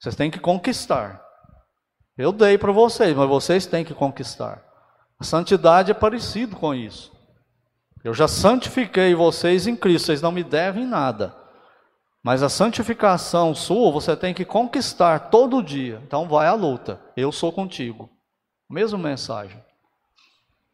Vocês 0.00 0.16
têm 0.16 0.30
que 0.30 0.40
conquistar. 0.40 1.22
Eu 2.16 2.32
dei 2.32 2.58
para 2.58 2.72
vocês, 2.72 3.14
mas 3.16 3.28
vocês 3.28 3.66
têm 3.66 3.84
que 3.84 3.94
conquistar. 3.94 4.62
A 5.18 5.24
santidade 5.24 5.90
é 5.90 5.94
parecido 5.94 6.56
com 6.56 6.74
isso. 6.74 7.11
Eu 8.04 8.12
já 8.12 8.26
santifiquei 8.26 9.14
vocês 9.14 9.66
em 9.66 9.76
Cristo, 9.76 10.06
vocês 10.06 10.22
não 10.22 10.32
me 10.32 10.42
devem 10.42 10.86
nada. 10.86 11.34
Mas 12.22 12.42
a 12.42 12.48
santificação 12.48 13.54
sua 13.54 13.90
você 13.90 14.16
tem 14.16 14.32
que 14.32 14.44
conquistar 14.44 15.30
todo 15.30 15.62
dia. 15.62 16.00
Então 16.06 16.28
vai 16.28 16.46
à 16.46 16.54
luta. 16.54 17.00
Eu 17.16 17.32
sou 17.32 17.52
contigo. 17.52 18.08
Mesma 18.70 18.98
mensagem. 18.98 19.62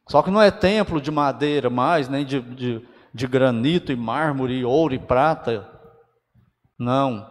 Só 0.09 0.22
que 0.22 0.31
não 0.31 0.41
é 0.41 0.51
templo 0.51 1.01
de 1.01 1.11
madeira 1.11 1.68
mais, 1.68 2.09
nem 2.09 2.24
de, 2.24 2.41
de, 2.41 2.89
de 3.14 3.26
granito 3.26 3.93
e 3.93 3.97
mármore, 3.97 4.64
ouro 4.64 4.95
e 4.95 4.99
prata. 4.99 5.68
Não. 6.79 7.26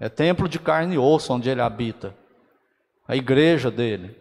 É 0.00 0.08
templo 0.08 0.48
de 0.48 0.58
carne 0.58 0.94
e 0.94 0.98
osso 0.98 1.32
onde 1.32 1.48
ele 1.48 1.60
habita. 1.60 2.14
A 3.08 3.16
igreja 3.16 3.70
dele. 3.70 4.18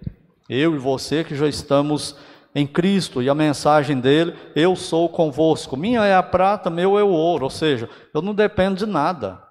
Eu 0.50 0.76
e 0.76 0.78
você 0.78 1.24
que 1.24 1.36
já 1.36 1.48
estamos 1.48 2.16
em 2.56 2.66
Cristo 2.66 3.22
e 3.22 3.30
a 3.30 3.36
mensagem 3.36 4.00
dele, 4.00 4.34
eu 4.56 4.78
sou 4.78 5.10
convosco. 5.10 5.76
Minha 5.76 6.06
é 6.06 6.16
a 6.16 6.24
prata, 6.24 6.70
meu 6.70 6.98
é 6.98 7.04
o 7.04 7.10
ouro. 7.10 7.44
Ou 7.44 7.50
seja, 7.50 7.90
eu 8.14 8.22
não 8.22 8.34
dependo 8.34 8.78
de 8.78 8.86
nada. 8.86 9.44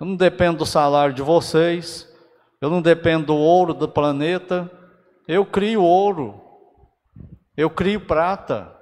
Eu 0.00 0.06
não 0.06 0.16
dependo 0.16 0.58
do 0.58 0.66
salário 0.66 1.14
de 1.14 1.22
vocês. 1.22 2.12
Eu 2.60 2.68
não 2.68 2.82
dependo 2.82 3.26
do 3.26 3.36
ouro 3.36 3.72
do 3.72 3.88
planeta. 3.88 4.68
Eu 5.28 5.46
crio 5.46 5.84
ouro. 5.84 6.42
Eu 7.56 7.70
crio 7.70 8.00
prata. 8.00 8.74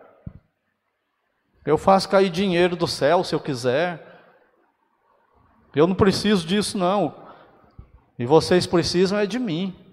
Eu 1.67 1.77
faço 1.77 2.09
cair 2.09 2.31
dinheiro 2.31 2.77
do 2.77 2.89
céu 2.89 3.23
se 3.23 3.35
eu 3.35 3.41
quiser. 3.41 4.11
Eu 5.75 5.87
não 5.87 5.95
preciso 5.95 6.47
disso, 6.47 6.79
não. 6.79 7.15
E 8.19 8.25
vocês 8.25 8.67
precisam 8.67 9.19
é 9.19 9.27
de 9.27 9.39
mim. 9.39 9.84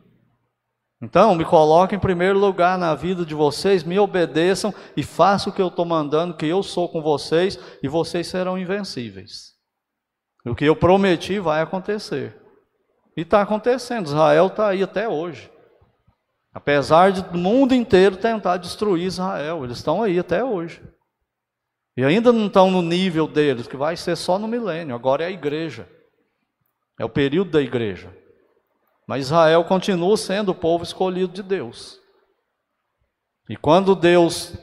Então, 1.01 1.33
me 1.33 1.43
coloquem 1.43 1.97
em 1.97 2.01
primeiro 2.01 2.37
lugar 2.37 2.77
na 2.77 2.93
vida 2.93 3.25
de 3.25 3.33
vocês, 3.33 3.83
me 3.83 3.97
obedeçam 3.97 4.73
e 4.95 5.01
façam 5.01 5.51
o 5.51 5.55
que 5.55 5.61
eu 5.61 5.69
estou 5.69 5.83
mandando, 5.83 6.35
que 6.35 6.45
eu 6.45 6.61
sou 6.61 6.87
com 6.87 7.01
vocês 7.01 7.57
e 7.81 7.87
vocês 7.87 8.27
serão 8.27 8.57
invencíveis. 8.57 9.53
O 10.45 10.53
que 10.53 10.65
eu 10.65 10.75
prometi 10.75 11.39
vai 11.39 11.61
acontecer. 11.61 12.39
E 13.17 13.21
está 13.21 13.41
acontecendo. 13.41 14.07
Israel 14.07 14.47
está 14.47 14.67
aí 14.69 14.83
até 14.83 15.09
hoje. 15.09 15.51
Apesar 16.53 17.11
de 17.11 17.21
o 17.35 17.37
mundo 17.37 17.73
inteiro 17.73 18.17
tentar 18.17 18.57
destruir 18.57 19.05
Israel, 19.05 19.63
eles 19.63 19.77
estão 19.77 20.03
aí 20.03 20.19
até 20.19 20.43
hoje. 20.43 20.83
E 21.97 22.03
ainda 22.03 22.31
não 22.31 22.47
estão 22.47 22.69
no 22.69 22.81
nível 22.81 23.27
deles, 23.27 23.67
que 23.67 23.77
vai 23.77 23.97
ser 23.97 24.15
só 24.15 24.37
no 24.37 24.47
milênio, 24.47 24.95
agora 24.95 25.23
é 25.23 25.27
a 25.27 25.31
igreja. 25.31 25.89
É 26.99 27.05
o 27.05 27.09
período 27.09 27.51
da 27.51 27.61
igreja. 27.61 28.15
Mas 29.11 29.25
Israel 29.25 29.65
continua 29.65 30.15
sendo 30.15 30.53
o 30.53 30.55
povo 30.55 30.85
escolhido 30.85 31.33
de 31.33 31.43
Deus. 31.43 31.99
E 33.49 33.57
quando 33.57 33.93
Deus 33.93 34.53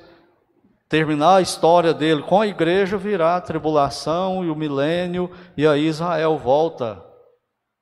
terminar 0.89 1.37
a 1.37 1.41
história 1.43 1.93
dele 1.93 2.23
com 2.23 2.41
a 2.41 2.47
igreja, 2.47 2.97
virá 2.97 3.37
a 3.37 3.43
tribulação 3.43 4.43
e 4.43 4.49
o 4.49 4.57
milênio, 4.57 5.31
e 5.55 5.67
aí 5.67 5.87
Israel 5.87 6.39
volta 6.39 7.05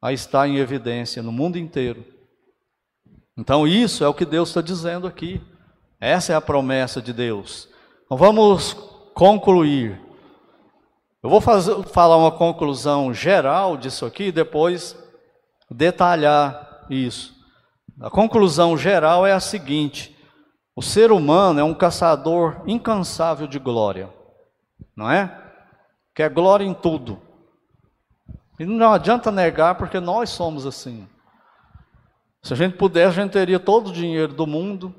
a 0.03 0.13
estar 0.13 0.49
em 0.49 0.57
evidência 0.57 1.23
no 1.23 1.31
mundo 1.31 1.57
inteiro. 1.57 2.05
Então, 3.39 3.65
isso 3.65 4.03
é 4.03 4.09
o 4.09 4.15
que 4.15 4.25
Deus 4.25 4.49
está 4.49 4.61
dizendo 4.61 5.07
aqui. 5.07 5.41
Essa 6.01 6.33
é 6.33 6.35
a 6.35 6.41
promessa 6.41 7.01
de 7.01 7.13
Deus. 7.13 7.69
Então, 8.07 8.19
vamos 8.19 8.73
concluir. 9.15 10.01
Eu 11.23 11.31
vou 11.31 11.41
fazer, 11.41 11.81
falar 11.85 12.17
uma 12.17 12.33
conclusão 12.33 13.15
geral 13.15 13.77
disso 13.77 14.05
aqui 14.05 14.33
depois 14.33 15.06
detalhar 15.71 16.87
isso. 16.91 17.35
A 18.01 18.11
conclusão 18.11 18.77
geral 18.77 19.27
é 19.27 19.33
a 19.33 19.41
seguinte: 19.41 20.17
o 20.75 20.83
ser 20.83 21.11
humano 21.11 21.61
é 21.61 21.65
um 21.65 21.75
caçador 21.75 22.63
incansável 22.67 23.47
de 23.47 23.59
glória, 23.59 24.13
não 24.95 25.11
é? 25.11 25.43
Quer 26.15 26.31
glória 26.31 26.65
em 26.65 26.75
tudo. 26.75 27.21
E 28.59 28.65
não 28.65 28.93
adianta 28.93 29.31
negar, 29.31 29.75
porque 29.75 30.01
nós 30.01 30.31
somos 30.31 30.67
assim. 30.67 31.07
Se 32.43 32.53
a 32.53 32.57
gente 32.57 32.77
pudesse, 32.77 33.19
a 33.19 33.23
gente 33.23 33.33
teria 33.33 33.59
todo 33.59 33.89
o 33.89 33.93
dinheiro 33.93 34.33
do 34.33 34.47
mundo, 34.47 34.95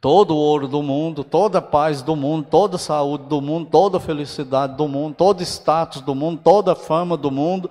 todo 0.00 0.34
o 0.34 0.36
ouro 0.36 0.68
do 0.68 0.82
mundo, 0.82 1.24
toda 1.24 1.58
a 1.58 1.62
paz 1.62 2.02
do 2.02 2.14
mundo, 2.14 2.46
toda 2.50 2.76
a 2.76 2.78
saúde 2.78 3.24
do 3.24 3.40
mundo, 3.40 3.70
toda 3.70 3.96
a 3.98 4.00
felicidade 4.00 4.76
do 4.76 4.86
mundo, 4.88 5.14
todo 5.14 5.40
o 5.40 5.42
status 5.42 6.02
do 6.02 6.14
mundo, 6.14 6.40
toda 6.42 6.72
a 6.72 6.76
fama 6.76 7.16
do 7.16 7.30
mundo. 7.30 7.70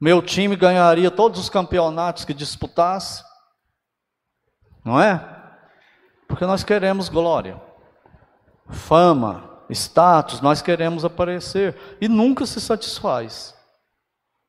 Meu 0.00 0.20
time 0.20 0.56
ganharia 0.56 1.10
todos 1.10 1.40
os 1.40 1.48
campeonatos 1.48 2.24
que 2.24 2.34
disputasse. 2.34 3.24
Não 4.84 5.00
é? 5.00 5.36
Porque 6.28 6.44
nós 6.44 6.62
queremos 6.62 7.08
glória, 7.08 7.60
fama, 8.68 9.62
status, 9.70 10.40
nós 10.40 10.60
queremos 10.60 11.04
aparecer 11.04 11.76
e 12.00 12.08
nunca 12.08 12.44
se 12.46 12.60
satisfaz. 12.60 13.54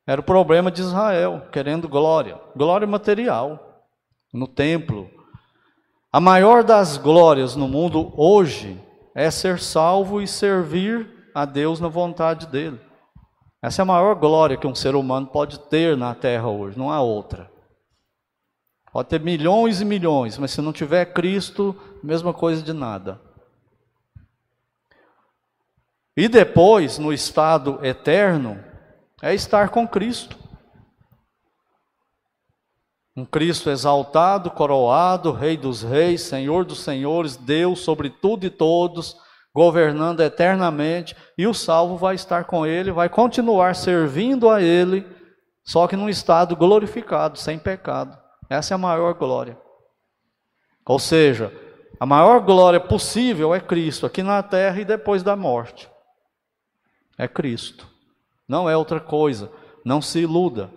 Era 0.06 0.22
o 0.22 0.24
problema 0.24 0.72
de 0.72 0.82
Israel, 0.82 1.48
querendo 1.52 1.88
glória, 1.90 2.40
glória 2.56 2.88
material 2.88 3.84
no 4.34 4.48
templo. 4.48 5.10
A 6.12 6.20
maior 6.20 6.64
das 6.64 6.98
glórias 6.98 7.56
no 7.56 7.68
mundo 7.68 8.14
hoje 8.16 8.82
é 9.14 9.30
ser 9.30 9.60
salvo 9.60 10.22
e 10.22 10.28
servir 10.28 11.30
a 11.34 11.46
Deus 11.46 11.80
na 11.80 11.88
vontade 11.88 12.48
dele. 12.48 12.80
Essa 13.68 13.82
é 13.82 13.84
a 13.84 13.86
maior 13.86 14.16
glória 14.16 14.56
que 14.56 14.66
um 14.66 14.74
ser 14.74 14.96
humano 14.96 15.28
pode 15.28 15.60
ter 15.60 15.98
na 15.98 16.16
terra 16.16 16.48
hoje, 16.48 16.80
não 16.80 16.90
há 16.90 17.02
outra. 17.02 17.52
Pode 18.94 19.10
ter 19.10 19.20
milhões 19.20 19.82
e 19.82 19.86
milhões, 19.86 20.38
mas 20.38 20.52
se 20.52 20.62
não 20.62 20.72
tiver 20.72 21.12
Cristo, 21.12 21.76
mesma 22.02 22.34
coisa 22.34 22.62
de 22.64 22.72
nada. 22.72 23.20
E 26.16 26.30
depois, 26.30 26.98
no 26.98 27.12
estado 27.12 27.86
eterno, 27.86 28.64
é 29.22 29.36
estar 29.36 29.68
com 29.68 29.86
Cristo. 29.86 30.38
Um 33.18 33.26
Cristo 33.26 33.70
exaltado, 33.70 34.50
coroado, 34.50 35.34
Rei 35.34 35.58
dos 35.58 35.84
Reis, 35.84 36.22
Senhor 36.22 36.64
dos 36.64 36.80
Senhores, 36.80 37.36
Deus 37.36 37.80
sobre 37.80 38.10
tudo 38.10 38.46
e 38.46 38.50
todos, 38.50 39.18
governando 39.58 40.20
eternamente, 40.20 41.18
e 41.36 41.48
o 41.48 41.54
salvo 41.54 41.98
vai 41.98 42.14
estar 42.14 42.44
com 42.44 42.64
ele, 42.64 42.92
vai 42.92 43.10
continuar 43.10 43.76
servindo 43.76 44.52
a 44.52 44.62
ele, 44.62 45.04
só 45.66 45.88
que 45.88 45.96
num 45.96 46.08
estado 46.08 46.56
glorificado, 46.56 47.40
sem 47.40 47.58
pecado. 47.58 48.16
Essa 48.48 48.76
é 48.76 48.76
a 48.76 48.78
maior 48.78 49.16
glória. 49.16 49.58
Ou 50.86 51.00
seja, 51.00 51.52
a 52.00 52.06
maior 52.06 52.40
glória 52.42 52.80
possível 52.80 53.52
é 53.52 53.60
Cristo, 53.60 54.06
aqui 54.06 54.22
na 54.22 54.44
terra 54.44 54.80
e 54.80 54.86
depois 54.86 55.24
da 55.24 55.36
morte. 55.36 55.90
É 57.18 57.28
Cristo. 57.28 57.88
Não 58.48 58.70
é 58.70 58.78
outra 58.78 59.00
coisa. 59.00 59.52
Não 59.84 60.04
se 60.04 60.20
iluda. 60.20 60.70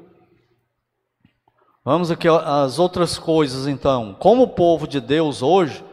Vamos 1.84 2.10
aqui 2.10 2.26
às 2.26 2.78
outras 2.78 3.18
coisas 3.18 3.66
então. 3.66 4.16
Como 4.18 4.48
povo 4.48 4.88
de 4.88 5.02
Deus 5.02 5.42
hoje, 5.42 5.84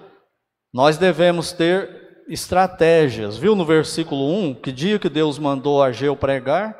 nós 0.73 0.97
devemos 0.97 1.51
ter 1.51 2.06
estratégias. 2.27 3.37
Viu 3.37 3.55
no 3.55 3.65
versículo 3.65 4.29
1 4.31 4.55
que 4.55 4.71
dia 4.71 4.99
que 4.99 5.09
Deus 5.09 5.39
mandou 5.39 5.81
Ageu 5.81 6.15
pregar? 6.15 6.77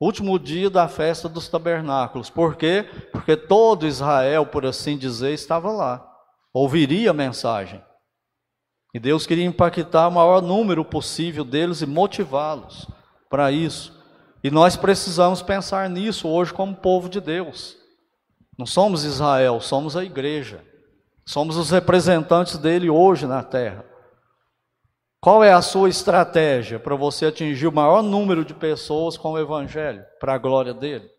Último 0.00 0.38
dia 0.38 0.70
da 0.70 0.88
festa 0.88 1.28
dos 1.28 1.48
tabernáculos. 1.48 2.30
Por 2.30 2.56
quê? 2.56 2.88
Porque 3.12 3.36
todo 3.36 3.86
Israel, 3.86 4.46
por 4.46 4.64
assim 4.64 4.96
dizer, 4.96 5.32
estava 5.32 5.70
lá. 5.70 6.06
Ouviria 6.54 7.10
a 7.10 7.14
mensagem. 7.14 7.82
E 8.94 8.98
Deus 8.98 9.26
queria 9.26 9.44
impactar 9.44 10.08
o 10.08 10.12
maior 10.12 10.40
número 10.40 10.84
possível 10.84 11.44
deles 11.44 11.82
e 11.82 11.86
motivá-los 11.86 12.88
para 13.28 13.52
isso. 13.52 14.00
E 14.42 14.50
nós 14.50 14.74
precisamos 14.74 15.42
pensar 15.42 15.88
nisso 15.88 16.26
hoje 16.26 16.52
como 16.52 16.74
povo 16.74 17.08
de 17.08 17.20
Deus. 17.20 17.76
Não 18.58 18.66
somos 18.66 19.04
Israel, 19.04 19.60
somos 19.60 19.96
a 19.96 20.02
igreja. 20.02 20.64
Somos 21.26 21.56
os 21.56 21.70
representantes 21.70 22.56
dele 22.56 22.90
hoje 22.90 23.26
na 23.26 23.42
terra. 23.42 23.84
Qual 25.20 25.44
é 25.44 25.52
a 25.52 25.60
sua 25.60 25.90
estratégia 25.90 26.80
para 26.80 26.96
você 26.96 27.26
atingir 27.26 27.66
o 27.66 27.72
maior 27.72 28.02
número 28.02 28.42
de 28.42 28.54
pessoas 28.54 29.18
com 29.18 29.32
o 29.32 29.38
evangelho, 29.38 30.02
para 30.18 30.34
a 30.34 30.38
glória 30.38 30.72
dele? 30.72 31.10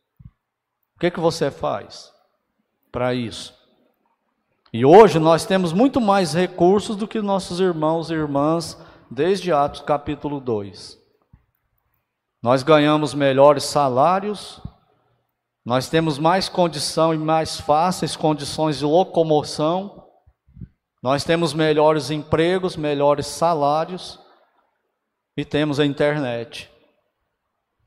O 0.95 0.99
que, 0.99 1.11
que 1.11 1.19
você 1.19 1.51
faz 1.51 2.11
para 2.91 3.13
isso? 3.13 3.53
E 4.73 4.83
hoje 4.83 5.19
nós 5.19 5.45
temos 5.45 5.71
muito 5.71 6.01
mais 6.01 6.33
recursos 6.33 6.95
do 6.95 7.07
que 7.07 7.21
nossos 7.21 7.59
irmãos 7.59 8.09
e 8.09 8.13
irmãs 8.13 8.75
desde 9.09 9.51
Atos 9.51 9.81
capítulo 9.81 10.39
2. 10.39 10.97
Nós 12.41 12.63
ganhamos 12.63 13.13
melhores 13.13 13.65
salários, 13.65 14.59
nós 15.63 15.89
temos 15.89 16.17
mais 16.17 16.49
condição 16.49 17.13
e 17.13 17.17
mais 17.19 17.59
fáceis 17.59 18.15
condições 18.15 18.79
de 18.79 18.85
locomoção. 18.85 20.00
Nós 21.01 21.23
temos 21.23 21.53
melhores 21.53 22.11
empregos, 22.11 22.75
melhores 22.75 23.25
salários 23.25 24.19
e 25.35 25.43
temos 25.43 25.79
a 25.79 25.85
internet. 25.85 26.69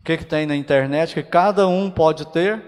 O 0.01 0.05
que, 0.05 0.19
que 0.19 0.25
tem 0.25 0.47
na 0.47 0.57
internet 0.57 1.15
que 1.15 1.23
cada 1.23 1.69
um 1.69 1.91
pode 1.91 2.27
ter? 2.27 2.63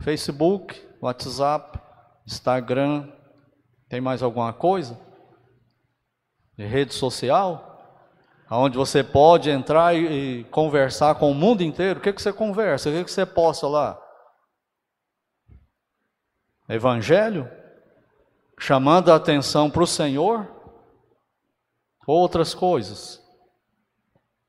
Facebook, 0.00 0.80
WhatsApp, 1.00 1.78
Instagram, 2.26 3.12
tem 3.88 4.00
mais 4.00 4.22
alguma 4.22 4.52
coisa? 4.52 4.98
De 6.56 6.64
rede 6.64 6.94
social? 6.94 7.72
Onde 8.50 8.76
você 8.76 9.04
pode 9.04 9.50
entrar 9.50 9.94
e, 9.94 10.44
conversar 10.44 11.16
com 11.16 11.30
o 11.30 11.34
mundo 11.34 11.62
inteiro. 11.62 11.98
O 11.98 12.02
que, 12.02 12.12
que 12.12 12.22
você 12.22 12.32
conversa? 12.32 12.88
O 12.88 12.92
que, 12.92 13.04
que 13.04 13.10
você 13.10 13.26
posta 13.26 13.66
lá? 13.66 14.00
Evangelho? 16.68 17.50
Chamando 18.58 19.10
a 19.10 19.16
atenção 19.16 19.70
para 19.70 19.82
o 19.82 19.86
Senhor? 19.86 20.48
Outras 22.06 22.54
coisas? 22.54 23.22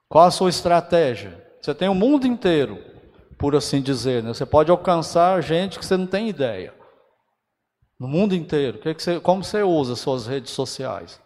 Qual 0.07 0.25
a 0.25 0.31
sua 0.31 0.49
estratégia? 0.49 1.43
Você 1.61 1.73
tem 1.73 1.89
o 1.89 1.95
mundo 1.95 2.27
inteiro, 2.27 2.77
por 3.37 3.55
assim 3.55 3.81
dizer. 3.81 4.23
Né? 4.23 4.33
Você 4.33 4.45
pode 4.45 4.69
alcançar 4.69 5.41
gente 5.41 5.79
que 5.79 5.85
você 5.85 5.97
não 5.97 6.07
tem 6.07 6.29
ideia. 6.29 6.73
No 7.99 8.07
mundo 8.07 8.35
inteiro. 8.35 8.79
Que 8.79 8.93
que 8.93 9.01
você, 9.01 9.19
como 9.19 9.43
você 9.43 9.63
usa 9.63 9.95
suas 9.95 10.27
redes 10.27 10.51
sociais? 10.51 11.19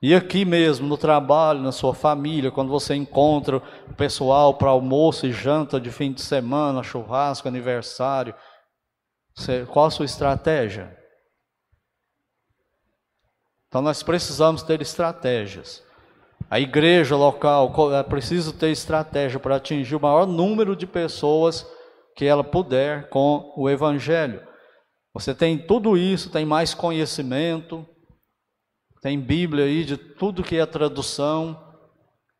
E 0.00 0.14
aqui 0.14 0.44
mesmo, 0.44 0.86
no 0.86 0.96
trabalho, 0.96 1.60
na 1.60 1.72
sua 1.72 1.92
família, 1.92 2.52
quando 2.52 2.70
você 2.70 2.94
encontra 2.94 3.56
o 3.56 3.94
pessoal 3.94 4.54
para 4.54 4.70
almoço 4.70 5.26
e 5.26 5.32
janta 5.32 5.80
de 5.80 5.90
fim 5.90 6.12
de 6.12 6.22
semana, 6.22 6.84
churrasco, 6.84 7.48
aniversário, 7.48 8.32
você, 9.34 9.66
qual 9.66 9.86
a 9.86 9.90
sua 9.90 10.04
estratégia? 10.04 10.97
Então 13.68 13.82
nós 13.82 14.02
precisamos 14.02 14.62
ter 14.62 14.80
estratégias. 14.80 15.82
A 16.50 16.58
igreja 16.58 17.14
local 17.14 17.94
é 17.94 18.02
precisa 18.02 18.52
ter 18.52 18.70
estratégia 18.70 19.38
para 19.38 19.56
atingir 19.56 19.94
o 19.94 20.00
maior 20.00 20.26
número 20.26 20.74
de 20.74 20.86
pessoas 20.86 21.66
que 22.16 22.24
ela 22.24 22.42
puder 22.42 23.08
com 23.10 23.52
o 23.56 23.68
evangelho. 23.68 24.42
Você 25.12 25.34
tem 25.34 25.58
tudo 25.58 25.96
isso, 25.96 26.30
tem 26.30 26.46
mais 26.46 26.72
conhecimento, 26.72 27.86
tem 29.02 29.20
Bíblia 29.20 29.66
aí 29.66 29.84
de 29.84 29.96
tudo 29.96 30.42
que 30.42 30.56
é 30.56 30.64
tradução, 30.64 31.60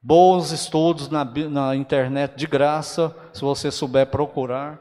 bons 0.03 0.53
estudos 0.53 1.09
na, 1.09 1.25
na 1.25 1.77
internet 1.77 2.35
de 2.35 2.47
graça, 2.47 3.15
se 3.33 3.43
você 3.43 3.71
souber 3.71 4.07
procurar. 4.07 4.81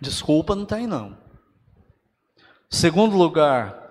Desculpa, 0.00 0.54
não 0.54 0.66
tem 0.66 0.86
não. 0.86 1.16
Segundo 2.68 3.16
lugar, 3.16 3.85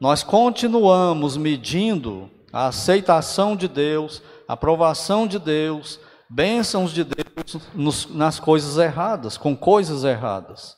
nós 0.00 0.22
continuamos 0.22 1.36
medindo 1.36 2.30
a 2.52 2.68
aceitação 2.68 3.56
de 3.56 3.68
Deus, 3.68 4.22
a 4.46 4.52
aprovação 4.52 5.26
de 5.26 5.38
Deus, 5.38 6.00
bênçãos 6.28 6.92
de 6.92 7.04
Deus 7.04 7.56
nos, 7.74 8.06
nas 8.06 8.38
coisas 8.38 8.76
erradas, 8.78 9.36
com 9.36 9.56
coisas 9.56 10.04
erradas. 10.04 10.76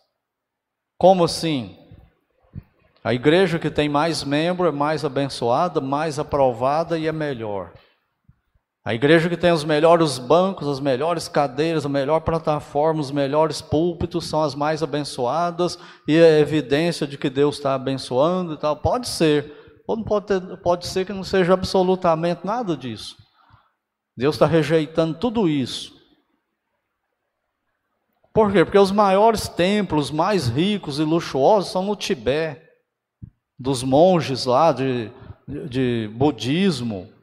Como 0.98 1.24
assim? 1.24 1.76
A 3.02 3.14
igreja 3.14 3.58
que 3.58 3.70
tem 3.70 3.88
mais 3.88 4.22
membro 4.22 4.66
é 4.66 4.72
mais 4.72 5.04
abençoada, 5.04 5.80
mais 5.80 6.18
aprovada 6.18 6.98
e 6.98 7.06
é 7.06 7.12
melhor. 7.12 7.72
A 8.82 8.94
igreja 8.94 9.28
que 9.28 9.36
tem 9.36 9.52
os 9.52 9.62
melhores 9.62 10.18
bancos, 10.18 10.66
as 10.66 10.80
melhores 10.80 11.28
cadeiras, 11.28 11.84
a 11.84 11.88
melhor 11.88 12.20
plataforma, 12.20 13.00
os 13.00 13.10
melhores 13.10 13.60
púlpitos 13.60 14.26
são 14.26 14.42
as 14.42 14.54
mais 14.54 14.82
abençoadas 14.82 15.78
e 16.08 16.16
é 16.16 16.40
evidência 16.40 17.06
de 17.06 17.18
que 17.18 17.28
Deus 17.28 17.56
está 17.56 17.74
abençoando 17.74 18.54
e 18.54 18.56
tal. 18.56 18.74
Pode 18.76 19.06
ser, 19.06 19.82
ou 19.86 20.02
pode, 20.02 20.26
ter, 20.26 20.56
pode 20.58 20.86
ser 20.86 21.04
que 21.04 21.12
não 21.12 21.22
seja 21.22 21.52
absolutamente 21.52 22.46
nada 22.46 22.74
disso. 22.74 23.16
Deus 24.16 24.34
está 24.34 24.46
rejeitando 24.46 25.18
tudo 25.18 25.46
isso. 25.46 26.00
Por 28.32 28.50
quê? 28.50 28.64
Porque 28.64 28.78
os 28.78 28.92
maiores 28.92 29.46
templos, 29.46 30.10
mais 30.10 30.48
ricos 30.48 30.98
e 30.98 31.02
luxuosos, 31.02 31.70
são 31.70 31.84
no 31.84 31.96
Tibete, 31.96 32.62
dos 33.58 33.82
monges 33.82 34.46
lá 34.46 34.72
de, 34.72 35.10
de, 35.46 35.68
de 35.68 36.10
budismo. 36.14 37.19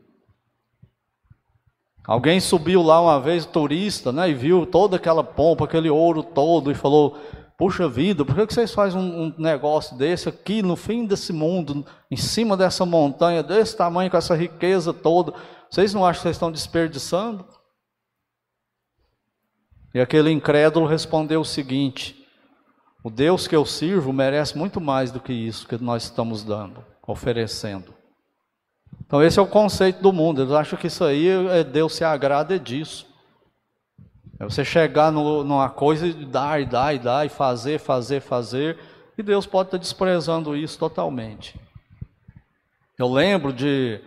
Alguém 2.08 2.39
subiu 2.39 2.82
lá 2.82 3.01
uma 3.01 3.20
vez, 3.20 3.45
turista, 3.45 4.14
né, 4.14 4.30
e 4.30 4.34
viu 4.34 4.66
toda 4.66 4.95
aquela 4.95 5.22
pompa, 5.22 5.66
aquele 5.66 5.89
ouro 5.89 6.24
todo, 6.24 6.72
e 6.72 6.74
falou: 6.74 7.18
Puxa 7.58 7.89
vida, 7.89 8.24
por 8.24 8.34
que 8.34 8.53
vocês 8.53 8.74
fazem 8.74 9.01
um, 9.01 9.34
negócio 9.38 9.97
desse 9.97 10.30
aqui 10.30 10.62
no 10.62 10.78
fim 10.78 11.05
desse 11.05 11.34
mundo, 11.34 11.86
em 12.10 12.16
cima 12.16 12.55
dessa 12.55 12.86
montanha, 12.86 13.43
desse 13.43 13.76
tamanho, 13.76 14.10
com 14.10 14.16
essa 14.16 14.36
riqueza 14.36 14.93
toda? 14.93 15.34
Vocês 15.70 15.93
não 15.93 16.05
acham 16.05 16.20
que 16.20 16.24
vocês 16.24 16.36
estão 16.38 16.49
desperdiçando? 16.49 17.45
E 19.93 19.99
aquele 19.99 20.32
incrédulo 20.32 20.86
respondeu 20.86 21.41
o 21.41 21.45
seguinte: 21.45 22.26
O 23.03 23.10
Deus 23.10 23.49
que 23.49 23.55
eu 23.55 23.66
sirvo 23.66 24.14
merece 24.14 24.58
muito 24.58 24.80
mais 24.80 25.12
do 25.12 25.20
que 25.20 25.34
isso 25.34 25.68
que 25.68 25.78
nós 25.78 26.03
estamos 26.03 26.41
dando, 26.41 26.86
oferecendo. 27.05 27.93
Então, 29.08 29.24
esse 29.24 29.39
é 29.39 29.41
o 29.41 29.47
conceito 29.47 30.01
do 30.01 30.12
mundo. 30.12 30.41
Eles 30.41 30.51
acham 30.51 30.78
que 30.78 30.88
isso 30.88 31.03
aí, 31.03 31.28
é, 31.28 31.64
Deus 31.64 31.95
se 31.95 32.03
agrada 32.03 32.60
disso. 32.60 33.08
É 34.39 34.43
você 34.43 34.64
chegar 34.64 35.12
no, 35.12 35.43
numa 35.43 35.70
coisa 35.70 36.05
e 36.05 36.14
dar, 36.26 36.62
e 36.62 36.66
dar, 36.66 36.93
e 36.93 36.99
dar, 36.99 37.26
e 37.26 37.30
fazer, 37.30 37.80
fazer, 37.80 38.20
fazer, 38.20 38.78
e 39.18 39.24
Deus 39.24 39.47
pode 39.47 39.70
estar 39.70 39.78
desprezando 39.78 40.55
isso 40.55 40.78
totalmente. 40.78 41.60
Eu 42.99 43.12
lembro 43.12 43.51
de 43.51 44.01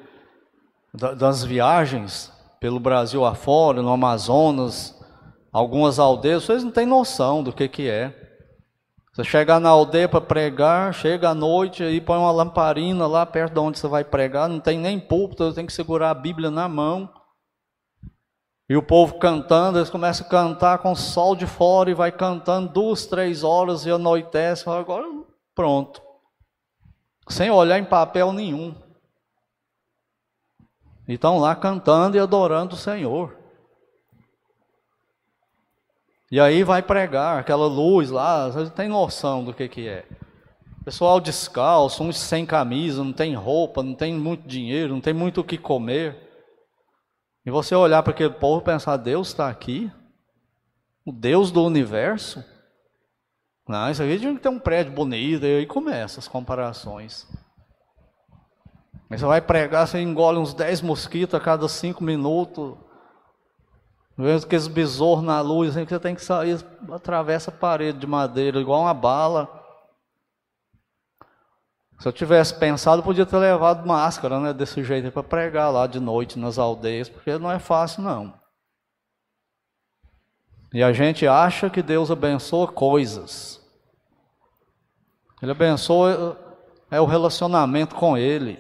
das 0.92 1.44
viagens 1.44 2.32
pelo 2.60 2.80
Brasil 2.80 3.24
afora, 3.24 3.80
no 3.80 3.92
Amazonas, 3.92 5.00
algumas 5.52 5.98
aldeias, 5.98 6.44
vocês 6.44 6.64
não 6.64 6.70
têm 6.70 6.84
noção 6.84 7.42
do 7.42 7.52
que, 7.52 7.68
que 7.68 7.88
é. 7.88 8.19
Você 9.12 9.24
chegar 9.24 9.58
na 9.58 9.68
aldeia 9.68 10.08
para 10.08 10.20
pregar, 10.20 10.94
chega 10.94 11.30
à 11.30 11.34
noite 11.34 11.82
e 11.82 12.00
põe 12.00 12.16
uma 12.16 12.30
lamparina 12.30 13.08
lá 13.08 13.26
perto 13.26 13.54
de 13.54 13.58
onde 13.58 13.78
você 13.78 13.88
vai 13.88 14.04
pregar, 14.04 14.48
não 14.48 14.60
tem 14.60 14.78
nem 14.78 15.00
púlpito, 15.00 15.44
você 15.44 15.56
tem 15.56 15.66
que 15.66 15.72
segurar 15.72 16.10
a 16.10 16.14
Bíblia 16.14 16.50
na 16.50 16.68
mão. 16.68 17.12
E 18.68 18.76
o 18.76 18.82
povo 18.82 19.18
cantando, 19.18 19.78
eles 19.78 19.90
começam 19.90 20.24
a 20.24 20.30
cantar 20.30 20.78
com 20.78 20.92
o 20.92 20.96
sol 20.96 21.34
de 21.34 21.44
fora 21.44 21.90
e 21.90 21.94
vai 21.94 22.12
cantando 22.12 22.72
duas, 22.72 23.04
três 23.04 23.42
horas 23.42 23.84
e 23.84 23.90
anoitece. 23.90 24.70
Agora 24.70 25.04
pronto. 25.56 26.00
Sem 27.28 27.50
olhar 27.50 27.80
em 27.80 27.84
papel 27.84 28.32
nenhum. 28.32 28.72
E 31.08 31.14
estão 31.14 31.40
lá 31.40 31.56
cantando 31.56 32.16
e 32.16 32.20
adorando 32.20 32.76
o 32.76 32.78
Senhor. 32.78 33.39
E 36.30 36.38
aí 36.38 36.62
vai 36.62 36.80
pregar 36.80 37.40
aquela 37.40 37.66
luz 37.66 38.08
lá, 38.08 38.48
você 38.48 38.70
tem 38.70 38.88
noção 38.88 39.42
do 39.42 39.52
que, 39.52 39.68
que 39.68 39.88
é. 39.88 40.06
Pessoal 40.84 41.20
descalço, 41.20 42.04
uns 42.04 42.18
sem 42.18 42.46
camisa, 42.46 43.02
não 43.02 43.12
tem 43.12 43.34
roupa, 43.34 43.82
não 43.82 43.94
tem 43.94 44.14
muito 44.14 44.46
dinheiro, 44.46 44.94
não 44.94 45.00
tem 45.00 45.12
muito 45.12 45.40
o 45.40 45.44
que 45.44 45.58
comer. 45.58 46.16
E 47.44 47.50
você 47.50 47.74
olhar 47.74 48.02
para 48.02 48.12
aquele 48.12 48.30
povo 48.30 48.60
e 48.60 48.64
pensar, 48.64 48.96
Deus 48.96 49.28
está 49.28 49.48
aqui? 49.48 49.90
O 51.04 51.10
Deus 51.10 51.50
do 51.50 51.64
universo? 51.64 52.44
Não, 53.68 53.90
isso 53.90 54.02
aqui 54.02 54.18
tinha 54.18 54.34
que 54.34 54.40
ter 54.40 54.48
um 54.48 54.58
prédio 54.58 54.92
bonito, 54.92 55.44
e 55.44 55.58
aí 55.58 55.66
começa 55.66 56.20
as 56.20 56.28
comparações. 56.28 57.26
Aí 59.10 59.18
você 59.18 59.24
vai 59.24 59.40
pregar, 59.40 59.86
você 59.86 60.00
engole 60.00 60.38
uns 60.38 60.54
10 60.54 60.82
mosquitos 60.82 61.34
a 61.34 61.40
cada 61.40 61.68
5 61.68 62.02
minutos. 62.04 62.76
Vendo 64.20 64.44
aqueles 64.44 64.68
besouros 64.68 65.24
na 65.24 65.40
luz, 65.40 65.70
assim, 65.70 65.84
que 65.84 65.90
você 65.90 65.98
tem 65.98 66.14
que 66.14 66.22
sair, 66.22 66.62
atravessa 66.92 67.50
a 67.50 67.54
parede 67.54 67.98
de 67.98 68.06
madeira, 68.06 68.60
igual 68.60 68.82
uma 68.82 68.92
bala. 68.92 69.48
Se 71.98 72.06
eu 72.06 72.12
tivesse 72.12 72.54
pensado, 72.54 73.00
eu 73.00 73.04
podia 73.04 73.24
ter 73.24 73.38
levado 73.38 73.86
máscara, 73.86 74.38
né, 74.38 74.52
desse 74.52 74.84
jeito, 74.84 75.10
para 75.10 75.22
pregar 75.22 75.72
lá 75.72 75.86
de 75.86 75.98
noite 75.98 76.38
nas 76.38 76.58
aldeias, 76.58 77.08
porque 77.08 77.38
não 77.38 77.50
é 77.50 77.58
fácil, 77.58 78.02
não. 78.02 78.34
E 80.72 80.82
a 80.82 80.92
gente 80.92 81.26
acha 81.26 81.70
que 81.70 81.82
Deus 81.82 82.10
abençoa 82.10 82.68
coisas. 82.68 83.60
Ele 85.42 85.50
abençoa 85.50 86.38
é 86.90 87.00
o 87.00 87.06
relacionamento 87.06 87.94
com 87.94 88.18
Ele. 88.18 88.58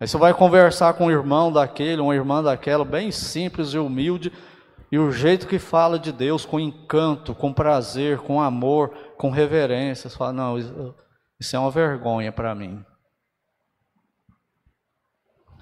Aí 0.00 0.06
você 0.06 0.16
vai 0.16 0.32
conversar 0.32 0.94
com 0.94 1.06
um 1.06 1.10
irmão 1.10 1.52
daquele, 1.52 2.00
uma 2.00 2.14
irmã 2.14 2.42
daquela, 2.42 2.84
bem 2.84 3.10
simples 3.10 3.74
e 3.74 3.78
humilde, 3.78 4.32
e 4.90 4.98
o 4.98 5.12
jeito 5.12 5.46
que 5.46 5.58
fala 5.58 5.98
de 5.98 6.10
Deus 6.10 6.46
com 6.46 6.58
encanto, 6.58 7.34
com 7.34 7.52
prazer, 7.52 8.18
com 8.18 8.40
amor, 8.40 8.90
com 9.16 9.30
reverência, 9.30 10.08
você 10.08 10.16
fala, 10.16 10.32
não, 10.32 10.58
isso 11.38 11.54
é 11.54 11.58
uma 11.58 11.70
vergonha 11.70 12.32
para 12.32 12.54
mim. 12.54 12.84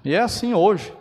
E 0.05 0.13
é 0.13 0.19
assim 0.19 0.53
hoje. 0.53 0.95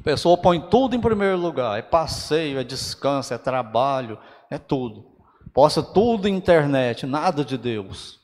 A 0.00 0.02
pessoa 0.02 0.36
põe 0.36 0.60
tudo 0.60 0.96
em 0.96 1.00
primeiro 1.00 1.36
lugar, 1.36 1.78
é 1.78 1.82
passeio, 1.82 2.58
é 2.58 2.64
descanso, 2.64 3.32
é 3.32 3.38
trabalho, 3.38 4.18
é 4.50 4.58
tudo. 4.58 5.06
Posta 5.54 5.80
tudo 5.80 6.24
na 6.24 6.30
internet, 6.30 7.06
nada 7.06 7.44
de 7.44 7.56
Deus. 7.56 8.18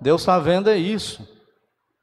Deus 0.00 0.22
está 0.22 0.36
vendo 0.40 0.68
é 0.68 0.76
isso. 0.76 1.28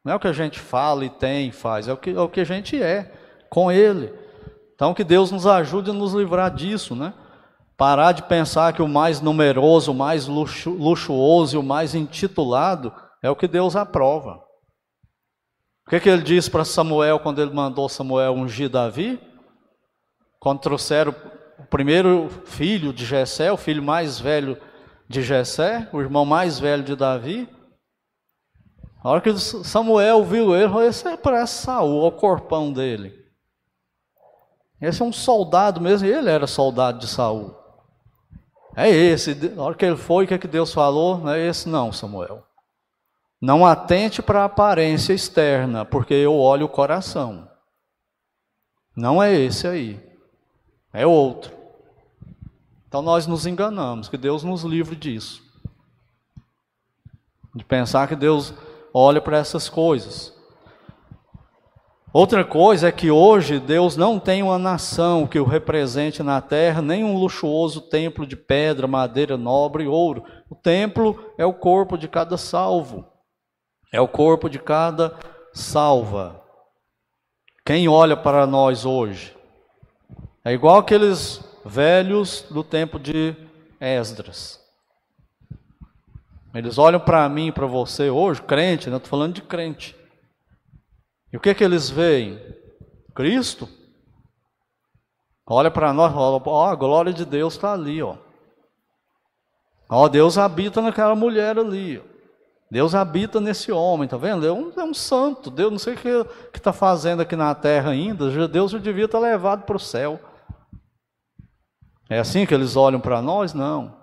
Não 0.06 0.14
é 0.14 0.16
o 0.16 0.20
que 0.20 0.28
a 0.28 0.34
gente 0.34 0.60
fala 0.60 1.04
e 1.04 1.10
tem 1.10 1.50
e 1.50 1.52
faz, 1.52 1.90
é 1.90 1.94
o 1.94 1.98
que, 1.98 2.12
é 2.12 2.20
o 2.20 2.30
que 2.30 2.40
a 2.40 2.46
gente 2.46 2.82
é 2.82 3.12
com 3.50 3.70
Ele. 3.70 4.25
Então 4.76 4.94
que 4.94 5.04
Deus 5.04 5.32
nos 5.32 5.48
ajude 5.48 5.90
a 5.90 5.94
nos 5.94 6.14
livrar 6.14 6.54
disso, 6.54 6.96
né? 6.96 7.14
Parar 7.78 8.12
de 8.12 8.24
pensar 8.24 8.74
que 8.74 8.82
o 8.82 8.88
mais 8.88 9.20
numeroso, 9.20 9.92
o 9.92 9.96
mais 9.96 10.28
luxu, 10.28 10.72
luxuoso 10.72 11.56
e 11.56 11.60
o 11.60 11.64
mais 11.64 11.96
intitulado 11.96 12.94
é 13.22 13.30
o 13.30 13.36
que 13.36 13.48
Deus 13.48 13.76
aprova. 13.76 14.44
O 15.86 15.90
que, 15.90 16.00
que 16.00 16.10
ele 16.10 16.22
disse 16.22 16.50
para 16.50 16.66
Samuel 16.66 17.20
quando 17.20 17.42
ele 17.42 17.54
mandou 17.54 17.88
Samuel 17.88 18.34
ungir 18.34 18.70
Davi? 18.70 19.20
Quando 20.40 20.60
trouxeram 20.60 21.14
o 21.60 21.66
primeiro 21.66 22.30
filho 22.46 22.92
de 22.92 23.06
Jessé, 23.06 23.52
o 23.52 23.58
filho 23.58 23.84
mais 23.84 24.20
velho 24.20 24.58
de 25.08 25.22
Jessé, 25.22 25.88
o 25.94 26.02
irmão 26.02 26.26
mais 26.26 26.60
velho 26.60 26.84
de 26.84 26.96
Davi. 26.96 27.48
A 29.04 29.10
hora 29.10 29.22
que 29.22 29.38
Samuel 29.38 30.24
viu 30.24 30.56
ele, 30.56 30.68
falou, 30.68 30.84
esse 30.84 31.08
é 31.08 31.16
parece 31.16 31.64
Saul, 31.64 32.06
o 32.06 32.12
corpão 32.12 32.74
dele. 32.74 33.25
Esse 34.82 35.02
é 35.02 35.06
um 35.06 35.14
soldado 35.14 35.80
mesmo, 35.80 36.08
ele 36.08 36.30
era 36.30 36.48
soldado 36.48 37.00
de 37.00 37.08
Saul. 37.08 37.56
É 38.76 38.90
esse. 38.90 39.34
Na 39.56 39.64
hora 39.64 39.76
que 39.76 39.86
ele 39.86 39.96
foi, 39.96 40.26
o 40.26 40.28
que, 40.28 40.34
é 40.34 40.38
que 40.38 40.48
Deus 40.48 40.74
falou? 40.74 41.18
Não 41.18 41.32
é 41.32 41.48
esse 41.48 41.70
não, 41.70 41.94
Samuel. 41.94 42.46
Não 43.42 43.66
atente 43.66 44.22
para 44.22 44.42
a 44.42 44.46
aparência 44.46 45.14
externa, 45.14 45.86
porque 45.86 46.14
eu 46.14 46.36
olho 46.36 46.66
o 46.66 46.70
coração. 46.70 47.50
Não 48.96 49.22
é 49.22 49.34
esse 49.34 49.68
aí. 49.68 50.04
É 50.92 51.06
outro. 51.06 51.54
Então 52.88 53.02
nós 53.02 53.28
nos 53.28 53.46
enganamos, 53.46 54.10
que 54.10 54.18
Deus 54.18 54.44
nos 54.44 54.64
livre 54.64 54.96
disso. 54.96 55.44
De 57.54 57.64
pensar 57.64 58.08
que 58.08 58.16
Deus 58.16 58.54
olha 58.94 59.22
para 59.22 59.38
essas 59.38 59.70
coisas. 59.70 60.35
Outra 62.18 62.46
coisa 62.46 62.88
é 62.88 62.94
que 62.94 63.12
hoje 63.12 63.60
Deus 63.60 63.98
não 63.98 64.18
tem 64.22 64.42
uma 64.42 64.58
nação 64.58 65.28
que 65.28 65.38
o 65.38 65.44
represente 65.44 66.24
na 66.24 66.40
terra, 66.40 66.82
nem 66.82 67.04
um 67.04 67.18
luxuoso 67.18 67.82
templo 67.82 68.26
de 68.26 68.38
pedra, 68.38 68.88
madeira 68.88 69.36
nobre 69.36 69.84
e 69.84 69.88
ouro. 69.88 70.24
O 70.50 70.56
templo 70.56 71.34
é 71.38 71.46
o 71.46 71.52
corpo 71.52 71.98
de 71.98 72.08
cada 72.08 72.38
salvo, 72.38 73.06
é 73.92 74.00
o 74.00 74.08
corpo 74.08 74.50
de 74.50 74.58
cada 74.60 75.14
salva. 75.54 76.42
Quem 77.66 77.90
olha 77.90 78.16
para 78.16 78.48
nós 78.48 78.86
hoje? 78.86 79.36
É 80.46 80.54
igual 80.54 80.78
aqueles 80.78 81.44
velhos 81.66 82.46
do 82.50 82.64
tempo 82.64 82.98
de 82.98 83.36
Esdras. 83.78 84.58
Eles 86.54 86.78
olham 86.78 87.02
para 87.02 87.28
mim, 87.28 87.52
para 87.52 87.66
você 87.66 88.10
hoje, 88.10 88.42
crente, 88.42 88.90
né? 88.90 88.96
Estou 88.96 89.10
falando 89.10 89.34
de 89.34 89.42
crente. 89.42 90.05
E 91.32 91.38
o 91.38 91.40
que, 91.40 91.54
que 91.54 91.64
eles 91.64 91.90
veem? 91.90 92.40
Cristo. 93.14 93.68
Olha 95.48 95.70
para 95.70 95.94
nós, 95.94 96.14
ó, 96.16 96.66
a 96.66 96.76
glória 96.76 97.14
de 97.14 97.24
Deus 97.24 97.54
está 97.54 97.74
ali, 97.74 98.02
ó. 98.02 98.18
Ó, 99.90 100.08
Deus 100.08 100.38
habita 100.38 100.82
naquela 100.82 101.16
mulher 101.16 101.58
ali. 101.60 102.00
Ó. 102.00 102.16
Deus 102.70 102.96
habita 102.96 103.40
nesse 103.40 103.72
homem, 103.72 104.08
tá 104.08 104.18
vendo? 104.18 104.46
É 104.46 104.52
um, 104.52 104.72
é 104.76 104.84
um 104.84 104.94
santo. 104.94 105.52
Deus 105.52 105.72
não 105.72 105.80
sei 105.80 105.94
o 105.94 105.98
que 105.98 106.58
está 106.58 106.74
fazendo 106.74 107.22
aqui 107.22 107.36
na 107.36 107.54
terra 107.54 107.92
ainda. 107.92 108.48
Deus 108.48 108.72
já 108.72 108.80
devia 108.80 109.06
estar 109.06 109.20
levado 109.20 109.64
para 109.64 109.76
o 109.76 109.80
céu. 109.80 110.20
É 112.10 112.20
assim 112.20 112.46
que 112.46 112.54
eles 112.54 112.76
olham 112.76 113.00
para 113.00 113.22
nós? 113.22 113.54
Não. 113.54 113.96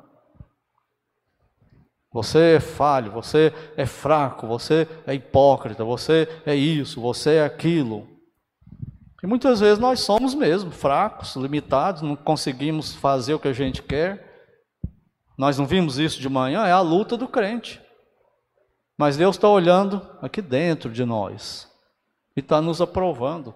Você 2.13 2.57
é 2.57 2.61
falho, 2.61 3.11
você 3.11 3.53
é 3.75 3.87
fraco, 3.87 4.47
você 4.47 4.87
é 5.07 5.15
hipócrita, 5.15 5.83
você 5.83 6.29
é 6.45 6.55
isso, 6.55 7.01
você 7.01 7.37
é 7.37 7.45
aquilo. 7.45 8.07
E 9.23 9.27
muitas 9.27 9.61
vezes 9.61 9.79
nós 9.79 10.01
somos 10.01 10.35
mesmo 10.35 10.71
fracos, 10.71 11.37
limitados, 11.37 12.03
não 12.03 12.15
conseguimos 12.15 12.95
fazer 12.95 13.35
o 13.35 13.39
que 13.39 13.49
a 13.49 13.53
gente 13.53 13.83
quer. 13.83 14.31
Nós 15.39 15.57
não 15.57 15.65
vimos 15.65 15.99
isso 15.99 16.21
de 16.21 16.29
manhã, 16.29 16.67
é 16.67 16.73
a 16.73 16.81
luta 16.81 17.17
do 17.17 17.27
crente. 17.27 17.81
Mas 18.99 19.17
Deus 19.17 19.37
está 19.37 19.49
olhando 19.49 20.07
aqui 20.21 20.43
dentro 20.43 20.91
de 20.91 21.05
nós 21.05 21.71
e 22.37 22.41
está 22.41 22.61
nos 22.61 22.83
aprovando. 22.83 23.55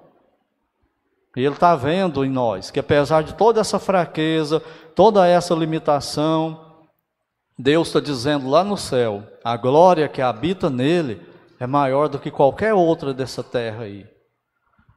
E 1.37 1.41
Ele 1.41 1.55
está 1.55 1.77
vendo 1.77 2.25
em 2.25 2.31
nós 2.31 2.71
que 2.71 2.81
apesar 2.81 3.23
de 3.23 3.35
toda 3.35 3.61
essa 3.61 3.79
fraqueza, 3.79 4.61
toda 4.95 5.27
essa 5.27 5.55
limitação, 5.55 6.66
Deus 7.59 7.89
está 7.89 8.01
dizendo 8.01 8.49
lá 8.49 8.63
no 8.63 8.77
céu: 8.77 9.23
a 9.43 9.57
glória 9.57 10.09
que 10.09 10.21
habita 10.21 10.69
nele 10.69 11.21
é 11.59 11.67
maior 11.67 12.09
do 12.09 12.19
que 12.19 12.31
qualquer 12.31 12.75
outra 12.75 13.15
dessa 13.15 13.43
terra 13.43 13.85
aí. 13.85 14.07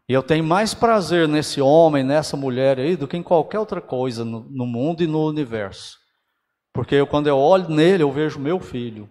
E 0.08 0.14
eu 0.14 0.24
tenho 0.24 0.44
mais 0.44 0.74
prazer 0.74 1.28
nesse 1.28 1.62
homem, 1.62 2.04
nessa 2.04 2.36
mulher 2.36 2.80
aí, 2.80 2.96
do 2.96 3.08
que 3.08 3.16
em 3.16 3.24
qualquer 3.24 3.60
outra 3.60 3.80
coisa 3.80 4.26
no, 4.26 4.42
no 4.50 4.66
mundo 4.66 5.04
e 5.04 5.08
no 5.08 5.26
universo. 5.26 5.98
Porque 6.74 6.96
eu, 6.96 7.08
quando 7.08 7.28
eu 7.28 7.38
olho 7.38 7.70
nele, 7.70 8.04
eu 8.04 8.12
vejo 8.12 8.40
meu 8.40 8.60
filho. 8.60 9.10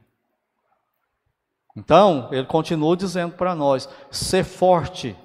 Então, 1.76 2.28
ele 2.32 2.46
continua 2.46 2.96
dizendo 2.96 3.34
para 3.34 3.54
nós: 3.54 3.88
ser 4.10 4.44
forte, 4.44 5.16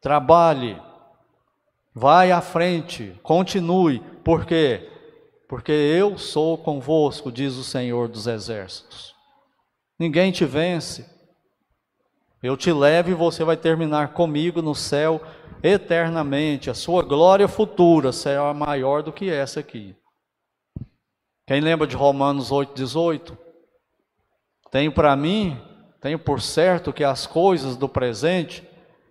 trabalhe, 0.00 0.76
vai 1.94 2.32
à 2.32 2.40
frente, 2.40 3.18
continue, 3.22 4.00
por 4.24 4.44
quê? 4.44 4.91
Porque 5.52 5.70
eu 5.70 6.16
sou 6.16 6.56
convosco, 6.56 7.30
diz 7.30 7.56
o 7.56 7.62
Senhor 7.62 8.08
dos 8.08 8.26
Exércitos. 8.26 9.14
Ninguém 9.98 10.32
te 10.32 10.46
vence. 10.46 11.04
Eu 12.42 12.56
te 12.56 12.72
levo 12.72 13.10
e 13.10 13.14
você 13.14 13.44
vai 13.44 13.58
terminar 13.58 14.14
comigo 14.14 14.62
no 14.62 14.74
céu 14.74 15.20
eternamente. 15.62 16.70
A 16.70 16.74
sua 16.74 17.02
glória 17.02 17.46
futura 17.46 18.12
será 18.12 18.54
maior 18.54 19.02
do 19.02 19.12
que 19.12 19.28
essa 19.28 19.60
aqui. 19.60 19.94
Quem 21.46 21.60
lembra 21.60 21.86
de 21.86 21.96
Romanos 21.96 22.50
8,18? 22.50 23.36
Tenho 24.70 24.90
para 24.90 25.14
mim, 25.14 25.60
tenho 26.00 26.18
por 26.18 26.40
certo 26.40 26.94
que 26.94 27.04
as 27.04 27.26
coisas 27.26 27.76
do 27.76 27.90
presente 27.90 28.66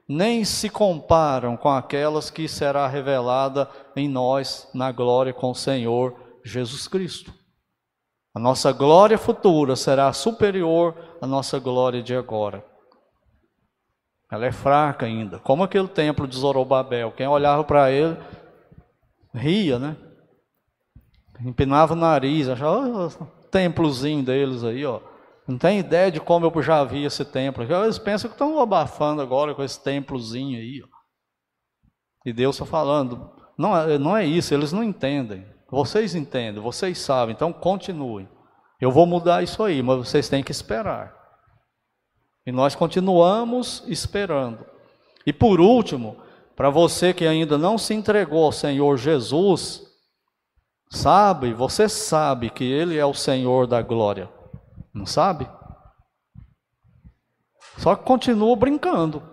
nem 0.09 0.43
se 0.43 0.71
comparam 0.71 1.55
com 1.55 1.69
aquelas 1.69 2.31
que 2.31 2.47
será 2.47 2.87
revelada 2.87 3.69
em 3.95 4.09
nós 4.09 4.67
na 4.73 4.91
glória 4.91 5.31
com 5.31 5.51
o 5.51 5.55
Senhor 5.55 6.20
Jesus 6.43 6.87
Cristo. 6.87 7.33
A 8.33 8.39
nossa 8.39 8.71
glória 8.71 9.17
futura 9.17 9.75
será 9.75 10.11
superior 10.13 10.95
à 11.21 11.27
nossa 11.27 11.59
glória 11.59 12.01
de 12.01 12.15
agora. 12.15 12.65
Ela 14.31 14.45
é 14.45 14.51
fraca 14.51 15.05
ainda, 15.05 15.39
como 15.39 15.63
aquele 15.63 15.89
templo 15.89 16.25
de 16.25 16.37
Zorobabel. 16.37 17.11
Quem 17.11 17.27
olhava 17.27 17.65
para 17.65 17.91
ele 17.91 18.17
ria, 19.33 19.77
né? 19.77 19.97
Empinava 21.41 21.93
o 21.93 21.97
nariz, 21.97 22.47
achava 22.47 23.07
o 23.07 23.25
templozinho 23.49 24.23
deles 24.23 24.63
aí, 24.63 24.85
ó. 24.85 25.01
Não 25.45 25.57
tem 25.57 25.79
ideia 25.79 26.09
de 26.09 26.21
como 26.21 26.45
eu 26.45 26.61
já 26.61 26.83
vi 26.83 27.03
esse 27.03 27.25
templo. 27.25 27.63
Eles 27.63 27.99
pensam 27.99 28.29
que 28.29 28.35
estão 28.35 28.59
abafando 28.59 29.21
agora 29.21 29.53
com 29.53 29.63
esse 29.63 29.83
templozinho 29.83 30.57
aí, 30.57 30.81
ó. 30.81 30.87
E 32.25 32.31
Deus 32.31 32.55
está 32.55 32.65
falando, 32.65 33.31
não, 33.57 33.75
é, 33.75 33.97
não 33.97 34.15
é 34.15 34.23
isso, 34.23 34.53
eles 34.53 34.71
não 34.71 34.83
entendem. 34.83 35.45
Vocês 35.71 36.13
entendem, 36.13 36.61
vocês 36.61 36.97
sabem, 36.99 37.33
então 37.33 37.53
continuem. 37.53 38.27
Eu 38.79 38.91
vou 38.91 39.05
mudar 39.05 39.41
isso 39.41 39.63
aí, 39.63 39.81
mas 39.81 40.09
vocês 40.09 40.27
têm 40.27 40.43
que 40.43 40.51
esperar. 40.51 41.15
E 42.45 42.51
nós 42.51 42.75
continuamos 42.75 43.81
esperando. 43.87 44.65
E 45.25 45.31
por 45.31 45.61
último, 45.61 46.17
para 46.57 46.69
você 46.69 47.13
que 47.13 47.25
ainda 47.25 47.57
não 47.57 47.77
se 47.77 47.93
entregou 47.93 48.43
ao 48.43 48.51
Senhor 48.51 48.97
Jesus, 48.97 49.83
sabe, 50.89 51.53
você 51.53 51.87
sabe 51.87 52.49
que 52.49 52.65
Ele 52.65 52.97
é 52.97 53.05
o 53.05 53.13
Senhor 53.13 53.65
da 53.65 53.81
glória. 53.81 54.29
Não 54.93 55.05
sabe? 55.05 55.49
Só 57.77 57.95
que 57.95 58.03
continua 58.03 58.55
brincando, 58.57 59.23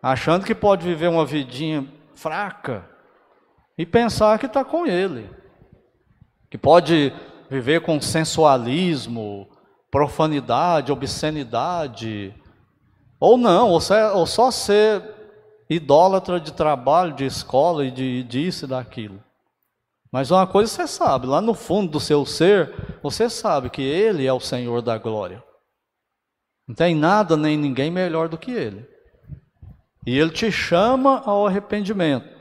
achando 0.00 0.46
que 0.46 0.54
pode 0.54 0.84
viver 0.86 1.08
uma 1.08 1.26
vidinha 1.26 1.86
fraca, 2.14 2.88
e 3.80 3.86
pensar 3.86 4.38
que 4.38 4.44
está 4.44 4.62
com 4.62 4.86
ele, 4.86 5.26
que 6.50 6.58
pode 6.58 7.14
viver 7.48 7.80
com 7.80 7.98
sensualismo, 7.98 9.48
profanidade, 9.90 10.92
obscenidade, 10.92 12.34
ou 13.18 13.38
não, 13.38 13.70
ou, 13.70 13.80
ou 14.16 14.26
só 14.26 14.50
ser 14.50 15.02
idólatra 15.70 16.38
de 16.38 16.52
trabalho, 16.52 17.14
de 17.14 17.24
escola 17.24 17.86
e 17.86 17.90
de 17.90 18.22
disso 18.22 18.66
e 18.66 18.68
daquilo. 18.68 19.18
Mas 20.12 20.30
uma 20.30 20.46
coisa 20.46 20.70
você 20.70 20.86
sabe, 20.86 21.26
lá 21.26 21.40
no 21.40 21.54
fundo 21.54 21.92
do 21.92 22.00
seu 22.00 22.26
ser, 22.26 22.98
você 23.02 23.30
sabe 23.30 23.70
que 23.70 23.80
Ele 23.80 24.26
é 24.26 24.32
o 24.32 24.40
Senhor 24.40 24.82
da 24.82 24.98
glória. 24.98 25.42
Não 26.68 26.74
tem 26.74 26.94
nada 26.94 27.34
nem 27.34 27.56
ninguém 27.56 27.90
melhor 27.90 28.28
do 28.28 28.36
que 28.36 28.50
Ele. 28.50 28.86
E 30.06 30.18
Ele 30.18 30.30
te 30.30 30.52
chama 30.52 31.22
ao 31.24 31.46
arrependimento. 31.46 32.39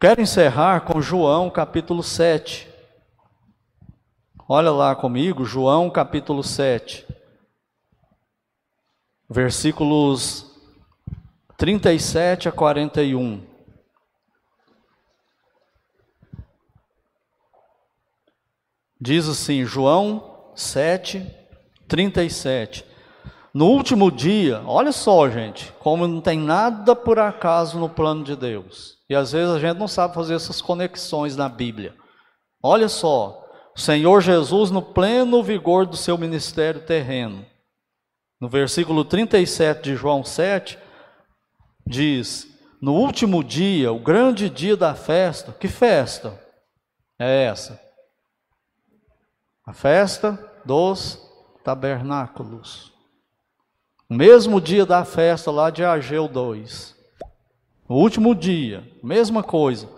Quero 0.00 0.22
encerrar 0.22 0.80
com 0.86 1.02
João 1.02 1.50
capítulo 1.50 2.02
7. 2.02 2.66
Olha 4.48 4.70
lá 4.70 4.96
comigo, 4.96 5.44
João 5.44 5.90
capítulo 5.90 6.42
7. 6.42 7.06
versículos 9.28 10.58
37 11.58 12.48
a 12.48 12.52
41. 12.52 13.46
Diz 18.98 19.28
assim, 19.28 19.66
João 19.66 20.50
7, 20.56 21.30
37. 21.86 22.89
No 23.52 23.66
último 23.66 24.12
dia, 24.12 24.62
olha 24.64 24.92
só, 24.92 25.28
gente, 25.28 25.72
como 25.80 26.06
não 26.06 26.20
tem 26.20 26.38
nada 26.38 26.94
por 26.94 27.18
acaso 27.18 27.78
no 27.80 27.88
plano 27.88 28.22
de 28.22 28.36
Deus. 28.36 28.98
E 29.08 29.14
às 29.14 29.32
vezes 29.32 29.52
a 29.52 29.58
gente 29.58 29.76
não 29.76 29.88
sabe 29.88 30.14
fazer 30.14 30.34
essas 30.34 30.62
conexões 30.62 31.36
na 31.36 31.48
Bíblia. 31.48 31.94
Olha 32.62 32.88
só, 32.88 33.44
o 33.76 33.80
Senhor 33.80 34.20
Jesus, 34.20 34.70
no 34.70 34.80
pleno 34.80 35.42
vigor 35.42 35.84
do 35.84 35.96
seu 35.96 36.16
ministério 36.16 36.80
terreno, 36.82 37.44
no 38.40 38.48
versículo 38.48 39.04
37 39.04 39.82
de 39.82 39.96
João 39.96 40.22
7, 40.22 40.78
diz: 41.84 42.46
No 42.80 42.94
último 42.94 43.42
dia, 43.42 43.92
o 43.92 43.98
grande 43.98 44.48
dia 44.48 44.76
da 44.76 44.94
festa, 44.94 45.52
que 45.52 45.66
festa 45.66 46.40
é 47.18 47.44
essa? 47.46 47.80
A 49.66 49.72
festa 49.72 50.38
dos 50.64 51.20
tabernáculos. 51.64 52.89
Mesmo 54.10 54.60
dia 54.60 54.84
da 54.84 55.04
festa 55.04 55.52
lá 55.52 55.70
de 55.70 55.84
Ageu 55.84 56.26
2. 56.26 56.96
O 57.88 57.94
último 57.94 58.34
dia, 58.34 58.82
mesma 59.00 59.40
coisa. 59.40 59.88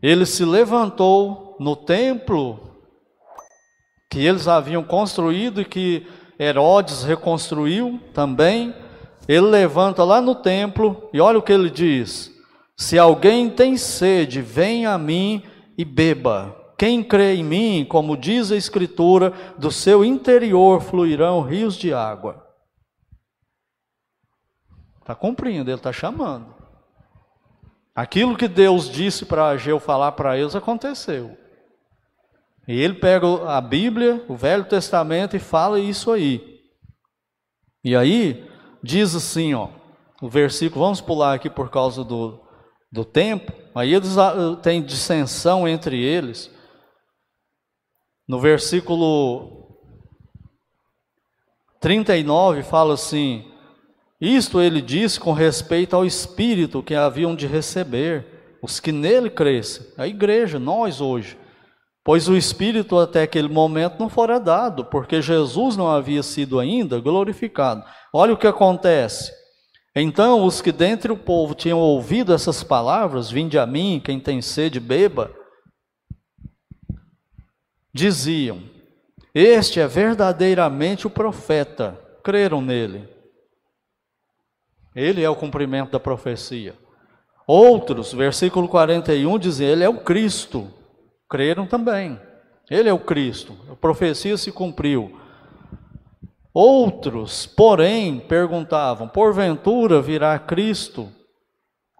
Ele 0.00 0.24
se 0.24 0.44
levantou 0.44 1.56
no 1.58 1.74
templo 1.74 2.60
que 4.08 4.20
eles 4.20 4.46
haviam 4.46 4.84
construído 4.84 5.60
e 5.60 5.64
que 5.64 6.06
Herodes 6.38 7.02
reconstruiu 7.02 7.98
também. 8.14 8.72
Ele 9.26 9.46
levanta 9.46 10.04
lá 10.04 10.20
no 10.20 10.36
templo 10.36 11.10
e 11.12 11.20
olha 11.20 11.40
o 11.40 11.42
que 11.42 11.52
ele 11.52 11.68
diz: 11.68 12.32
Se 12.76 12.96
alguém 12.96 13.50
tem 13.50 13.76
sede, 13.76 14.40
venha 14.40 14.92
a 14.92 14.98
mim 14.98 15.42
e 15.76 15.84
beba. 15.84 16.57
Quem 16.78 17.02
crê 17.02 17.34
em 17.34 17.44
mim, 17.44 17.84
como 17.84 18.16
diz 18.16 18.52
a 18.52 18.56
Escritura, 18.56 19.32
do 19.58 19.68
seu 19.68 20.04
interior 20.04 20.80
fluirão 20.80 21.42
rios 21.42 21.74
de 21.74 21.92
água. 21.92 22.46
Está 25.00 25.12
cumprindo, 25.12 25.68
ele 25.68 25.78
está 25.78 25.92
chamando. 25.92 26.54
Aquilo 27.96 28.36
que 28.36 28.46
Deus 28.46 28.88
disse 28.88 29.26
para 29.26 29.48
Ageu 29.48 29.80
falar 29.80 30.12
para 30.12 30.38
eles 30.38 30.54
aconteceu. 30.54 31.36
E 32.68 32.78
ele 32.78 32.94
pega 32.94 33.26
a 33.50 33.60
Bíblia, 33.60 34.24
o 34.28 34.36
Velho 34.36 34.64
Testamento 34.64 35.34
e 35.34 35.40
fala 35.40 35.80
isso 35.80 36.12
aí. 36.12 36.60
E 37.82 37.96
aí 37.96 38.48
diz 38.80 39.16
assim, 39.16 39.52
ó, 39.52 39.70
o 40.22 40.28
versículo, 40.28 40.84
vamos 40.84 41.00
pular 41.00 41.34
aqui 41.34 41.50
por 41.50 41.70
causa 41.70 42.04
do, 42.04 42.38
do 42.92 43.04
tempo. 43.04 43.52
Aí 43.74 43.94
eles 43.94 44.16
ah, 44.16 44.56
têm 44.62 44.80
dissensão 44.80 45.66
entre 45.66 46.00
eles. 46.00 46.56
No 48.28 48.38
versículo 48.38 49.66
39 51.80 52.62
fala 52.62 52.92
assim: 52.92 53.46
Isto 54.20 54.60
ele 54.60 54.82
disse 54.82 55.18
com 55.18 55.32
respeito 55.32 55.96
ao 55.96 56.04
Espírito 56.04 56.82
que 56.82 56.94
haviam 56.94 57.34
de 57.34 57.46
receber, 57.46 58.58
os 58.62 58.78
que 58.80 58.92
nele 58.92 59.30
crescem, 59.30 59.86
a 59.96 60.06
igreja, 60.06 60.58
nós 60.58 61.00
hoje. 61.00 61.38
Pois 62.04 62.28
o 62.28 62.36
Espírito 62.36 62.98
até 62.98 63.22
aquele 63.22 63.48
momento 63.48 63.98
não 63.98 64.08
fora 64.08 64.38
dado, 64.38 64.84
porque 64.84 65.22
Jesus 65.22 65.76
não 65.76 65.88
havia 65.88 66.22
sido 66.22 66.58
ainda 66.58 67.00
glorificado. 67.00 67.82
Olha 68.12 68.34
o 68.34 68.36
que 68.36 68.46
acontece. 68.46 69.32
Então 69.94 70.44
os 70.44 70.60
que 70.60 70.72
dentre 70.72 71.10
o 71.10 71.16
povo 71.16 71.54
tinham 71.54 71.78
ouvido 71.78 72.32
essas 72.34 72.62
palavras, 72.62 73.30
vinde 73.30 73.58
a 73.58 73.66
mim, 73.66 74.00
quem 74.02 74.20
tem 74.20 74.40
sede, 74.40 74.78
beba, 74.80 75.30
diziam: 77.98 78.62
Este 79.34 79.80
é 79.80 79.86
verdadeiramente 79.86 81.06
o 81.06 81.10
profeta. 81.10 82.00
Creram 82.22 82.60
nele. 82.60 83.08
Ele 84.94 85.22
é 85.22 85.28
o 85.28 85.36
cumprimento 85.36 85.92
da 85.92 86.00
profecia. 86.00 86.74
Outros, 87.46 88.12
versículo 88.12 88.68
41, 88.68 89.38
dizem: 89.38 89.66
Ele 89.66 89.84
é 89.84 89.88
o 89.88 90.00
Cristo. 90.00 90.68
Creram 91.28 91.66
também. 91.66 92.18
Ele 92.70 92.88
é 92.88 92.92
o 92.92 92.98
Cristo. 92.98 93.56
A 93.70 93.76
profecia 93.76 94.36
se 94.36 94.52
cumpriu. 94.52 95.18
Outros, 96.54 97.46
porém, 97.46 98.20
perguntavam: 98.20 99.08
Porventura 99.08 100.00
virá 100.00 100.38
Cristo? 100.38 101.08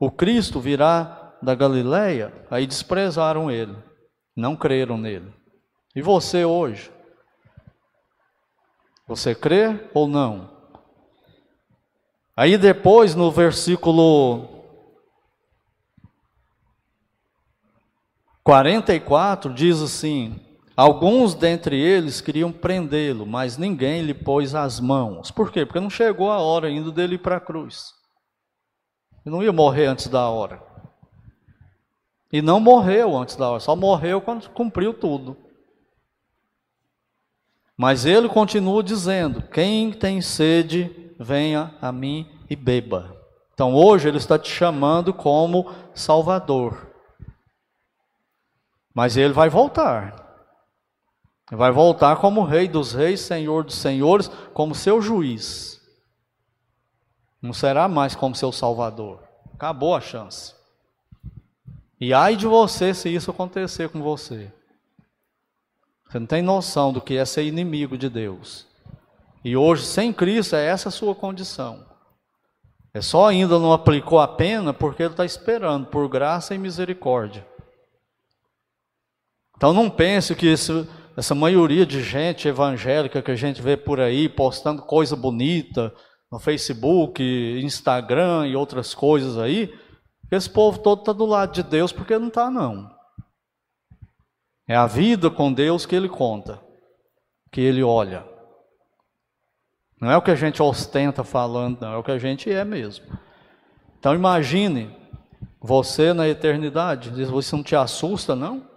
O 0.00 0.10
Cristo 0.10 0.60
virá 0.60 1.34
da 1.42 1.54
Galileia? 1.54 2.32
Aí 2.50 2.66
desprezaram 2.66 3.50
ele. 3.50 3.74
Não 4.36 4.54
creram 4.54 4.96
nele. 4.96 5.37
E 5.94 6.02
você 6.02 6.44
hoje? 6.44 6.90
Você 9.06 9.34
crê 9.34 9.88
ou 9.94 10.06
não? 10.06 10.50
Aí 12.36 12.56
depois 12.56 13.14
no 13.14 13.30
versículo 13.30 14.58
44 18.44 19.52
diz 19.52 19.82
assim: 19.82 20.40
Alguns 20.76 21.34
dentre 21.34 21.76
eles 21.80 22.20
queriam 22.20 22.52
prendê-lo, 22.52 23.26
mas 23.26 23.58
ninguém 23.58 24.02
lhe 24.02 24.14
pôs 24.14 24.54
as 24.54 24.78
mãos. 24.78 25.30
Por 25.30 25.50
quê? 25.50 25.66
Porque 25.66 25.80
não 25.80 25.90
chegou 25.90 26.30
a 26.30 26.38
hora 26.38 26.68
ainda 26.68 26.92
dele 26.92 27.16
ir 27.16 27.18
para 27.18 27.36
a 27.36 27.40
cruz. 27.40 27.92
Ele 29.26 29.34
não 29.34 29.42
ia 29.42 29.52
morrer 29.52 29.86
antes 29.86 30.06
da 30.06 30.28
hora. 30.28 30.62
E 32.32 32.40
não 32.40 32.60
morreu 32.60 33.16
antes 33.16 33.36
da 33.36 33.50
hora, 33.50 33.60
só 33.60 33.74
morreu 33.74 34.20
quando 34.20 34.48
cumpriu 34.50 34.94
tudo. 34.94 35.36
Mas 37.78 38.04
ele 38.04 38.28
continua 38.28 38.82
dizendo: 38.82 39.40
Quem 39.40 39.92
tem 39.92 40.20
sede, 40.20 41.14
venha 41.16 41.72
a 41.80 41.92
mim 41.92 42.28
e 42.50 42.56
beba. 42.56 43.16
Então 43.54 43.72
hoje 43.72 44.08
ele 44.08 44.18
está 44.18 44.36
te 44.36 44.50
chamando 44.50 45.14
como 45.14 45.72
Salvador. 45.94 46.88
Mas 48.92 49.16
ele 49.16 49.32
vai 49.32 49.48
voltar. 49.48 50.26
Vai 51.52 51.70
voltar 51.70 52.16
como 52.16 52.42
Rei 52.42 52.66
dos 52.66 52.92
Reis, 52.92 53.20
Senhor 53.20 53.62
dos 53.62 53.76
Senhores, 53.76 54.28
como 54.52 54.74
seu 54.74 55.00
juiz. 55.00 55.80
Não 57.40 57.52
será 57.52 57.86
mais 57.86 58.14
como 58.14 58.34
seu 58.34 58.50
Salvador. 58.50 59.22
Acabou 59.54 59.94
a 59.94 60.00
chance. 60.00 60.52
E 62.00 62.12
ai 62.12 62.34
de 62.34 62.46
você 62.46 62.92
se 62.92 63.08
isso 63.08 63.30
acontecer 63.30 63.88
com 63.88 64.02
você. 64.02 64.52
Você 66.08 66.18
não 66.18 66.26
tem 66.26 66.42
noção 66.42 66.92
do 66.92 67.00
que 67.00 67.16
é 67.16 67.24
ser 67.24 67.44
inimigo 67.44 67.98
de 67.98 68.08
Deus. 68.08 68.66
E 69.44 69.56
hoje, 69.56 69.84
sem 69.84 70.12
Cristo, 70.12 70.56
é 70.56 70.66
essa 70.66 70.88
a 70.88 70.92
sua 70.92 71.14
condição. 71.14 71.86
É 72.94 73.00
só 73.00 73.28
ainda 73.28 73.58
não 73.58 73.72
aplicou 73.72 74.18
a 74.18 74.26
pena 74.26 74.72
porque 74.72 75.02
ele 75.02 75.12
está 75.12 75.24
esperando 75.24 75.86
por 75.86 76.08
graça 76.08 76.54
e 76.54 76.58
misericórdia. 76.58 77.46
Então 79.56 79.72
não 79.72 79.90
pense 79.90 80.34
que 80.34 80.52
essa 81.16 81.34
maioria 81.34 81.84
de 81.84 82.02
gente 82.02 82.48
evangélica 82.48 83.20
que 83.20 83.30
a 83.30 83.36
gente 83.36 83.60
vê 83.60 83.76
por 83.76 84.00
aí 84.00 84.28
postando 84.28 84.82
coisa 84.82 85.14
bonita 85.14 85.92
no 86.30 86.38
Facebook, 86.38 87.22
Instagram 87.62 88.46
e 88.46 88.56
outras 88.56 88.94
coisas 88.94 89.36
aí, 89.36 89.72
esse 90.30 90.48
povo 90.48 90.78
todo 90.78 91.00
está 91.00 91.12
do 91.12 91.26
lado 91.26 91.52
de 91.52 91.62
Deus 91.62 91.92
porque 91.92 92.18
não 92.18 92.28
está 92.28 92.50
não. 92.50 92.97
É 94.68 94.76
a 94.76 94.86
vida 94.86 95.30
com 95.30 95.50
Deus 95.50 95.86
que 95.86 95.96
ele 95.96 96.10
conta, 96.10 96.62
que 97.50 97.58
ele 97.58 97.82
olha. 97.82 98.22
Não 99.98 100.10
é 100.10 100.16
o 100.16 100.20
que 100.20 100.30
a 100.30 100.34
gente 100.34 100.62
ostenta 100.62 101.24
falando, 101.24 101.80
não, 101.80 101.94
é 101.94 101.96
o 101.96 102.02
que 102.02 102.10
a 102.10 102.18
gente 102.18 102.52
é 102.52 102.62
mesmo. 102.66 103.06
Então 103.98 104.14
imagine 104.14 104.94
você 105.58 106.12
na 106.12 106.28
eternidade, 106.28 107.08
você 107.24 107.56
não 107.56 107.62
te 107.62 107.74
assusta, 107.74 108.36
não? 108.36 108.68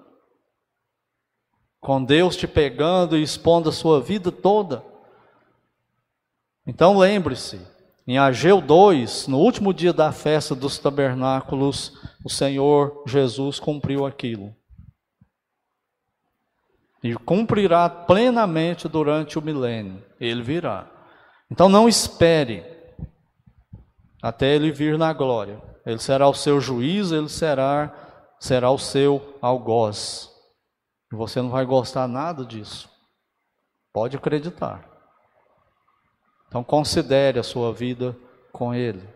Com 1.81 2.01
Deus 2.01 2.37
te 2.37 2.47
pegando 2.47 3.17
e 3.17 3.21
expondo 3.21 3.67
a 3.67 3.73
sua 3.73 3.99
vida 3.99 4.31
toda. 4.31 4.85
Então 6.65 6.97
lembre-se, 6.97 7.59
em 8.07 8.17
Ageu 8.17 8.61
2, 8.61 9.27
no 9.27 9.39
último 9.39 9.73
dia 9.73 9.91
da 9.91 10.13
festa 10.13 10.55
dos 10.55 10.79
tabernáculos, 10.79 11.99
o 12.23 12.29
Senhor 12.29 13.03
Jesus 13.05 13.59
cumpriu 13.59 14.05
aquilo 14.05 14.55
e 17.03 17.15
cumprirá 17.15 17.89
plenamente 17.89 18.87
durante 18.87 19.39
o 19.39 19.41
milênio. 19.41 20.03
Ele 20.19 20.41
virá. 20.41 20.87
Então 21.49 21.67
não 21.67 21.89
espere 21.89 22.63
até 24.21 24.55
ele 24.55 24.71
vir 24.71 24.97
na 24.97 25.11
glória. 25.13 25.61
Ele 25.85 25.99
será 25.99 26.27
o 26.27 26.33
seu 26.33 26.61
juiz, 26.61 27.11
ele 27.11 27.29
será 27.29 27.93
será 28.41 28.71
o 28.71 28.77
seu 28.77 29.37
algoz. 29.39 30.29
E 31.13 31.15
você 31.15 31.41
não 31.41 31.49
vai 31.49 31.63
gostar 31.63 32.07
nada 32.07 32.43
disso. 32.43 32.89
Pode 33.93 34.17
acreditar. 34.17 34.89
Então 36.47 36.63
considere 36.63 37.39
a 37.39 37.43
sua 37.43 37.71
vida 37.71 38.17
com 38.51 38.73
Ele. 38.73 39.07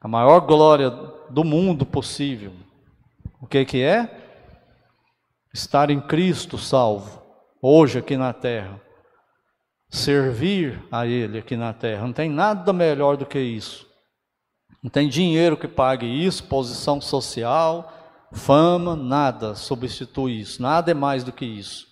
A 0.00 0.08
maior 0.08 0.40
glória 0.40 0.88
do 1.28 1.44
mundo 1.44 1.84
possível. 1.84 2.52
O 3.40 3.46
que, 3.46 3.64
que 3.64 3.82
é? 3.82 4.19
Estar 5.52 5.90
em 5.90 6.00
Cristo 6.00 6.56
salvo, 6.56 7.20
hoje 7.60 7.98
aqui 7.98 8.16
na 8.16 8.32
terra. 8.32 8.80
Servir 9.88 10.80
a 10.92 11.06
Ele 11.06 11.38
aqui 11.38 11.56
na 11.56 11.72
terra. 11.72 12.06
Não 12.06 12.12
tem 12.12 12.30
nada 12.30 12.72
melhor 12.72 13.16
do 13.16 13.26
que 13.26 13.40
isso. 13.40 13.88
Não 14.80 14.88
tem 14.88 15.08
dinheiro 15.08 15.56
que 15.56 15.66
pague 15.66 16.06
isso, 16.06 16.44
posição 16.44 17.00
social, 17.00 17.92
fama, 18.32 18.94
nada 18.94 19.54
substitui 19.56 20.40
isso. 20.40 20.62
Nada 20.62 20.92
é 20.92 20.94
mais 20.94 21.24
do 21.24 21.32
que 21.32 21.44
isso. 21.44 21.88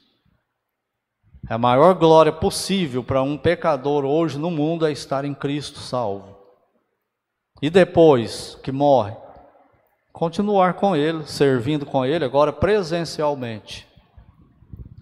A 1.48 1.58
maior 1.58 1.94
glória 1.94 2.32
possível 2.32 3.02
para 3.02 3.22
um 3.22 3.36
pecador 3.36 4.04
hoje 4.04 4.38
no 4.38 4.50
mundo 4.50 4.86
é 4.86 4.92
estar 4.92 5.24
em 5.24 5.34
Cristo 5.34 5.80
salvo. 5.80 6.38
E 7.60 7.68
depois 7.68 8.56
que 8.62 8.70
morre, 8.70 9.16
continuar 10.18 10.74
com 10.74 10.96
Ele, 10.96 11.24
servindo 11.28 11.86
com 11.86 12.04
Ele, 12.04 12.24
agora 12.24 12.52
presencialmente, 12.52 13.86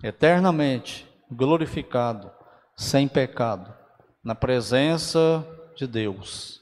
eternamente, 0.03 1.09
glorificado, 1.33 2.31
sem 2.77 3.09
pecado, 3.09 3.73
na 4.23 4.35
presença 4.35 5.43
de 5.75 5.87
Deus, 5.87 6.61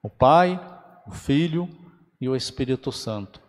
o 0.00 0.08
Pai, 0.08 0.60
o 1.04 1.10
Filho 1.10 1.68
e 2.20 2.28
o 2.28 2.36
Espírito 2.36 2.92
Santo. 2.92 3.40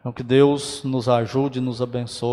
Então, 0.00 0.14
que 0.14 0.22
Deus 0.22 0.82
nos 0.82 1.06
ajude 1.06 1.60
nos 1.60 1.82
abençoe. 1.82 2.32